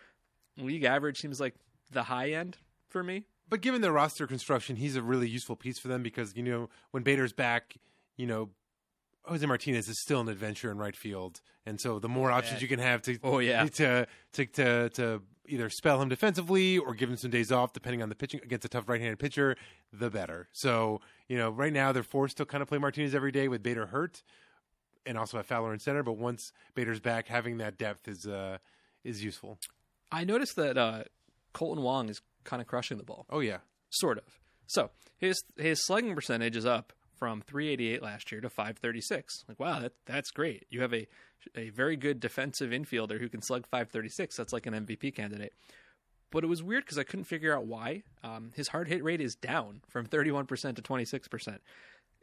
League 0.57 0.83
average 0.83 1.19
seems 1.19 1.39
like 1.39 1.55
the 1.91 2.03
high 2.03 2.31
end 2.31 2.57
for 2.89 3.03
me. 3.03 3.25
But 3.47 3.61
given 3.61 3.81
their 3.81 3.91
roster 3.91 4.25
construction, 4.25 4.77
he's 4.77 4.95
a 4.95 5.01
really 5.01 5.29
useful 5.29 5.55
piece 5.55 5.77
for 5.77 5.87
them 5.87 6.01
because 6.01 6.35
you 6.35 6.43
know 6.43 6.69
when 6.91 7.03
Bader's 7.03 7.33
back, 7.33 7.75
you 8.17 8.25
know 8.25 8.49
Jose 9.27 9.45
Martinez 9.45 9.87
is 9.87 10.01
still 10.01 10.19
an 10.21 10.29
adventure 10.29 10.71
in 10.71 10.77
right 10.77 10.95
field, 10.95 11.41
and 11.65 11.79
so 11.79 11.99
the 11.99 12.09
more 12.09 12.31
options 12.31 12.61
you 12.61 12.67
can 12.67 12.79
have 12.79 13.01
to 13.03 13.17
Oh, 13.23 13.39
yeah. 13.39 13.65
to 13.65 14.07
to 14.33 14.45
to 14.45 14.89
to 14.89 15.21
either 15.47 15.69
spell 15.69 16.01
him 16.01 16.09
defensively 16.09 16.77
or 16.77 16.93
give 16.95 17.09
him 17.09 17.17
some 17.17 17.29
days 17.31 17.51
off, 17.51 17.71
depending 17.73 18.01
on 18.01 18.09
the 18.09 18.15
pitching 18.15 18.39
against 18.43 18.65
a 18.65 18.69
tough 18.69 18.89
right-handed 18.89 19.19
pitcher, 19.19 19.55
the 19.93 20.09
better. 20.09 20.47
So 20.53 21.01
you 21.27 21.37
know 21.37 21.49
right 21.49 21.73
now 21.73 21.91
they're 21.91 22.03
forced 22.03 22.37
to 22.37 22.45
kind 22.45 22.61
of 22.61 22.67
play 22.67 22.77
Martinez 22.77 23.13
every 23.15 23.31
day 23.31 23.47
with 23.47 23.61
Bader 23.63 23.87
hurt, 23.87 24.23
and 25.05 25.17
also 25.17 25.37
have 25.37 25.45
Fowler 25.45 25.73
in 25.73 25.79
center. 25.79 26.03
But 26.03 26.17
once 26.17 26.51
Bader's 26.73 26.99
back, 26.99 27.27
having 27.27 27.57
that 27.57 27.77
depth 27.77 28.07
is 28.07 28.25
uh 28.25 28.57
is 29.03 29.23
useful. 29.23 29.59
I 30.11 30.23
noticed 30.23 30.55
that 30.55 30.77
uh, 30.77 31.03
Colton 31.53 31.83
Wong 31.83 32.09
is 32.09 32.21
kind 32.43 32.61
of 32.61 32.67
crushing 32.67 32.97
the 32.97 33.03
ball. 33.03 33.25
Oh 33.29 33.39
yeah, 33.39 33.57
sort 33.89 34.17
of. 34.17 34.23
So 34.67 34.91
his 35.17 35.43
his 35.57 35.83
slugging 35.85 36.15
percentage 36.15 36.55
is 36.55 36.65
up 36.65 36.91
from 37.17 37.41
388 37.41 38.01
last 38.01 38.31
year 38.31 38.41
to 38.41 38.49
536. 38.49 39.45
Like 39.47 39.59
wow, 39.59 39.79
that 39.79 39.93
that's 40.05 40.31
great. 40.31 40.65
You 40.69 40.81
have 40.81 40.93
a 40.93 41.07
a 41.55 41.69
very 41.69 41.95
good 41.95 42.19
defensive 42.19 42.71
infielder 42.71 43.19
who 43.19 43.29
can 43.29 43.41
slug 43.41 43.65
536. 43.67 44.35
That's 44.35 44.53
like 44.53 44.65
an 44.65 44.73
MVP 44.73 45.15
candidate. 45.15 45.53
But 46.31 46.43
it 46.43 46.47
was 46.47 46.63
weird 46.63 46.83
because 46.83 46.97
I 46.97 47.03
couldn't 47.03 47.25
figure 47.25 47.55
out 47.55 47.65
why. 47.65 48.03
Um, 48.23 48.51
his 48.55 48.69
hard 48.69 48.87
hit 48.87 49.03
rate 49.03 49.21
is 49.21 49.35
down 49.35 49.81
from 49.87 50.05
31% 50.05 50.75
to 50.75 50.81
26%. 50.81 51.59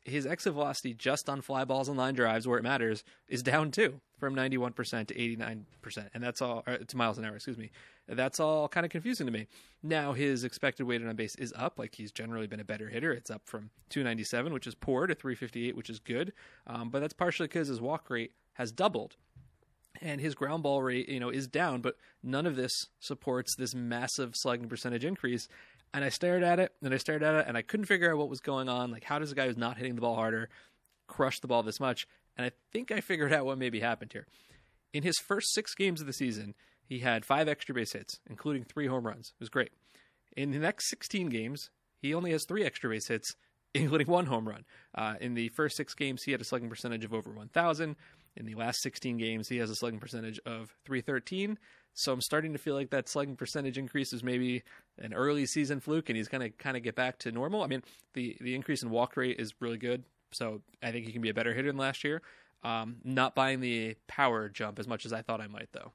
His 0.04 0.26
exit 0.26 0.54
velocity 0.54 0.94
just 0.94 1.28
on 1.28 1.40
fly 1.42 1.64
balls 1.64 1.88
and 1.88 1.96
line 1.96 2.14
drives 2.14 2.46
where 2.46 2.58
it 2.58 2.62
matters 2.62 3.04
is 3.28 3.42
down 3.42 3.70
too 3.70 4.00
from 4.18 4.34
91% 4.34 4.74
to 5.06 5.14
89%. 5.14 6.08
And 6.14 6.22
that's 6.22 6.42
all, 6.42 6.62
to 6.62 6.96
miles 6.96 7.18
an 7.18 7.24
hour, 7.24 7.36
excuse 7.36 7.58
me. 7.58 7.70
That's 8.08 8.40
all 8.40 8.68
kind 8.68 8.84
of 8.84 8.90
confusing 8.90 9.26
to 9.26 9.32
me. 9.32 9.46
Now 9.82 10.12
his 10.12 10.44
expected 10.44 10.84
weighted 10.86 11.08
on 11.08 11.16
base 11.16 11.36
is 11.36 11.52
up. 11.56 11.78
Like 11.78 11.94
he's 11.94 12.10
generally 12.10 12.46
been 12.46 12.60
a 12.60 12.64
better 12.64 12.88
hitter. 12.88 13.12
It's 13.12 13.30
up 13.30 13.42
from 13.44 13.70
297, 13.90 14.52
which 14.52 14.66
is 14.66 14.74
poor, 14.74 15.06
to 15.06 15.14
358, 15.14 15.76
which 15.76 15.90
is 15.90 16.00
good. 16.00 16.32
Um, 16.66 16.90
but 16.90 17.00
that's 17.00 17.14
partially 17.14 17.46
because 17.46 17.68
his 17.68 17.80
walk 17.80 18.10
rate 18.10 18.32
has 18.54 18.72
doubled 18.72 19.16
and 20.00 20.20
his 20.20 20.34
ground 20.34 20.62
ball 20.62 20.82
rate, 20.82 21.08
you 21.08 21.20
know, 21.20 21.28
is 21.28 21.46
down, 21.46 21.80
but 21.80 21.96
none 22.22 22.46
of 22.46 22.56
this 22.56 22.86
supports 23.00 23.54
this 23.56 23.74
massive 23.74 24.34
slugging 24.34 24.68
percentage 24.68 25.04
increase. 25.04 25.48
And 25.94 26.04
I 26.04 26.08
stared 26.08 26.42
at 26.42 26.58
it 26.58 26.72
and 26.82 26.92
I 26.94 26.96
stared 26.96 27.22
at 27.22 27.34
it 27.34 27.44
and 27.46 27.56
I 27.56 27.62
couldn't 27.62 27.86
figure 27.86 28.10
out 28.10 28.18
what 28.18 28.28
was 28.28 28.40
going 28.40 28.68
on. 28.68 28.90
Like, 28.90 29.04
how 29.04 29.18
does 29.18 29.32
a 29.32 29.34
guy 29.34 29.46
who's 29.46 29.56
not 29.56 29.76
hitting 29.76 29.94
the 29.94 30.00
ball 30.00 30.14
harder 30.14 30.48
crush 31.06 31.40
the 31.40 31.48
ball 31.48 31.62
this 31.62 31.80
much? 31.80 32.06
And 32.36 32.46
I 32.46 32.50
think 32.72 32.90
I 32.90 33.00
figured 33.00 33.32
out 33.32 33.44
what 33.44 33.58
maybe 33.58 33.80
happened 33.80 34.12
here. 34.12 34.26
In 34.92 35.02
his 35.02 35.18
first 35.18 35.52
six 35.52 35.74
games 35.74 36.00
of 36.00 36.06
the 36.06 36.12
season, 36.12 36.54
he 36.84 37.00
had 37.00 37.24
five 37.24 37.48
extra 37.48 37.74
base 37.74 37.92
hits, 37.92 38.20
including 38.28 38.64
three 38.64 38.86
home 38.86 39.06
runs. 39.06 39.32
It 39.38 39.40
was 39.40 39.48
great. 39.48 39.72
In 40.36 40.50
the 40.50 40.58
next 40.58 40.88
16 40.88 41.28
games, 41.28 41.70
he 42.00 42.14
only 42.14 42.32
has 42.32 42.44
three 42.44 42.64
extra 42.64 42.90
base 42.90 43.08
hits, 43.08 43.34
including 43.74 44.06
one 44.06 44.26
home 44.26 44.48
run. 44.48 44.64
Uh, 44.94 45.14
in 45.20 45.34
the 45.34 45.48
first 45.50 45.76
six 45.76 45.94
games, 45.94 46.22
he 46.22 46.32
had 46.32 46.40
a 46.40 46.44
slugging 46.44 46.68
percentage 46.68 47.04
of 47.04 47.14
over 47.14 47.30
1,000. 47.30 47.96
In 48.36 48.46
the 48.46 48.54
last 48.54 48.80
16 48.82 49.18
games, 49.18 49.48
he 49.48 49.58
has 49.58 49.70
a 49.70 49.74
slugging 49.74 50.00
percentage 50.00 50.38
of 50.46 50.74
313. 50.84 51.58
So 51.94 52.12
I'm 52.12 52.20
starting 52.22 52.52
to 52.52 52.58
feel 52.58 52.74
like 52.74 52.90
that 52.90 53.08
slugging 53.08 53.36
percentage 53.36 53.76
increase 53.76 54.12
is 54.12 54.22
maybe 54.24 54.62
an 54.98 55.12
early 55.12 55.44
season 55.46 55.80
fluke, 55.80 56.08
and 56.08 56.16
he's 56.16 56.28
going 56.28 56.40
to 56.40 56.50
kind 56.50 56.76
of 56.76 56.82
get 56.82 56.94
back 56.94 57.18
to 57.20 57.32
normal. 57.32 57.62
I 57.62 57.66
mean, 57.66 57.82
the 58.14 58.36
the 58.40 58.54
increase 58.54 58.82
in 58.82 58.90
walk 58.90 59.16
rate 59.16 59.38
is 59.38 59.52
really 59.60 59.78
good, 59.78 60.04
so 60.32 60.62
I 60.82 60.90
think 60.92 61.06
he 61.06 61.12
can 61.12 61.20
be 61.22 61.28
a 61.28 61.34
better 61.34 61.52
hitter 61.52 61.68
than 61.68 61.76
last 61.76 62.02
year. 62.04 62.22
Um, 62.64 62.96
not 63.04 63.34
buying 63.34 63.60
the 63.60 63.96
power 64.06 64.48
jump 64.48 64.78
as 64.78 64.86
much 64.86 65.04
as 65.04 65.12
I 65.12 65.20
thought 65.22 65.40
I 65.40 65.48
might, 65.48 65.68
though. 65.72 65.92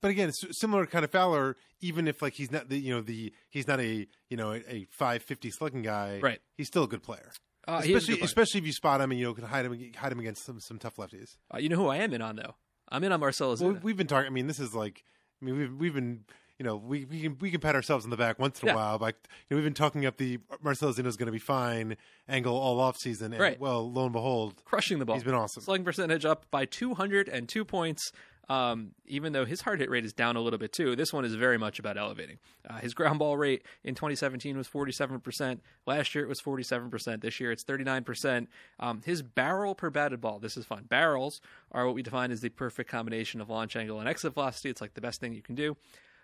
but 0.00 0.10
again, 0.12 0.28
it's 0.28 0.42
similar 0.60 0.86
kind 0.86 1.04
of 1.04 1.10
Fowler. 1.10 1.56
Even 1.80 2.08
if 2.08 2.22
like 2.22 2.34
he's 2.34 2.50
not 2.50 2.68
the 2.68 2.78
you 2.78 2.94
know 2.94 3.00
the 3.02 3.32
he's 3.50 3.66
not 3.68 3.80
a 3.80 4.06
you 4.30 4.36
know 4.36 4.52
a, 4.52 4.62
a 4.68 4.86
five 4.90 5.22
fifty 5.22 5.50
slugging 5.50 5.82
guy, 5.82 6.20
Right. 6.22 6.40
He's 6.56 6.68
still 6.68 6.84
a 6.84 6.88
good 6.88 7.02
player, 7.02 7.32
Uh, 7.66 7.82
he 7.82 7.90
is 7.92 7.94
a 7.94 7.96
especially 7.98 8.14
good 8.16 8.24
especially 8.24 8.60
if 8.60 8.66
you 8.66 8.72
spot 8.72 9.00
him 9.00 9.10
and 9.10 9.20
you 9.20 9.26
know 9.26 9.34
can 9.34 9.44
hide 9.44 9.66
him 9.66 9.92
hide 9.96 10.12
him 10.12 10.20
against 10.20 10.44
some 10.44 10.58
some 10.60 10.78
tough 10.78 10.96
lefties. 10.96 11.36
Uh, 11.52 11.58
you 11.58 11.68
know 11.68 11.76
who 11.76 11.88
I 11.88 11.96
am 11.98 12.14
in 12.14 12.22
on 12.22 12.36
though? 12.36 12.54
I'm 12.90 13.04
in 13.04 13.12
on 13.12 13.20
Marcelo 13.20 13.54
Well, 13.60 13.78
we've 13.82 13.96
been 13.98 14.06
talking. 14.06 14.26
I 14.26 14.30
mean, 14.30 14.46
this 14.46 14.58
is 14.60 14.74
like 14.74 15.04
I 15.40 15.44
mean 15.44 15.56
we've 15.56 15.74
we've 15.76 15.94
been 15.94 16.24
you 16.58 16.64
know 16.64 16.76
we 16.76 17.04
we 17.04 17.20
can 17.20 17.36
we 17.40 17.50
can 17.50 17.60
pat 17.60 17.74
ourselves 17.74 18.04
on 18.04 18.10
the 18.10 18.16
back 18.16 18.38
once 18.38 18.60
in 18.62 18.68
a 18.68 18.72
Yeah. 18.72 18.76
while, 18.76 18.98
but 18.98 19.16
you 19.48 19.54
know, 19.54 19.56
we've 19.56 19.64
been 19.66 19.74
talking 19.74 20.04
up 20.06 20.16
the 20.16 20.38
Marcelo 20.62 20.90
is 20.90 20.96
going 20.96 21.26
to 21.26 21.32
be 21.32 21.38
fine 21.38 21.96
angle 22.28 22.56
all 22.56 22.80
off 22.80 22.96
season, 22.98 23.32
and 23.32 23.40
Right. 23.40 23.60
well, 23.60 23.90
lo 23.90 24.04
and 24.04 24.12
behold, 24.12 24.62
crushing 24.64 24.98
the 24.98 25.04
ball. 25.04 25.16
he's 25.16 25.24
been 25.24 25.34
awesome. 25.34 25.62
Slugging 25.62 25.84
percentage 25.84 26.24
up 26.24 26.46
by 26.50 26.64
202 26.64 27.64
points. 27.64 28.12
Um, 28.48 28.92
even 29.06 29.34
though 29.34 29.44
his 29.44 29.60
hard 29.60 29.78
hit 29.78 29.90
rate 29.90 30.06
is 30.06 30.14
down 30.14 30.36
a 30.36 30.40
little 30.40 30.58
bit 30.58 30.72
too, 30.72 30.96
this 30.96 31.12
one 31.12 31.24
is 31.24 31.34
very 31.34 31.58
much 31.58 31.78
about 31.78 31.98
elevating. 31.98 32.38
Uh, 32.68 32.78
his 32.78 32.94
ground 32.94 33.18
ball 33.18 33.36
rate 33.36 33.62
in 33.84 33.94
2017 33.94 34.56
was 34.56 34.66
47%. 34.66 35.60
Last 35.86 36.14
year 36.14 36.24
it 36.24 36.28
was 36.28 36.40
47%. 36.40 37.20
This 37.20 37.40
year 37.40 37.52
it's 37.52 37.64
39%. 37.64 38.46
Um, 38.80 39.02
his 39.04 39.22
barrel 39.22 39.74
per 39.74 39.90
batted 39.90 40.20
ball, 40.20 40.38
this 40.38 40.56
is 40.56 40.64
fun. 40.64 40.84
Barrels 40.88 41.42
are 41.72 41.84
what 41.84 41.94
we 41.94 42.02
define 42.02 42.30
as 42.30 42.40
the 42.40 42.48
perfect 42.48 42.90
combination 42.90 43.40
of 43.40 43.50
launch 43.50 43.76
angle 43.76 44.00
and 44.00 44.08
exit 44.08 44.32
velocity. 44.32 44.70
It's 44.70 44.80
like 44.80 44.94
the 44.94 45.02
best 45.02 45.20
thing 45.20 45.34
you 45.34 45.42
can 45.42 45.54
do. 45.54 45.76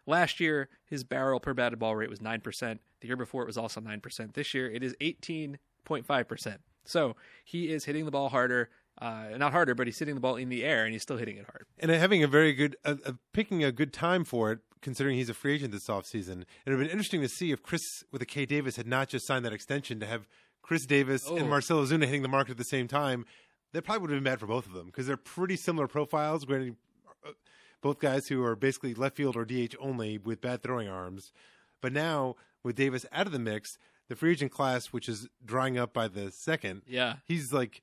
Last 0.06 0.40
year, 0.40 0.68
his 0.84 1.04
barrel 1.04 1.40
per 1.40 1.54
batted 1.54 1.78
ball 1.78 1.96
rate 1.96 2.10
was 2.10 2.20
9%. 2.20 2.78
The 3.00 3.06
year 3.06 3.16
before, 3.16 3.42
it 3.42 3.46
was 3.46 3.58
also 3.58 3.80
9%. 3.80 4.34
This 4.34 4.54
year, 4.54 4.70
it 4.70 4.82
is 4.82 4.94
18.5%. 5.00 6.58
So 6.84 7.16
he 7.44 7.72
is 7.72 7.84
hitting 7.84 8.04
the 8.04 8.10
ball 8.10 8.28
harder. 8.28 8.70
Uh, 9.00 9.36
not 9.36 9.50
harder, 9.52 9.74
but 9.74 9.86
he's 9.88 9.98
hitting 9.98 10.14
the 10.14 10.20
ball 10.20 10.36
in 10.36 10.48
the 10.48 10.64
air 10.64 10.84
and 10.84 10.92
he's 10.92 11.02
still 11.02 11.16
hitting 11.16 11.36
it 11.36 11.44
hard. 11.46 11.66
and 11.80 11.90
having 11.90 12.22
a 12.22 12.28
very 12.28 12.52
good 12.52 12.76
uh, 12.84 12.94
uh, 13.04 13.12
picking 13.32 13.64
a 13.64 13.72
good 13.72 13.92
time 13.92 14.24
for 14.24 14.52
it 14.52 14.60
considering 14.82 15.16
he's 15.16 15.28
a 15.28 15.34
free 15.34 15.54
agent 15.54 15.72
this 15.72 15.88
offseason. 15.88 16.42
It 16.42 16.46
would 16.66 16.72
have 16.72 16.78
been 16.80 16.90
interesting 16.90 17.20
to 17.22 17.28
see 17.28 17.50
if 17.50 17.62
Chris 17.62 17.82
with 18.12 18.22
a 18.22 18.26
K 18.26 18.46
Davis 18.46 18.76
had 18.76 18.86
not 18.86 19.08
just 19.08 19.26
signed 19.26 19.44
that 19.44 19.52
extension 19.52 19.98
to 20.00 20.06
have 20.06 20.28
Khris 20.62 20.86
Davis 20.86 21.22
Oh. 21.28 21.36
and 21.36 21.50
Marcell 21.50 21.78
Ozuna 21.84 22.04
hitting 22.04 22.22
the 22.22 22.28
market 22.28 22.52
at 22.52 22.56
the 22.58 22.64
same 22.64 22.86
time. 22.86 23.26
That 23.72 23.82
probably 23.82 24.02
would 24.02 24.10
have 24.10 24.22
been 24.22 24.32
bad 24.32 24.38
for 24.40 24.46
both 24.46 24.66
of 24.66 24.72
them 24.74 24.86
because 24.86 25.06
they're 25.08 25.16
pretty 25.16 25.56
similar 25.56 25.88
profiles. 25.88 26.44
Granted, 26.44 26.76
uh, 27.26 27.30
both 27.82 27.98
guys 27.98 28.26
who 28.28 28.44
are 28.44 28.54
basically 28.54 28.94
left 28.94 29.16
field 29.16 29.34
or 29.36 29.44
DH 29.44 29.74
only 29.80 30.18
with 30.18 30.40
bad 30.40 30.62
throwing 30.62 30.86
arms. 30.88 31.32
But 31.80 31.92
now 31.92 32.36
with 32.62 32.76
Davis 32.76 33.04
out 33.10 33.26
of 33.26 33.32
the 33.32 33.38
mix, 33.40 33.76
the 34.08 34.14
free 34.16 34.30
agent 34.32 34.52
class, 34.52 34.86
which 34.88 35.08
is 35.08 35.28
drying 35.44 35.76
up 35.76 35.92
by 35.92 36.06
the 36.08 36.30
second, 36.30 36.82
Yeah. 36.86 37.16
he's 37.26 37.52
like 37.52 37.82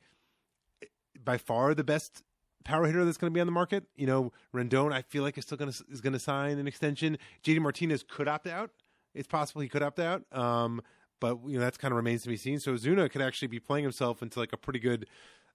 by 1.24 1.38
far 1.38 1.74
the 1.74 1.84
best 1.84 2.24
power 2.64 2.86
hitter 2.86 3.06
that's 3.06 3.18
going 3.18 3.32
to 3.32 3.34
be 3.34 3.42
on 3.42 3.48
the 3.48 3.52
market. 3.52 3.86
You 3.96 4.08
know, 4.08 4.32
Rendon, 4.54 4.94
I 4.94 5.02
feel 5.02 5.24
like 5.24 5.38
is 5.38 5.46
still 5.46 5.58
going 5.58 5.72
to 5.72 5.84
is 5.92 6.02
going 6.02 6.14
to 6.14 6.20
sign 6.20 6.58
an 6.60 6.68
extension. 6.68 7.18
JD 7.44 7.60
Martinez 7.62 8.04
could 8.08 8.28
opt 8.28 8.48
out. 8.48 8.72
It's 9.14 9.28
possible 9.28 9.62
he 9.62 9.68
could 9.68 9.84
opt 9.84 10.00
out. 10.00 10.24
Um, 10.32 10.82
but 11.20 11.38
you 11.46 11.58
know 11.58 11.64
that's 11.64 11.78
kind 11.78 11.92
of 11.92 11.96
remains 11.96 12.24
to 12.24 12.30
be 12.30 12.38
seen. 12.38 12.60
So 12.60 12.74
Zuna 12.74 13.10
could 13.10 13.22
actually 13.22 13.48
be 13.48 13.60
playing 13.60 13.84
himself 13.84 14.22
into 14.22 14.40
like 14.40 14.54
a 14.54 14.58
pretty 14.58 14.80
good 14.80 15.06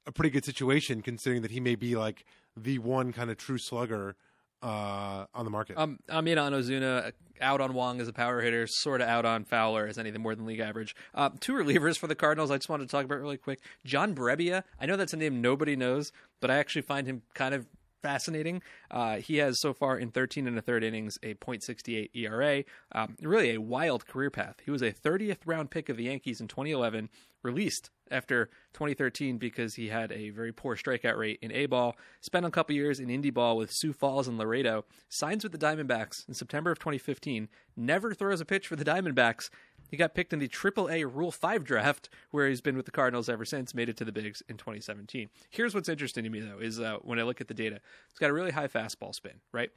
a 0.06 0.12
pretty 0.12 0.30
good 0.30 0.44
situation 0.44 1.02
considering 1.02 1.42
that 1.42 1.50
he 1.50 1.60
may 1.60 1.74
be 1.74 1.96
like 1.96 2.24
the 2.56 2.78
one 2.78 3.12
kind 3.12 3.30
of 3.30 3.36
true 3.36 3.58
slugger 3.58 4.16
uh, 4.62 5.26
on 5.34 5.44
the 5.44 5.50
market. 5.50 5.78
Um, 5.78 5.98
I'm 6.08 6.26
in 6.28 6.38
on 6.38 6.52
Ozuna, 6.52 7.12
out 7.40 7.60
on 7.60 7.74
Wong 7.74 8.00
as 8.00 8.08
a 8.08 8.12
power 8.12 8.40
hitter, 8.40 8.66
sort 8.66 9.00
of 9.00 9.08
out 9.08 9.24
on 9.24 9.44
Fowler 9.44 9.86
as 9.86 9.98
anything 9.98 10.22
more 10.22 10.34
than 10.34 10.46
league 10.46 10.60
average. 10.60 10.94
Uh, 11.14 11.30
two 11.40 11.52
relievers 11.52 11.98
for 11.98 12.06
the 12.06 12.14
Cardinals 12.14 12.50
I 12.50 12.56
just 12.56 12.68
wanted 12.68 12.84
to 12.84 12.90
talk 12.90 13.04
about 13.04 13.20
really 13.20 13.36
quick. 13.36 13.60
John 13.84 14.14
Brebbia, 14.14 14.62
I 14.80 14.86
know 14.86 14.96
that's 14.96 15.12
a 15.12 15.16
name 15.16 15.40
nobody 15.40 15.76
knows, 15.76 16.12
but 16.40 16.50
I 16.50 16.56
actually 16.56 16.82
find 16.82 17.06
him 17.06 17.22
kind 17.34 17.54
of 17.54 17.66
fascinating. 18.06 18.62
Uh, 18.88 19.16
he 19.16 19.38
has 19.38 19.60
so 19.60 19.74
far 19.74 19.98
in 19.98 20.12
13 20.12 20.46
and 20.46 20.56
a 20.56 20.62
third 20.62 20.84
innings 20.84 21.18
a 21.24 21.34
.68 21.34 22.10
ERA. 22.14 22.62
Um, 22.92 23.16
really 23.20 23.52
a 23.52 23.60
wild 23.60 24.06
career 24.06 24.30
path. 24.30 24.56
He 24.64 24.70
was 24.70 24.82
a 24.82 24.92
30th 24.92 25.38
round 25.44 25.72
pick 25.72 25.88
of 25.88 25.96
the 25.96 26.04
Yankees 26.04 26.40
in 26.40 26.46
2011, 26.46 27.08
released 27.42 27.90
after 28.10 28.46
2013 28.74 29.38
because 29.38 29.74
he 29.74 29.88
had 29.88 30.12
a 30.12 30.30
very 30.30 30.52
poor 30.52 30.76
strikeout 30.76 31.16
rate 31.16 31.40
in 31.42 31.50
A 31.50 31.66
ball. 31.66 31.96
Spent 32.20 32.46
a 32.46 32.50
couple 32.50 32.76
years 32.76 33.00
in 33.00 33.08
indie 33.08 33.34
ball 33.34 33.56
with 33.56 33.72
Sioux 33.72 33.92
Falls 33.92 34.28
and 34.28 34.38
Laredo. 34.38 34.84
Signs 35.08 35.42
with 35.42 35.50
the 35.50 35.58
Diamondbacks 35.58 36.28
in 36.28 36.34
September 36.34 36.70
of 36.70 36.78
2015. 36.78 37.48
Never 37.76 38.14
throws 38.14 38.40
a 38.40 38.44
pitch 38.44 38.68
for 38.68 38.76
the 38.76 38.84
Diamondbacks 38.84 39.50
he 39.90 39.96
got 39.96 40.14
picked 40.14 40.32
in 40.32 40.38
the 40.38 40.48
AAA 40.48 41.04
Rule 41.12 41.30
5 41.30 41.64
draft, 41.64 42.08
where 42.30 42.48
he's 42.48 42.60
been 42.60 42.76
with 42.76 42.86
the 42.86 42.92
Cardinals 42.92 43.28
ever 43.28 43.44
since, 43.44 43.74
made 43.74 43.88
it 43.88 43.96
to 43.98 44.04
the 44.04 44.12
Bigs 44.12 44.42
in 44.48 44.56
2017. 44.56 45.28
Here's 45.50 45.74
what's 45.74 45.88
interesting 45.88 46.24
to 46.24 46.30
me, 46.30 46.40
though, 46.40 46.58
is 46.58 46.80
uh, 46.80 46.96
when 47.02 47.18
I 47.18 47.22
look 47.22 47.40
at 47.40 47.48
the 47.48 47.54
data, 47.54 47.80
it's 48.10 48.18
got 48.18 48.30
a 48.30 48.32
really 48.32 48.50
high 48.50 48.68
fastball 48.68 49.14
spin, 49.14 49.40
right? 49.52 49.70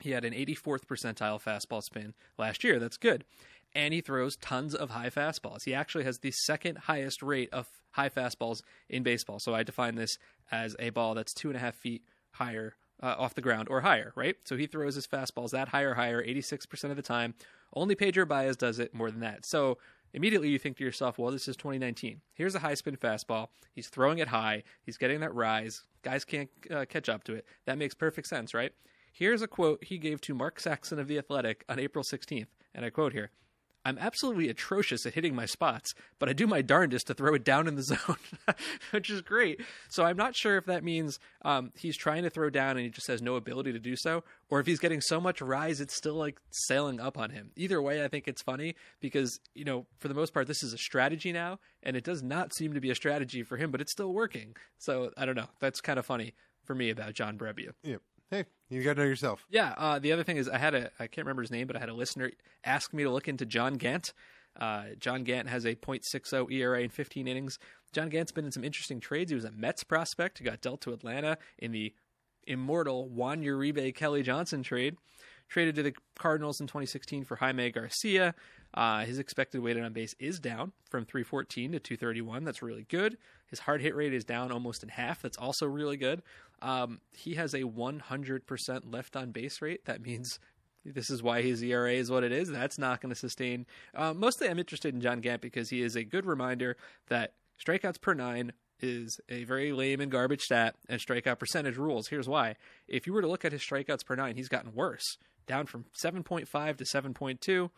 He 0.00 0.10
had 0.10 0.24
an 0.24 0.32
84th 0.32 0.86
percentile 0.86 1.42
fastball 1.42 1.82
spin 1.82 2.14
last 2.38 2.62
year. 2.62 2.78
That's 2.78 2.96
good. 2.96 3.24
And 3.74 3.92
he 3.92 4.00
throws 4.00 4.36
tons 4.36 4.74
of 4.74 4.90
high 4.90 5.10
fastballs. 5.10 5.64
He 5.64 5.74
actually 5.74 6.04
has 6.04 6.18
the 6.18 6.30
second 6.30 6.78
highest 6.78 7.22
rate 7.22 7.50
of 7.52 7.66
high 7.92 8.08
fastballs 8.08 8.62
in 8.88 9.02
baseball. 9.02 9.38
So 9.40 9.54
I 9.54 9.62
define 9.62 9.96
this 9.96 10.18
as 10.50 10.76
a 10.78 10.90
ball 10.90 11.14
that's 11.14 11.34
two 11.34 11.48
and 11.48 11.56
a 11.56 11.60
half 11.60 11.74
feet 11.74 12.02
higher 12.32 12.74
uh, 13.02 13.14
off 13.18 13.34
the 13.34 13.40
ground 13.40 13.68
or 13.70 13.80
higher, 13.80 14.12
right? 14.16 14.36
So 14.44 14.56
he 14.56 14.66
throws 14.66 14.94
his 14.94 15.06
fastballs 15.06 15.50
that 15.50 15.68
higher, 15.68 15.94
higher, 15.94 16.22
86% 16.24 16.90
of 16.90 16.96
the 16.96 17.02
time. 17.02 17.34
Only 17.74 17.94
Pedro 17.94 18.26
Baez 18.26 18.56
does 18.56 18.78
it 18.78 18.94
more 18.94 19.10
than 19.10 19.20
that. 19.20 19.44
So 19.44 19.78
immediately 20.12 20.48
you 20.48 20.58
think 20.58 20.76
to 20.78 20.84
yourself, 20.84 21.18
well, 21.18 21.30
this 21.30 21.48
is 21.48 21.56
2019. 21.56 22.20
Here's 22.34 22.54
a 22.54 22.60
high 22.60 22.74
spin 22.74 22.96
fastball. 22.96 23.48
He's 23.74 23.88
throwing 23.88 24.18
it 24.18 24.28
high. 24.28 24.64
He's 24.82 24.96
getting 24.96 25.20
that 25.20 25.34
rise. 25.34 25.84
Guys 26.02 26.24
can't 26.24 26.50
uh, 26.70 26.86
catch 26.88 27.08
up 27.08 27.24
to 27.24 27.34
it. 27.34 27.46
That 27.66 27.78
makes 27.78 27.94
perfect 27.94 28.26
sense, 28.26 28.54
right? 28.54 28.72
Here's 29.12 29.42
a 29.42 29.48
quote 29.48 29.84
he 29.84 29.98
gave 29.98 30.20
to 30.22 30.34
Mark 30.34 30.60
Saxon 30.60 30.98
of 30.98 31.08
The 31.08 31.18
Athletic 31.18 31.64
on 31.68 31.78
April 31.78 32.04
16th. 32.04 32.46
And 32.74 32.84
I 32.84 32.90
quote 32.90 33.12
here 33.12 33.30
I'm 33.84 33.98
absolutely 33.98 34.48
atrocious 34.48 35.06
at 35.06 35.14
hitting 35.14 35.34
my 35.34 35.46
spots, 35.46 35.94
but 36.18 36.28
I 36.28 36.32
do 36.32 36.46
my 36.46 36.62
darndest 36.62 37.06
to 37.06 37.14
throw 37.14 37.34
it 37.34 37.44
down 37.44 37.66
in 37.66 37.74
the 37.76 37.82
zone, 37.94 38.16
which 38.90 39.10
is 39.10 39.22
great. 39.22 39.60
So 39.88 40.04
I'm 40.04 40.16
not 40.16 40.36
sure 40.36 40.56
if 40.56 40.66
that 40.66 40.84
means 40.84 41.18
um, 41.42 41.72
he's 41.74 41.96
trying 41.96 42.22
to 42.24 42.30
throw 42.30 42.50
down 42.50 42.72
and 42.76 42.80
he 42.80 42.90
just 42.90 43.06
has 43.06 43.22
no 43.22 43.36
ability 43.36 43.72
to 43.72 43.78
do 43.78 43.96
so, 43.96 44.24
or 44.50 44.60
if 44.60 44.66
he's 44.66 44.78
getting 44.78 45.00
so 45.00 45.20
much 45.20 45.40
rise 45.40 45.80
it's 45.80 45.96
still 45.96 46.14
like 46.14 46.38
sailing 46.50 47.00
up 47.00 47.16
on 47.16 47.30
him. 47.30 47.50
Either 47.56 47.80
way, 47.80 48.04
I 48.04 48.08
think 48.08 48.28
it's 48.28 48.42
funny 48.42 48.74
because 49.00 49.38
you 49.54 49.64
know 49.64 49.86
for 49.98 50.08
the 50.08 50.14
most 50.14 50.34
part 50.34 50.46
this 50.46 50.62
is 50.62 50.72
a 50.72 50.78
strategy 50.78 51.32
now, 51.32 51.58
and 51.82 51.96
it 51.96 52.04
does 52.04 52.22
not 52.22 52.54
seem 52.54 52.74
to 52.74 52.80
be 52.80 52.90
a 52.90 52.94
strategy 52.94 53.42
for 53.42 53.56
him, 53.56 53.70
but 53.70 53.80
it's 53.80 53.92
still 53.92 54.12
working. 54.12 54.56
So 54.78 55.10
I 55.16 55.24
don't 55.24 55.36
know. 55.36 55.48
That's 55.60 55.80
kind 55.80 55.98
of 55.98 56.06
funny 56.06 56.34
for 56.64 56.74
me 56.74 56.90
about 56.90 57.14
John 57.14 57.38
Brebbia. 57.38 57.72
Yep 57.82 58.02
hey, 58.30 58.44
you 58.68 58.82
got 58.82 58.94
to 58.94 59.02
know 59.02 59.06
yourself. 59.06 59.46
Yeah. 59.48 59.74
Uh, 59.76 59.98
the 59.98 60.12
other 60.12 60.24
thing 60.24 60.36
is, 60.36 60.48
I 60.48 60.58
had 60.58 60.74
a 60.74 60.90
I 60.98 61.06
can't 61.06 61.26
remember 61.26 61.42
his 61.42 61.50
name, 61.50 61.66
but 61.66 61.76
I 61.76 61.80
had 61.80 61.88
a 61.88 61.94
listener 61.94 62.30
ask 62.64 62.92
me 62.92 63.02
to 63.04 63.10
look 63.10 63.28
into 63.28 63.46
John 63.46 63.74
Gant. 63.74 64.12
Uh, 64.58 64.84
John 64.98 65.24
Gant 65.24 65.48
has 65.48 65.64
a 65.64 65.76
.60 65.76 66.52
ERA 66.52 66.82
in 66.82 66.90
15 66.90 67.28
innings. 67.28 67.58
John 67.92 68.08
Gant's 68.08 68.32
been 68.32 68.44
in 68.44 68.52
some 68.52 68.64
interesting 68.64 69.00
trades. 69.00 69.30
He 69.30 69.34
was 69.36 69.44
a 69.44 69.52
Mets 69.52 69.84
prospect 69.84 70.38
who 70.38 70.44
got 70.44 70.60
dealt 70.60 70.80
to 70.82 70.92
Atlanta 70.92 71.38
in 71.58 71.70
the 71.72 71.94
immortal 72.46 73.08
Juan 73.08 73.42
Uribe 73.42 73.94
Kelly 73.94 74.22
Johnson 74.22 74.62
trade. 74.62 74.96
Traded 75.48 75.76
to 75.76 75.82
the 75.82 75.94
Cardinals 76.18 76.60
in 76.60 76.66
2016 76.66 77.24
for 77.24 77.36
Jaime 77.36 77.70
Garcia. 77.70 78.34
Uh, 78.74 79.04
his 79.04 79.18
expected 79.18 79.60
weighted 79.60 79.82
on 79.82 79.92
base 79.92 80.14
is 80.18 80.38
down 80.38 80.72
from 80.90 81.04
314 81.04 81.72
to 81.72 81.80
231. 81.80 82.44
That's 82.44 82.62
really 82.62 82.86
good. 82.88 83.16
His 83.46 83.60
hard 83.60 83.80
hit 83.80 83.96
rate 83.96 84.12
is 84.12 84.24
down 84.24 84.52
almost 84.52 84.82
in 84.82 84.90
half. 84.90 85.22
That's 85.22 85.38
also 85.38 85.66
really 85.66 85.96
good. 85.96 86.22
Um, 86.60 87.00
he 87.12 87.34
has 87.34 87.54
a 87.54 87.62
100% 87.62 88.80
left 88.92 89.16
on 89.16 89.30
base 89.30 89.62
rate. 89.62 89.84
That 89.86 90.02
means 90.02 90.38
this 90.84 91.10
is 91.10 91.22
why 91.22 91.42
his 91.42 91.62
ERA 91.62 91.92
is 91.92 92.10
what 92.10 92.24
it 92.24 92.32
is. 92.32 92.48
That's 92.48 92.78
not 92.78 93.00
going 93.00 93.10
to 93.10 93.18
sustain. 93.18 93.66
Uh, 93.94 94.12
mostly, 94.14 94.48
I'm 94.48 94.58
interested 94.58 94.94
in 94.94 95.00
John 95.00 95.20
Gant 95.20 95.40
because 95.40 95.70
he 95.70 95.82
is 95.82 95.96
a 95.96 96.04
good 96.04 96.26
reminder 96.26 96.76
that 97.08 97.34
strikeouts 97.64 98.00
per 98.00 98.14
nine 98.14 98.52
is 98.80 99.20
a 99.28 99.44
very 99.44 99.72
lame 99.72 100.00
and 100.00 100.10
garbage 100.10 100.42
stat, 100.42 100.76
and 100.88 101.00
strikeout 101.00 101.38
percentage 101.38 101.76
rules. 101.76 102.08
Here's 102.08 102.28
why. 102.28 102.54
If 102.86 103.06
you 103.06 103.12
were 103.12 103.22
to 103.22 103.28
look 103.28 103.44
at 103.44 103.52
his 103.52 103.62
strikeouts 103.62 104.04
per 104.04 104.14
nine, 104.14 104.36
he's 104.36 104.48
gotten 104.48 104.74
worse, 104.74 105.18
down 105.46 105.66
from 105.66 105.86
7.5 106.00 106.76
to 106.76 106.84
7.2. 106.84 107.70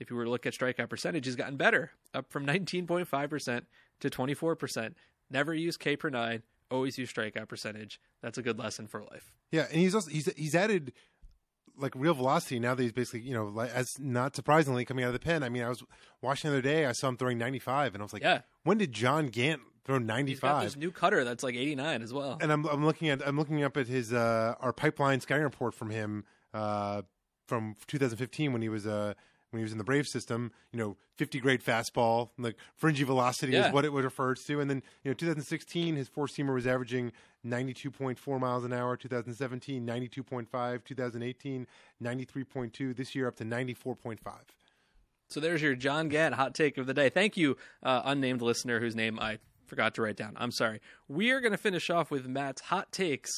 If 0.00 0.10
you 0.10 0.16
were 0.16 0.24
to 0.24 0.30
look 0.30 0.46
at 0.46 0.54
strikeout 0.54 0.88
percentage, 0.88 1.26
he's 1.26 1.36
gotten 1.36 1.56
better, 1.56 1.92
up 2.14 2.32
from 2.32 2.46
19.5% 2.46 3.62
to 4.00 4.10
24%. 4.10 4.94
Never 5.30 5.54
use 5.54 5.76
K 5.76 5.96
per 5.96 6.08
nine, 6.08 6.42
always 6.70 6.98
use 6.98 7.12
strikeout 7.12 7.48
percentage. 7.48 8.00
That's 8.22 8.38
a 8.38 8.42
good 8.42 8.58
lesson 8.58 8.86
for 8.86 9.02
life. 9.02 9.30
Yeah, 9.52 9.66
and 9.70 9.80
he's 9.80 9.94
also 9.94 10.10
he's 10.10 10.32
he's 10.36 10.54
added 10.54 10.92
like 11.76 11.94
real 11.94 12.14
velocity 12.14 12.58
now 12.58 12.74
that 12.74 12.82
he's 12.82 12.92
basically 12.92 13.20
you 13.20 13.34
know 13.34 13.60
as 13.60 13.98
not 13.98 14.34
surprisingly 14.34 14.84
coming 14.84 15.04
out 15.04 15.08
of 15.08 15.12
the 15.12 15.20
pen. 15.20 15.42
I 15.42 15.48
mean, 15.48 15.62
I 15.62 15.68
was 15.68 15.82
watching 16.20 16.50
the 16.50 16.56
other 16.56 16.62
day, 16.62 16.86
I 16.86 16.92
saw 16.92 17.08
him 17.08 17.16
throwing 17.16 17.38
95, 17.38 17.94
and 17.94 18.02
I 18.02 18.04
was 18.04 18.12
like, 18.12 18.22
yeah. 18.22 18.40
when 18.64 18.78
did 18.78 18.92
John 18.92 19.26
Gant 19.26 19.60
throw 19.84 19.98
95? 19.98 20.62
He's 20.62 20.72
this 20.72 20.80
new 20.80 20.90
cutter 20.90 21.24
that's 21.24 21.42
like 21.42 21.54
89 21.54 22.02
as 22.02 22.12
well. 22.12 22.38
And 22.40 22.52
I'm 22.52 22.64
I'm 22.66 22.84
looking 22.84 23.08
at 23.08 23.26
I'm 23.26 23.36
looking 23.36 23.62
up 23.62 23.76
at 23.76 23.86
his 23.86 24.12
uh 24.12 24.54
our 24.60 24.72
pipeline 24.72 25.20
scouting 25.20 25.44
report 25.44 25.74
from 25.74 25.90
him 25.90 26.24
uh 26.54 27.02
from 27.46 27.76
2015 27.86 28.52
when 28.52 28.62
he 28.62 28.68
was 28.68 28.86
uh 28.86 29.14
when 29.50 29.58
he 29.58 29.62
was 29.64 29.72
in 29.72 29.78
the 29.78 29.84
Brave 29.84 30.06
system, 30.06 30.52
you 30.72 30.78
know, 30.78 30.96
50 31.16 31.40
grade 31.40 31.62
fastball, 31.62 32.30
like 32.38 32.56
fringy 32.76 33.02
velocity 33.04 33.52
Yeah. 33.52 33.68
is 33.68 33.72
what 33.72 33.84
it 33.84 33.92
would 33.92 34.04
refer 34.04 34.34
to. 34.34 34.60
And 34.60 34.70
then, 34.70 34.82
you 35.04 35.10
know, 35.10 35.14
2016, 35.14 35.96
his 35.96 36.08
four 36.08 36.26
seamer 36.26 36.54
was 36.54 36.66
averaging 36.66 37.12
92.4 37.46 38.38
miles 38.40 38.64
an 38.64 38.72
hour. 38.72 38.96
2017, 38.96 39.84
92.5. 39.86 40.84
2018, 40.84 41.66
93.2. 42.02 42.96
This 42.96 43.14
year 43.14 43.26
up 43.28 43.36
to 43.36 43.44
94.5. 43.44 44.18
So 45.28 45.40
there's 45.40 45.62
your 45.62 45.74
John 45.74 46.08
Gant 46.08 46.34
hot 46.34 46.54
take 46.54 46.76
of 46.78 46.86
the 46.86 46.94
day. 46.94 47.08
Thank 47.08 47.36
you, 47.36 47.56
uh, 47.82 48.02
unnamed 48.04 48.42
listener 48.42 48.80
whose 48.80 48.96
name 48.96 49.18
I 49.20 49.38
forgot 49.66 49.94
to 49.94 50.02
write 50.02 50.16
down. 50.16 50.32
I'm 50.36 50.50
sorry. 50.50 50.80
We 51.08 51.30
are 51.30 51.40
going 51.40 51.52
to 51.52 51.58
finish 51.58 51.88
off 51.90 52.10
with 52.10 52.26
Matt's 52.26 52.62
hot 52.62 52.90
takes 52.90 53.30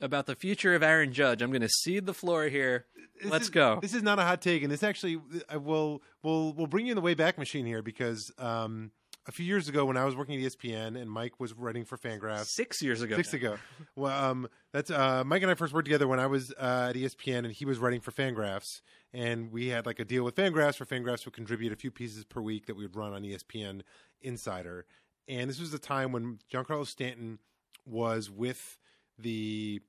about 0.00 0.26
the 0.26 0.34
future 0.36 0.74
of 0.74 0.82
Aaron 0.82 1.12
Judge. 1.12 1.42
I'm 1.42 1.50
going 1.50 1.62
to 1.62 1.68
cede 1.68 2.06
the 2.06 2.14
floor 2.14 2.44
here. 2.44 2.86
This 3.22 3.30
Let's 3.30 3.44
is- 3.44 3.50
go. 3.50 3.78
This 3.80 3.94
is 3.94 4.02
not 4.02 4.18
a 4.18 4.22
hot 4.22 4.40
take, 4.40 4.62
and 4.62 4.70
this 4.70 4.82
actually 4.82 5.20
I 5.48 5.56
will 5.56 6.02
will 6.22 6.52
will 6.52 6.66
bring 6.66 6.86
you 6.86 6.92
in 6.92 6.96
the 6.96 7.02
way 7.02 7.14
back 7.14 7.38
machine 7.38 7.66
here 7.66 7.82
because 7.82 8.30
um, 8.38 8.92
a 9.26 9.32
few 9.32 9.44
years 9.44 9.68
ago 9.68 9.84
when 9.84 9.96
I 9.96 10.04
was 10.04 10.14
working 10.16 10.42
at 10.42 10.52
ESPN 10.52 10.96
and 11.00 11.10
Mike 11.10 11.40
was 11.40 11.52
writing 11.52 11.84
for 11.84 11.98
Fangraphs, 11.98 12.46
Six 12.46 12.80
years 12.82 13.02
ago. 13.02 13.16
Six 13.16 13.32
now. 13.32 13.36
ago. 13.38 13.56
Well, 13.96 14.24
um, 14.24 14.48
that's 14.72 14.90
uh, 14.90 15.24
Mike 15.24 15.42
and 15.42 15.50
I 15.50 15.54
first 15.54 15.72
worked 15.74 15.86
together 15.86 16.06
when 16.06 16.20
I 16.20 16.26
was 16.26 16.52
uh, 16.52 16.86
at 16.90 16.96
ESPN, 16.96 17.38
and 17.38 17.52
he 17.52 17.64
was 17.64 17.78
writing 17.78 18.00
for 18.00 18.12
Fangraphs, 18.12 18.80
and 19.12 19.50
we 19.50 19.68
had 19.68 19.84
like 19.84 19.98
a 19.98 20.04
deal 20.04 20.22
with 20.24 20.36
Fangraphs, 20.36 20.78
where 20.78 20.86
Fangraphs 20.86 21.24
would 21.24 21.34
contribute 21.34 21.72
a 21.72 21.76
few 21.76 21.90
pieces 21.90 22.24
per 22.24 22.40
week 22.40 22.66
that 22.66 22.76
we 22.76 22.84
would 22.84 22.96
run 22.96 23.12
on 23.12 23.22
ESPN 23.22 23.82
Insider. 24.22 24.86
And 25.26 25.50
this 25.50 25.60
was 25.60 25.72
the 25.72 25.78
time 25.78 26.12
when 26.12 26.38
Giancarlo 26.52 26.86
Stanton 26.86 27.38
was 27.84 28.30
with 28.30 28.78
the 29.18 29.80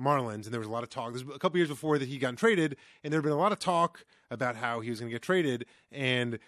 Marlins, 0.00 0.44
and 0.44 0.52
there 0.52 0.60
was 0.60 0.68
a 0.68 0.72
lot 0.72 0.82
of 0.82 0.90
talk. 0.90 1.14
A 1.16 1.38
couple 1.38 1.58
years 1.58 1.68
before 1.68 1.98
that 1.98 2.08
he 2.08 2.18
got 2.18 2.36
traded, 2.36 2.76
and 3.02 3.12
there 3.12 3.18
had 3.18 3.24
been 3.24 3.32
a 3.32 3.38
lot 3.38 3.52
of 3.52 3.58
talk 3.58 4.04
about 4.30 4.56
how 4.56 4.80
he 4.80 4.90
was 4.90 5.00
going 5.00 5.10
to 5.10 5.14
get 5.14 5.22
traded. 5.22 5.66
And 5.90 6.38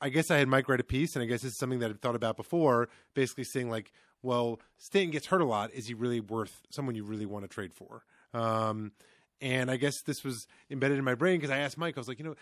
I 0.00 0.08
guess 0.08 0.30
I 0.30 0.38
had 0.38 0.48
Mike 0.48 0.68
write 0.68 0.80
a 0.80 0.84
piece, 0.84 1.16
and 1.16 1.22
I 1.22 1.26
guess 1.26 1.42
this 1.42 1.52
is 1.52 1.58
something 1.58 1.78
that 1.80 1.90
I've 1.90 2.00
thought 2.00 2.16
about 2.16 2.36
before, 2.36 2.88
basically 3.14 3.44
saying 3.44 3.70
like, 3.70 3.92
well, 4.22 4.60
Stanton 4.78 5.10
gets 5.10 5.26
hurt 5.26 5.40
a 5.40 5.44
lot. 5.44 5.72
Is 5.72 5.86
he 5.86 5.94
really 5.94 6.20
worth 6.20 6.62
someone 6.70 6.94
you 6.94 7.04
really 7.04 7.26
want 7.26 7.44
to 7.44 7.48
trade 7.48 7.72
for? 7.74 8.04
Um, 8.32 8.92
and 9.40 9.70
I 9.70 9.76
guess 9.76 10.00
this 10.02 10.24
was 10.24 10.46
embedded 10.70 10.98
in 10.98 11.04
my 11.04 11.14
brain 11.14 11.38
because 11.38 11.50
I 11.50 11.58
asked 11.58 11.76
Mike, 11.76 11.96
I 11.96 12.00
was 12.00 12.08
like, 12.08 12.18
you 12.18 12.24
know, 12.24 12.34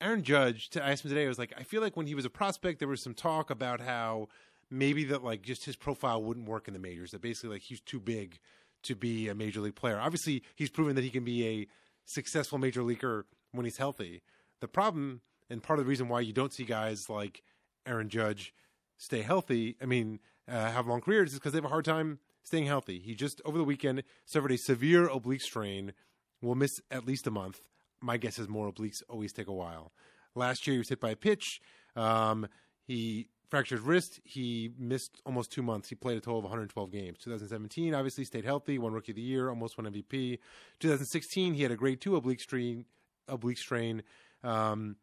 Aaron 0.00 0.22
Judge, 0.22 0.70
I 0.76 0.92
asked 0.92 1.04
him 1.04 1.10
today, 1.10 1.24
I 1.24 1.28
was 1.28 1.38
like, 1.38 1.54
I 1.56 1.62
feel 1.62 1.80
like 1.80 1.96
when 1.96 2.06
he 2.06 2.14
was 2.14 2.24
a 2.24 2.30
prospect, 2.30 2.78
there 2.78 2.88
was 2.88 3.02
some 3.02 3.14
talk 3.14 3.50
about 3.50 3.80
how 3.80 4.28
maybe 4.70 5.04
that 5.04 5.22
like 5.22 5.42
just 5.42 5.64
his 5.64 5.76
profile 5.76 6.22
wouldn't 6.22 6.48
work 6.48 6.68
in 6.68 6.74
the 6.74 6.80
majors, 6.80 7.10
that 7.10 7.20
basically 7.20 7.50
like 7.50 7.62
he's 7.62 7.80
too 7.80 8.00
big 8.00 8.38
to 8.82 8.94
be 8.94 9.28
a 9.28 9.34
major 9.34 9.60
league 9.60 9.74
player. 9.74 9.98
Obviously, 9.98 10.42
he's 10.54 10.70
proven 10.70 10.94
that 10.96 11.04
he 11.04 11.10
can 11.10 11.24
be 11.24 11.46
a 11.46 11.66
successful 12.04 12.58
major 12.58 12.82
leaguer 12.82 13.26
when 13.52 13.64
he's 13.64 13.78
healthy. 13.78 14.22
The 14.60 14.68
problem, 14.68 15.20
and 15.50 15.62
part 15.62 15.78
of 15.78 15.84
the 15.84 15.88
reason 15.88 16.08
why 16.08 16.20
you 16.20 16.32
don't 16.32 16.52
see 16.52 16.64
guys 16.64 17.10
like 17.10 17.42
Aaron 17.84 18.08
Judge 18.08 18.54
stay 18.96 19.22
healthy, 19.22 19.76
I 19.82 19.86
mean, 19.86 20.20
uh, 20.48 20.70
have 20.70 20.86
long 20.86 21.00
careers, 21.00 21.32
is 21.32 21.38
because 21.38 21.52
they 21.52 21.58
have 21.58 21.64
a 21.64 21.68
hard 21.68 21.84
time 21.84 22.20
staying 22.42 22.66
healthy. 22.66 23.00
He 23.00 23.14
just, 23.14 23.42
over 23.44 23.58
the 23.58 23.64
weekend, 23.64 24.02
suffered 24.24 24.52
a 24.52 24.58
severe 24.58 25.08
oblique 25.08 25.42
strain, 25.42 25.92
will 26.40 26.54
miss 26.54 26.80
at 26.90 27.06
least 27.06 27.26
a 27.26 27.30
month. 27.30 27.68
My 28.00 28.16
guess 28.16 28.38
is 28.38 28.48
more 28.48 28.70
obliques 28.70 29.02
always 29.08 29.32
take 29.32 29.48
a 29.48 29.52
while. 29.52 29.92
Last 30.34 30.66
year, 30.66 30.74
he 30.74 30.78
was 30.78 30.88
hit 30.88 31.00
by 31.00 31.10
a 31.10 31.16
pitch. 31.16 31.60
Um, 31.96 32.46
he 32.86 33.28
fractured 33.48 33.80
wrist. 33.80 34.20
He 34.24 34.72
missed 34.78 35.20
almost 35.24 35.52
two 35.52 35.62
months. 35.62 35.88
He 35.88 35.94
played 35.94 36.16
a 36.16 36.20
total 36.20 36.38
of 36.38 36.44
112 36.44 36.90
games. 36.90 37.18
2017, 37.18 37.94
obviously 37.94 38.24
stayed 38.24 38.44
healthy, 38.44 38.78
won 38.78 38.92
Rookie 38.92 39.12
of 39.12 39.16
the 39.16 39.22
Year, 39.22 39.48
almost 39.48 39.78
won 39.78 39.86
MVP. 39.86 40.38
2016, 40.80 41.54
he 41.54 41.62
had 41.62 41.72
a 41.72 41.76
grade 41.76 42.00
two 42.00 42.16
oblique 42.16 42.40
strain. 42.40 42.84
Oblique 43.28 43.58
strain. 43.58 44.02
Um, 44.44 44.96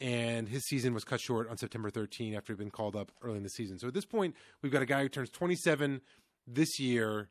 and 0.00 0.48
his 0.48 0.64
season 0.66 0.94
was 0.94 1.04
cut 1.04 1.20
short 1.20 1.48
on 1.50 1.58
September 1.58 1.90
13 1.90 2.34
after 2.34 2.52
he'd 2.52 2.58
been 2.58 2.70
called 2.70 2.96
up 2.96 3.12
early 3.22 3.36
in 3.36 3.42
the 3.42 3.50
season. 3.50 3.78
So 3.78 3.88
at 3.88 3.94
this 3.94 4.06
point, 4.06 4.34
we've 4.62 4.72
got 4.72 4.82
a 4.82 4.86
guy 4.86 5.02
who 5.02 5.08
turns 5.08 5.30
27 5.30 6.00
this 6.46 6.80
year, 6.80 7.28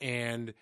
and 0.00 0.54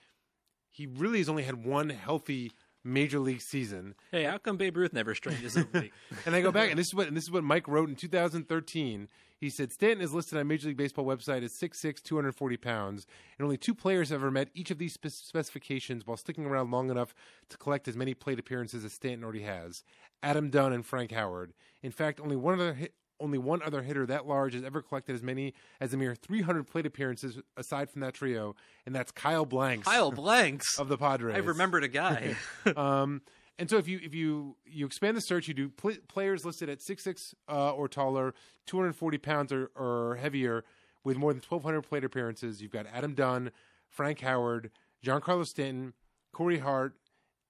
he 0.71 0.87
really 0.87 1.19
has 1.19 1.29
only 1.29 1.43
had 1.43 1.65
one 1.65 1.89
healthy 1.89 2.53
major 2.85 3.19
league 3.19 3.41
season. 3.41 3.95
Hey, 4.11 4.25
how 4.25 4.39
come 4.39 4.57
Babe 4.57 4.77
Ruth 4.77 4.93
never 4.93 5.15
strained 5.15 5.41
his 5.41 5.57
oblique? 5.57 5.93
and 6.27 6.35
I 6.35 6.41
go 6.41 6.53
back, 6.53 6.71
and 6.71 6.79
this 6.79 6.89
is 6.89 6.95
what 6.95 7.09
and 7.09 7.17
this 7.17 7.25
is 7.25 7.31
what 7.31 7.45
Mike 7.45 7.69
wrote 7.69 7.89
in 7.89 7.97
2013. 7.97 9.09
He 9.39 9.51
said 9.51 9.73
Stanton 9.73 10.05
is 10.05 10.15
listed 10.15 10.39
on 10.39 10.47
Major 10.47 10.69
League 10.69 10.77
Baseball 10.77 11.05
website 11.05 11.43
as 11.43 11.53
6'6", 11.53 12.01
240 12.01 12.57
pounds, 12.59 13.09
and 13.37 13.45
only 13.45 13.57
two 13.57 13.75
players 13.75 14.11
have 14.11 14.21
ever 14.21 14.31
met 14.31 14.51
each 14.55 14.71
of 14.71 14.79
these 14.79 14.93
spe- 14.93 15.09
specifications 15.09 16.07
while 16.07 16.17
sticking 16.17 16.47
around 16.47 16.71
long 16.71 16.91
enough 16.91 17.13
to 17.49 17.59
collect 17.59 17.89
as 17.89 17.97
many 17.97 18.15
plate 18.15 18.39
appearances 18.39 18.85
as 18.85 18.93
Stanton 18.93 19.25
already 19.25 19.43
has: 19.43 19.83
Adam 20.23 20.51
Dunn 20.51 20.73
and 20.73 20.87
Frank 20.87 21.11
Howard. 21.11 21.53
In 21.83 21.91
fact, 21.91 22.21
only 22.21 22.37
one 22.37 22.55
other 22.55 22.75
hit, 22.75 22.95
only 23.23 23.39
one 23.39 23.63
other 23.63 23.83
hitter 23.83 24.05
that 24.07 24.27
large 24.27 24.55
has 24.55 24.65
ever 24.65 24.83
collected 24.83 25.15
as 25.15 25.23
many 25.23 25.55
as 25.81 25.95
a 25.95 25.97
mere 25.97 26.15
300 26.15 26.67
plate 26.67 26.87
appearances 26.87 27.39
aside 27.57 27.91
from 27.91 28.01
that 28.01 28.15
trio, 28.15 28.55
and 28.85 28.95
that's 28.95 29.13
Kyle 29.13 29.47
Blanks 29.47 29.87
Kyle 29.87 30.11
Blanks. 30.11 30.67
of 30.79 30.89
the 30.89 30.99
Padres. 30.99 31.35
I 31.35 31.39
remembered 31.39 31.85
a 31.85 31.89
guy. 31.89 32.37
um, 32.77 33.23
and 33.59 33.71
so 33.71 33.77
if 33.77 33.87
you 33.87 34.01
if 34.03 34.15
you 34.15 34.57
you 34.67 34.87
expand 34.87 35.17
the 35.17 35.21
search, 35.21 35.47
you 35.47 35.55
do 35.55 35.69
pl- 35.69 35.97
players 36.09 36.45
listed 36.45 36.69
at 36.69 36.83
six 36.83 37.05
six 37.05 37.35
uh, 37.49 37.71
or 37.71 37.89
taller, 37.89 38.35
240 38.67 39.19
pounds 39.19 39.53
or, 39.53 39.71
or 39.77 40.17
heavier, 40.17 40.65
with 41.05 41.17
more 41.17 41.33
than 41.33 41.43
1,200 41.47 41.83
plate 41.83 42.05
appearances. 42.05 42.61
You've 42.61 42.73
got 42.73 42.87
Adam 42.93 43.15
Dunn, 43.15 43.53
Frank 43.89 44.21
Howard, 44.21 44.71
Giancarlo 45.05 45.47
Stanton, 45.47 45.93
Corey 46.33 46.59
Hart, 46.59 46.95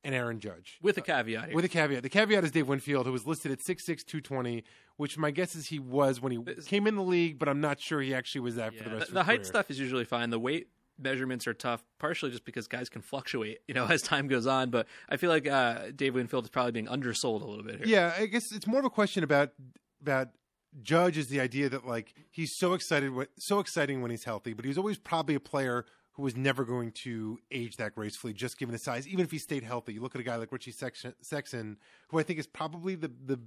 and 0.05 0.15
Aaron 0.15 0.41
Judge. 0.41 0.79
With 0.83 0.99
a 0.99 1.01
caveat 1.01 1.47
here. 1.47 1.55
With 1.55 1.65
a 1.65 1.69
caveat. 1.69 2.03
The 2.03 2.09
caveat 2.09 2.45
is 2.45 2.51
Dave 2.51 2.69
Winfield, 2.69 3.07
who 3.07 3.13
was 3.13 3.27
listed 3.27 3.53
at 3.53 3.61
6'6", 3.61 4.05
220, 4.05 4.65
which 4.97 5.19
my 5.19 5.31
guess 5.31 5.55
is 5.55 5.69
he 5.69 5.79
was 5.79 6.21
when 6.21 6.33
he 6.33 6.39
came 6.67 6.87
in 6.87 6.97
the 6.97 7.03
league, 7.03 7.39
but 7.39 7.49
I'm 7.49 7.61
not 7.61 7.81
sure 7.81 8.01
he 8.01 8.15
actually 8.15 8.43
was 8.43 8.57
that 8.57 8.75
for 8.75 8.85
the 8.85 8.91
rest 8.91 9.01
the, 9.01 9.09
of 9.09 9.15
the 9.15 9.21
his 9.21 9.27
height 9.27 9.37
career. 9.39 9.45
stuff 9.45 9.71
is 9.71 9.79
usually 9.79 10.05
fine. 10.05 10.31
The 10.31 10.39
weight 10.39 10.69
measurements 10.99 11.47
are 11.47 11.55
tough, 11.55 11.83
partially 11.99 12.31
just 12.31 12.45
because 12.45 12.69
guys 12.69 12.89
can 12.89 13.03
fluctuate, 13.03 13.59
you 13.67 13.75
know, 13.75 13.87
as 13.91 14.03
time 14.03 14.29
goes 14.29 14.47
on. 14.47 14.71
But 14.71 14.87
I 15.09 15.17
feel 15.17 15.31
like 15.31 15.47
uh, 15.47 15.91
Dave 15.95 16.15
Winfield 16.15 16.45
is 16.45 16.51
probably 16.51 16.73
being 16.73 16.89
undersold 16.89 17.43
a 17.43 17.47
little 17.47 17.65
bit 17.65 17.79
here. 17.79 17.87
Yeah, 17.87 18.15
I 18.17 18.27
guess 18.27 18.53
it's 18.53 18.67
more 18.67 18.81
of 18.81 18.87
a 18.87 18.91
question 18.91 19.25
about 19.25 19.51
about 20.01 20.29
Judge 20.83 21.19
is 21.19 21.29
the 21.29 21.41
idea 21.41 21.69
that 21.69 21.87
like 21.87 22.15
he's 22.31 22.57
so 22.57 22.75
excited, 22.75 23.13
so 23.39 23.59
exciting 23.59 24.03
when 24.03 24.11
he's 24.11 24.25
healthy, 24.25 24.53
but 24.53 24.65
he's 24.65 24.79
always 24.79 24.99
probably 24.99 25.35
a 25.35 25.41
player 25.41 25.85
who 26.13 26.23
was 26.23 26.37
never 26.37 26.65
going 26.65 26.93
to 26.93 27.39
age 27.51 27.77
that 27.79 27.95
gracefully, 27.95 28.35
just 28.35 28.59
given 28.59 28.73
his 28.75 28.83
size. 28.83 29.09
Even 29.09 29.25
if 29.25 29.31
he 29.31 29.39
stayed 29.39 29.63
healthy, 29.63 29.95
you 29.95 30.01
look 30.01 30.15
at 30.15 30.21
a 30.21 30.25
guy 30.25 30.37
like 30.37 30.53
Richie 30.53 30.73
Sexson, 30.73 31.15
Sexson 31.25 31.77
who 32.09 32.19
I 32.19 32.23
think 32.23 32.39
is 32.39 32.47
probably 32.47 32.95
the 32.95 33.11
the 33.25 33.41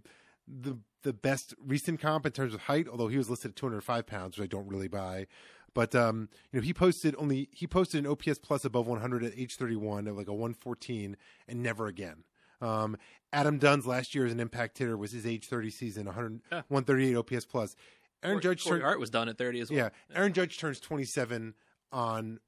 the 0.47 0.77
the 1.03 1.13
best 1.13 1.53
recent 1.63 1.99
comp 1.99 2.25
in 2.25 2.31
terms 2.31 2.53
of 2.53 2.61
height, 2.61 2.87
although 2.87 3.07
he 3.07 3.17
was 3.17 3.29
listed 3.29 3.51
at 3.51 3.55
205 3.55 4.05
pounds, 4.07 4.37
which 4.37 4.43
I 4.45 4.47
don't 4.47 4.67
really 4.67 4.87
buy. 4.87 5.27
But 5.73 5.93
um, 5.93 6.29
you 6.51 6.59
know, 6.59 6.63
he 6.65 6.73
posted 6.73 7.15
only 7.17 7.49
he 7.51 7.67
posted 7.67 8.03
an 8.05 8.09
OPS 8.11 8.39
plus 8.39 8.63
above 8.65 8.87
100 8.87 9.23
at 9.23 9.33
age 9.37 9.55
31 9.55 10.07
at 10.07 10.15
like 10.15 10.27
a 10.27 10.33
114, 10.33 11.17
and 11.47 11.61
never 11.63 11.87
again. 11.87 12.23
Um, 12.61 12.97
Adam 13.33 13.57
Dunn's 13.57 13.85
last 13.85 14.15
year 14.15 14.25
as 14.25 14.31
an 14.31 14.39
impact 14.39 14.77
hitter 14.77 14.95
was 14.97 15.11
his 15.11 15.25
age 15.25 15.47
30 15.47 15.69
season, 15.69 16.05
100, 16.05 16.41
Yeah. 16.51 16.61
138 16.69 17.15
OPS 17.17 17.45
plus. 17.45 17.75
Aaron 18.23 18.37
Corey, 18.37 18.41
Judge 18.41 18.63
Corey 18.63 18.73
turned, 18.79 18.83
Hart 18.85 18.99
was 18.99 19.09
done 19.09 19.27
at 19.27 19.37
30 19.37 19.59
as 19.59 19.69
well. 19.69 19.77
yeah, 19.77 19.89
Aaron 20.15 20.31
Judge 20.31 20.57
turns 20.57 20.79
27 20.79 21.53
on 21.91 22.39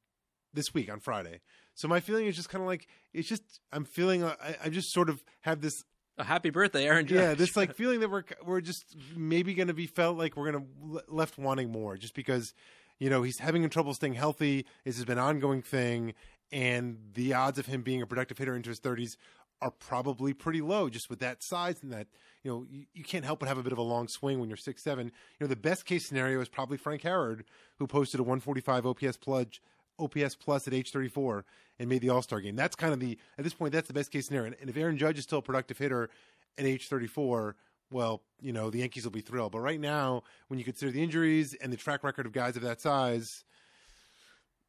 this 0.53 0.73
week 0.73 0.89
on 0.91 0.99
Friday. 1.01 1.41
So 1.75 1.87
my 1.89 1.99
feeling 1.99 2.25
is 2.25 2.35
just 2.35 2.49
kind 2.49 2.61
of 2.61 2.67
like 2.67 2.87
it's 3.13 3.27
just 3.27 3.43
I'm 3.71 3.83
feeling 3.83 4.23
I, 4.23 4.55
I 4.63 4.69
just 4.69 4.91
sort 4.93 5.09
of 5.09 5.23
have 5.41 5.59
this 5.61 5.83
A 6.19 6.23
happy 6.23 6.49
birthday, 6.49 6.85
Aaron 6.87 7.05
Judge. 7.05 7.17
yeah 7.19 7.33
this 7.35 7.55
like 7.55 7.75
feeling 7.81 7.99
that 7.99 8.09
we're 8.09 8.23
we're 8.43 8.61
just 8.61 8.95
maybe 9.15 9.53
going 9.53 9.67
to 9.67 9.73
be 9.73 9.85
felt 9.85 10.17
like 10.17 10.35
we're 10.35 10.51
going 10.51 10.65
to 10.65 11.01
left 11.07 11.37
wanting 11.37 11.71
more 11.71 11.95
just 11.95 12.15
because 12.15 12.53
you 12.97 13.09
know 13.09 13.21
he's 13.21 13.37
having 13.39 13.67
trouble 13.69 13.93
staying 13.93 14.15
healthy. 14.15 14.65
This 14.83 14.95
has 14.95 15.05
been 15.05 15.19
an 15.19 15.23
ongoing 15.23 15.61
thing, 15.61 16.13
and 16.51 16.97
the 17.13 17.33
odds 17.33 17.59
of 17.59 17.67
him 17.67 17.83
being 17.83 18.01
a 18.01 18.07
productive 18.07 18.37
hitter 18.37 18.55
into 18.55 18.69
his 18.69 18.79
30s 18.79 19.15
are 19.61 19.71
probably 19.71 20.33
pretty 20.33 20.61
low 20.61 20.89
just 20.89 21.09
with 21.09 21.19
that 21.19 21.41
size 21.41 21.81
and 21.81 21.91
that 21.91 22.07
you 22.43 22.51
know 22.51 22.65
you, 22.69 22.85
you 22.93 23.03
can't 23.03 23.25
help 23.25 23.39
but 23.39 23.47
have 23.47 23.57
a 23.57 23.63
bit 23.63 23.71
of 23.71 23.77
a 23.77 23.83
long 23.83 24.07
swing 24.07 24.39
when 24.39 24.49
you're 24.49 24.57
six 24.57 24.83
seven. 24.83 25.07
You 25.07 25.11
know 25.41 25.47
the 25.47 25.55
best 25.55 25.85
case 25.85 26.07
scenario 26.07 26.41
is 26.41 26.49
probably 26.49 26.77
Frank 26.77 27.03
Howard 27.03 27.43
who 27.77 27.87
posted 27.87 28.19
a 28.19 28.23
145 28.23 28.85
OPS 28.85 29.17
plus 29.17 29.47
OPS 29.99 30.35
plus 30.35 30.67
at 30.67 30.73
age 30.73 30.91
34 30.91 31.45
and 31.79 31.89
made 31.89 32.01
the 32.01 32.09
All 32.09 32.21
Star 32.21 32.41
game. 32.41 32.55
That's 32.55 32.75
kind 32.75 32.93
of 32.93 32.99
the 32.99 33.17
at 33.37 33.43
this 33.43 33.53
point 33.53 33.73
that's 33.73 33.87
the 33.87 33.93
best 33.93 34.11
case 34.11 34.27
scenario. 34.27 34.53
And, 34.59 34.69
if 34.69 34.77
Aaron 34.77 34.97
Judge 34.97 35.17
is 35.17 35.23
still 35.23 35.39
a 35.39 35.41
productive 35.41 35.77
hitter 35.77 36.09
at 36.57 36.65
age 36.65 36.87
34, 36.87 37.55
well, 37.91 38.21
you 38.41 38.51
know 38.51 38.69
the 38.69 38.79
Yankees 38.79 39.03
will 39.03 39.11
be 39.11 39.21
thrilled. 39.21 39.51
But 39.51 39.59
right 39.59 39.79
now, 39.79 40.23
when 40.47 40.59
you 40.59 40.65
consider 40.65 40.91
the 40.91 41.03
injuries 41.03 41.53
and 41.53 41.71
the 41.71 41.77
track 41.77 42.03
record 42.03 42.25
of 42.25 42.31
guys 42.31 42.55
of 42.55 42.63
that 42.63 42.81
size, 42.81 43.43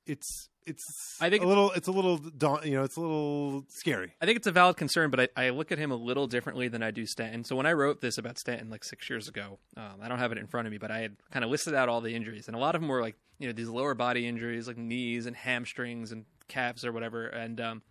it's 0.07 0.49
it's 0.69 1.17
I 1.21 1.31
think 1.31 1.43
a 1.43 1.47
little 1.47 1.71
it's 1.73 1.89
a 1.89 1.93
little 1.93 2.21
you 2.65 2.73
know 2.73 2.85
it's 2.85 2.97
a 2.97 3.01
little 3.01 3.65
scary. 3.69 4.13
I 4.21 4.27
think 4.27 4.37
it's 4.37 4.47
a 4.47 4.53
valid 4.53 4.77
concern, 4.77 5.11
but 5.11 5.31
I, 5.37 5.47
I 5.47 5.51
look 5.51 5.73
at 5.73 5.79
him 5.79 5.91
a 5.91 5.97
little 5.97 6.27
differently 6.27 6.69
than 6.69 6.83
I 6.83 6.91
do 6.91 7.07
Stanton. 7.07 7.45
So 7.45 7.57
when 7.57 7.67
I 7.67 7.73
wrote 7.73 8.01
this 8.01 8.19
about 8.19 8.39
Stanton 8.39 8.71
like 8.71 8.85
six 8.85 9.09
years 9.09 9.29
ago, 9.29 9.59
um, 9.77 9.95
I 10.03 10.09
don't 10.09 10.19
have 10.19 10.33
it 10.33 10.39
in 10.39 10.47
front 10.47 10.67
of 10.67 10.73
me, 10.73 10.79
but 10.79 10.91
I 10.91 11.01
had 11.01 11.17
kind 11.31 11.45
of 11.45 11.51
listed 11.51 11.75
out 11.75 11.89
all 11.89 12.01
the 12.01 12.15
injuries, 12.15 12.47
and 12.47 12.57
a 12.57 12.59
lot 12.59 12.75
of 12.75 12.81
them 12.81 12.89
were 12.89 13.01
like 13.01 13.17
you 13.39 13.47
know 13.47 13.53
these 13.53 13.69
lower 13.69 13.95
body 13.95 14.27
injuries, 14.27 14.69
like 14.69 14.77
knees 14.77 15.27
and 15.27 15.35
hamstrings 15.35 16.13
and 16.13 16.25
calves 16.49 16.85
or 16.85 16.93
whatever, 16.93 17.27
and 17.27 17.61
um, 17.61 17.83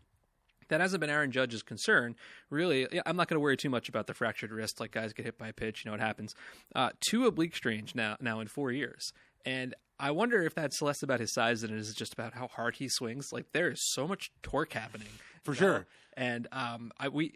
that 0.69 0.81
hasn't 0.81 1.01
been 1.01 1.09
Aaron 1.09 1.31
Judge's 1.31 1.63
concern. 1.63 2.15
Really, 2.49 2.87
yeah, 2.91 3.01
I'm 3.05 3.15
not 3.15 3.27
going 3.27 3.35
to 3.35 3.41
worry 3.41 3.57
too 3.57 3.69
much 3.69 3.89
about 3.89 4.07
the 4.07 4.13
fractured 4.13 4.51
wrist. 4.51 4.79
Like 4.79 4.91
guys 4.91 5.13
get 5.13 5.25
hit 5.25 5.37
by 5.37 5.49
a 5.49 5.53
pitch, 5.53 5.83
you 5.83 5.89
know 5.89 5.93
what 5.93 6.01
happens. 6.01 6.35
Uh, 6.75 6.89
two 7.09 7.25
oblique 7.25 7.55
strains 7.55 7.95
now 7.95 8.17
now 8.19 8.39
in 8.39 8.47
four 8.47 8.71
years, 8.71 9.11
and 9.45 9.73
I 9.99 10.11
wonder 10.11 10.43
if 10.43 10.53
that's 10.53 10.81
less 10.81 11.01
about 11.03 11.19
his 11.19 11.33
size 11.33 11.61
than 11.61 11.71
it 11.73 11.79
is 11.79 11.93
just 11.93 12.13
about 12.13 12.33
how 12.33 12.47
hard 12.47 12.75
he 12.75 12.87
swings. 12.87 13.33
Like 13.33 13.51
there 13.53 13.69
is 13.71 13.81
so 13.81 14.07
much 14.07 14.31
torque 14.43 14.73
happening 14.73 15.07
For 15.43 15.51
know? 15.51 15.57
sure. 15.57 15.87
and 16.15 16.47
um, 16.51 16.91
I 16.99 17.09
we 17.09 17.33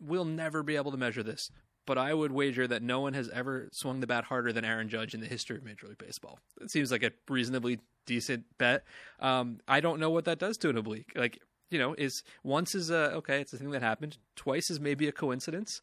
we'll 0.00 0.24
never 0.24 0.62
be 0.62 0.76
able 0.76 0.90
to 0.90 0.96
measure 0.98 1.22
this. 1.22 1.50
But 1.84 1.98
I 1.98 2.14
would 2.14 2.30
wager 2.30 2.68
that 2.68 2.80
no 2.80 3.00
one 3.00 3.14
has 3.14 3.28
ever 3.30 3.68
swung 3.72 3.98
the 3.98 4.06
bat 4.06 4.24
harder 4.24 4.52
than 4.52 4.64
Aaron 4.64 4.88
Judge 4.88 5.14
in 5.14 5.20
the 5.20 5.26
history 5.26 5.56
of 5.56 5.64
Major 5.64 5.88
League 5.88 5.98
Baseball. 5.98 6.38
It 6.60 6.70
seems 6.70 6.92
like 6.92 7.02
a 7.02 7.10
reasonably 7.28 7.80
decent 8.06 8.44
bet. 8.56 8.84
Um, 9.18 9.58
I 9.66 9.80
don't 9.80 9.98
know 9.98 10.10
what 10.10 10.24
that 10.26 10.38
does 10.38 10.56
to 10.58 10.68
an 10.68 10.76
oblique. 10.76 11.10
Like 11.16 11.40
you 11.70 11.78
know, 11.80 11.94
is 11.98 12.22
once 12.44 12.74
is 12.76 12.90
a 12.90 13.12
okay, 13.14 13.40
it's 13.40 13.52
a 13.52 13.56
thing 13.56 13.70
that 13.70 13.82
happened. 13.82 14.18
Twice 14.36 14.70
is 14.70 14.78
maybe 14.78 15.08
a 15.08 15.12
coincidence. 15.12 15.80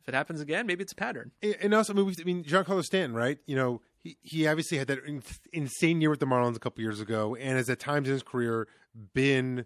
If 0.00 0.08
it 0.08 0.14
happens 0.14 0.40
again, 0.40 0.66
maybe 0.66 0.82
it's 0.82 0.92
a 0.92 0.96
pattern. 0.96 1.30
And 1.42 1.72
also, 1.74 1.92
I 1.92 1.96
mean, 1.96 2.14
I 2.20 2.24
mean, 2.24 2.44
Giancarlo 2.44 2.84
Stanton, 2.84 3.14
right? 3.14 3.38
You 3.46 3.56
know, 3.56 3.82
he, 4.04 4.18
he 4.20 4.46
obviously 4.46 4.78
had 4.78 4.86
that 4.88 5.04
in, 5.04 5.22
insane 5.52 6.00
year 6.00 6.10
with 6.10 6.20
the 6.20 6.26
Marlins 6.26 6.56
a 6.56 6.60
couple 6.60 6.82
years 6.82 7.00
ago, 7.00 7.34
and 7.34 7.56
has 7.56 7.68
at 7.70 7.80
times 7.80 8.06
in 8.06 8.12
his 8.12 8.22
career 8.22 8.68
been 9.14 9.64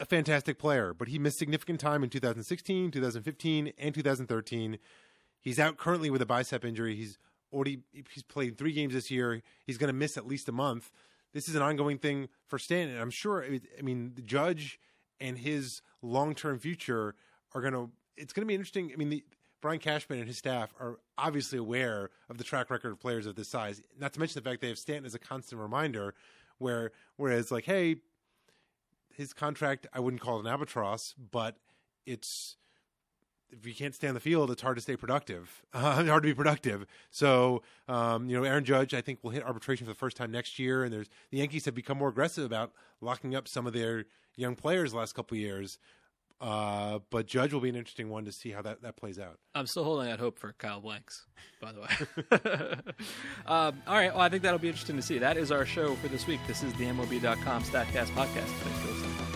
a 0.00 0.04
fantastic 0.04 0.58
player. 0.58 0.92
But 0.92 1.08
he 1.08 1.18
missed 1.18 1.38
significant 1.38 1.80
time 1.80 2.02
in 2.04 2.10
2016, 2.10 2.90
2015, 2.90 3.72
and 3.78 3.94
2013. 3.94 4.78
He's 5.40 5.58
out 5.58 5.78
currently 5.78 6.10
with 6.10 6.20
a 6.20 6.26
bicep 6.26 6.64
injury. 6.64 6.96
He's 6.96 7.16
already 7.52 7.78
he's 7.92 8.24
played 8.24 8.58
three 8.58 8.72
games 8.72 8.92
this 8.92 9.10
year. 9.10 9.42
He's 9.64 9.78
going 9.78 9.88
to 9.88 9.94
miss 9.94 10.16
at 10.16 10.26
least 10.26 10.48
a 10.48 10.52
month. 10.52 10.90
This 11.32 11.48
is 11.48 11.54
an 11.54 11.62
ongoing 11.62 11.98
thing 11.98 12.28
for 12.46 12.58
Stanton. 12.58 13.00
I'm 13.00 13.10
sure. 13.10 13.44
I 13.44 13.82
mean, 13.82 14.12
the 14.16 14.22
Judge 14.22 14.80
and 15.20 15.38
his 15.38 15.82
long 16.02 16.34
term 16.34 16.58
future 16.58 17.14
are 17.54 17.60
going 17.60 17.74
to. 17.74 17.90
It's 18.16 18.32
going 18.32 18.42
to 18.42 18.48
be 18.48 18.54
interesting. 18.54 18.90
I 18.92 18.96
mean, 18.96 19.10
the, 19.10 19.24
Brian 19.60 19.78
Cashman 19.78 20.18
and 20.18 20.28
his 20.28 20.38
staff 20.38 20.72
are 20.78 20.98
obviously 21.16 21.58
aware 21.58 22.10
of 22.28 22.38
the 22.38 22.44
track 22.44 22.70
record 22.70 22.92
of 22.92 23.00
players 23.00 23.26
of 23.26 23.34
this 23.34 23.48
size. 23.48 23.82
Not 23.98 24.12
to 24.12 24.20
mention 24.20 24.42
the 24.42 24.48
fact 24.48 24.60
they 24.60 24.68
have 24.68 24.78
Stanton 24.78 25.04
as 25.04 25.14
a 25.14 25.18
constant 25.18 25.60
reminder. 25.60 26.14
Where 26.58 26.92
whereas 27.16 27.50
like, 27.50 27.64
hey, 27.64 27.96
his 29.14 29.32
contract, 29.32 29.86
I 29.92 30.00
wouldn't 30.00 30.20
call 30.20 30.38
it 30.38 30.40
an 30.40 30.46
albatross, 30.46 31.14
but 31.30 31.56
it's 32.06 32.56
if 33.50 33.66
you 33.66 33.74
can't 33.74 33.94
stay 33.94 34.08
on 34.08 34.14
the 34.14 34.20
field, 34.20 34.50
it's 34.50 34.62
hard 34.62 34.76
to 34.76 34.82
stay 34.82 34.96
productive. 34.96 35.62
Uh, 35.72 36.04
hard 36.06 36.22
to 36.22 36.28
be 36.28 36.34
productive. 36.34 36.86
So, 37.10 37.62
um, 37.88 38.28
you 38.28 38.36
know, 38.36 38.44
Aaron 38.44 38.64
Judge, 38.64 38.92
I 38.94 39.00
think 39.00 39.20
will 39.22 39.30
hit 39.30 39.42
arbitration 39.42 39.86
for 39.86 39.92
the 39.92 39.98
first 39.98 40.16
time 40.16 40.30
next 40.30 40.58
year. 40.58 40.84
And 40.84 40.92
there's 40.92 41.08
the 41.30 41.38
Yankees 41.38 41.64
have 41.64 41.74
become 41.74 41.98
more 41.98 42.08
aggressive 42.08 42.44
about 42.44 42.72
locking 43.00 43.34
up 43.34 43.48
some 43.48 43.66
of 43.66 43.72
their 43.72 44.04
young 44.36 44.54
players 44.54 44.92
the 44.92 44.98
last 44.98 45.14
couple 45.14 45.36
years. 45.36 45.78
Uh, 46.40 47.00
but 47.10 47.26
Judge 47.26 47.52
will 47.52 47.60
be 47.60 47.68
an 47.68 47.74
interesting 47.74 48.10
one 48.10 48.24
to 48.24 48.32
see 48.32 48.50
how 48.50 48.62
that, 48.62 48.82
that 48.82 48.96
plays 48.96 49.18
out. 49.18 49.38
I'm 49.54 49.66
still 49.66 49.82
holding 49.82 50.10
out 50.10 50.20
hope 50.20 50.38
for 50.38 50.52
Kyle 50.52 50.80
Blanks, 50.80 51.26
by 51.60 51.72
the 51.72 51.80
way. 51.80 51.88
um, 53.46 53.82
all 53.86 53.94
right. 53.94 54.12
Well, 54.12 54.22
I 54.22 54.28
think 54.28 54.42
that'll 54.44 54.60
be 54.60 54.68
interesting 54.68 54.96
to 54.96 55.02
see. 55.02 55.18
That 55.18 55.36
is 55.36 55.50
our 55.50 55.66
show 55.66 55.96
for 55.96 56.06
this 56.08 56.26
week. 56.28 56.40
This 56.46 56.62
is 56.62 56.72
the 56.74 56.84
MLB.com 56.84 57.64
StatCast 57.64 58.10
podcast. 58.14 58.46
Thanks 58.46 58.78
for 58.78 58.92
listening. 58.92 59.28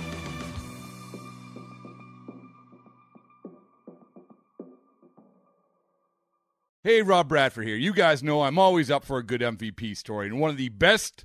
Hey, 6.85 7.03
Rob 7.03 7.29
Bradford 7.29 7.67
here. 7.67 7.77
You 7.77 7.93
guys 7.93 8.25
know 8.25 8.43
I'm 8.43 8.59
always 8.59 8.91
up 8.91 9.05
for 9.05 9.19
a 9.19 9.23
good 9.23 9.41
MVP 9.41 9.97
story, 9.97 10.27
and 10.27 10.41
one 10.41 10.51
of 10.51 10.57
the 10.57 10.69
best 10.69 11.25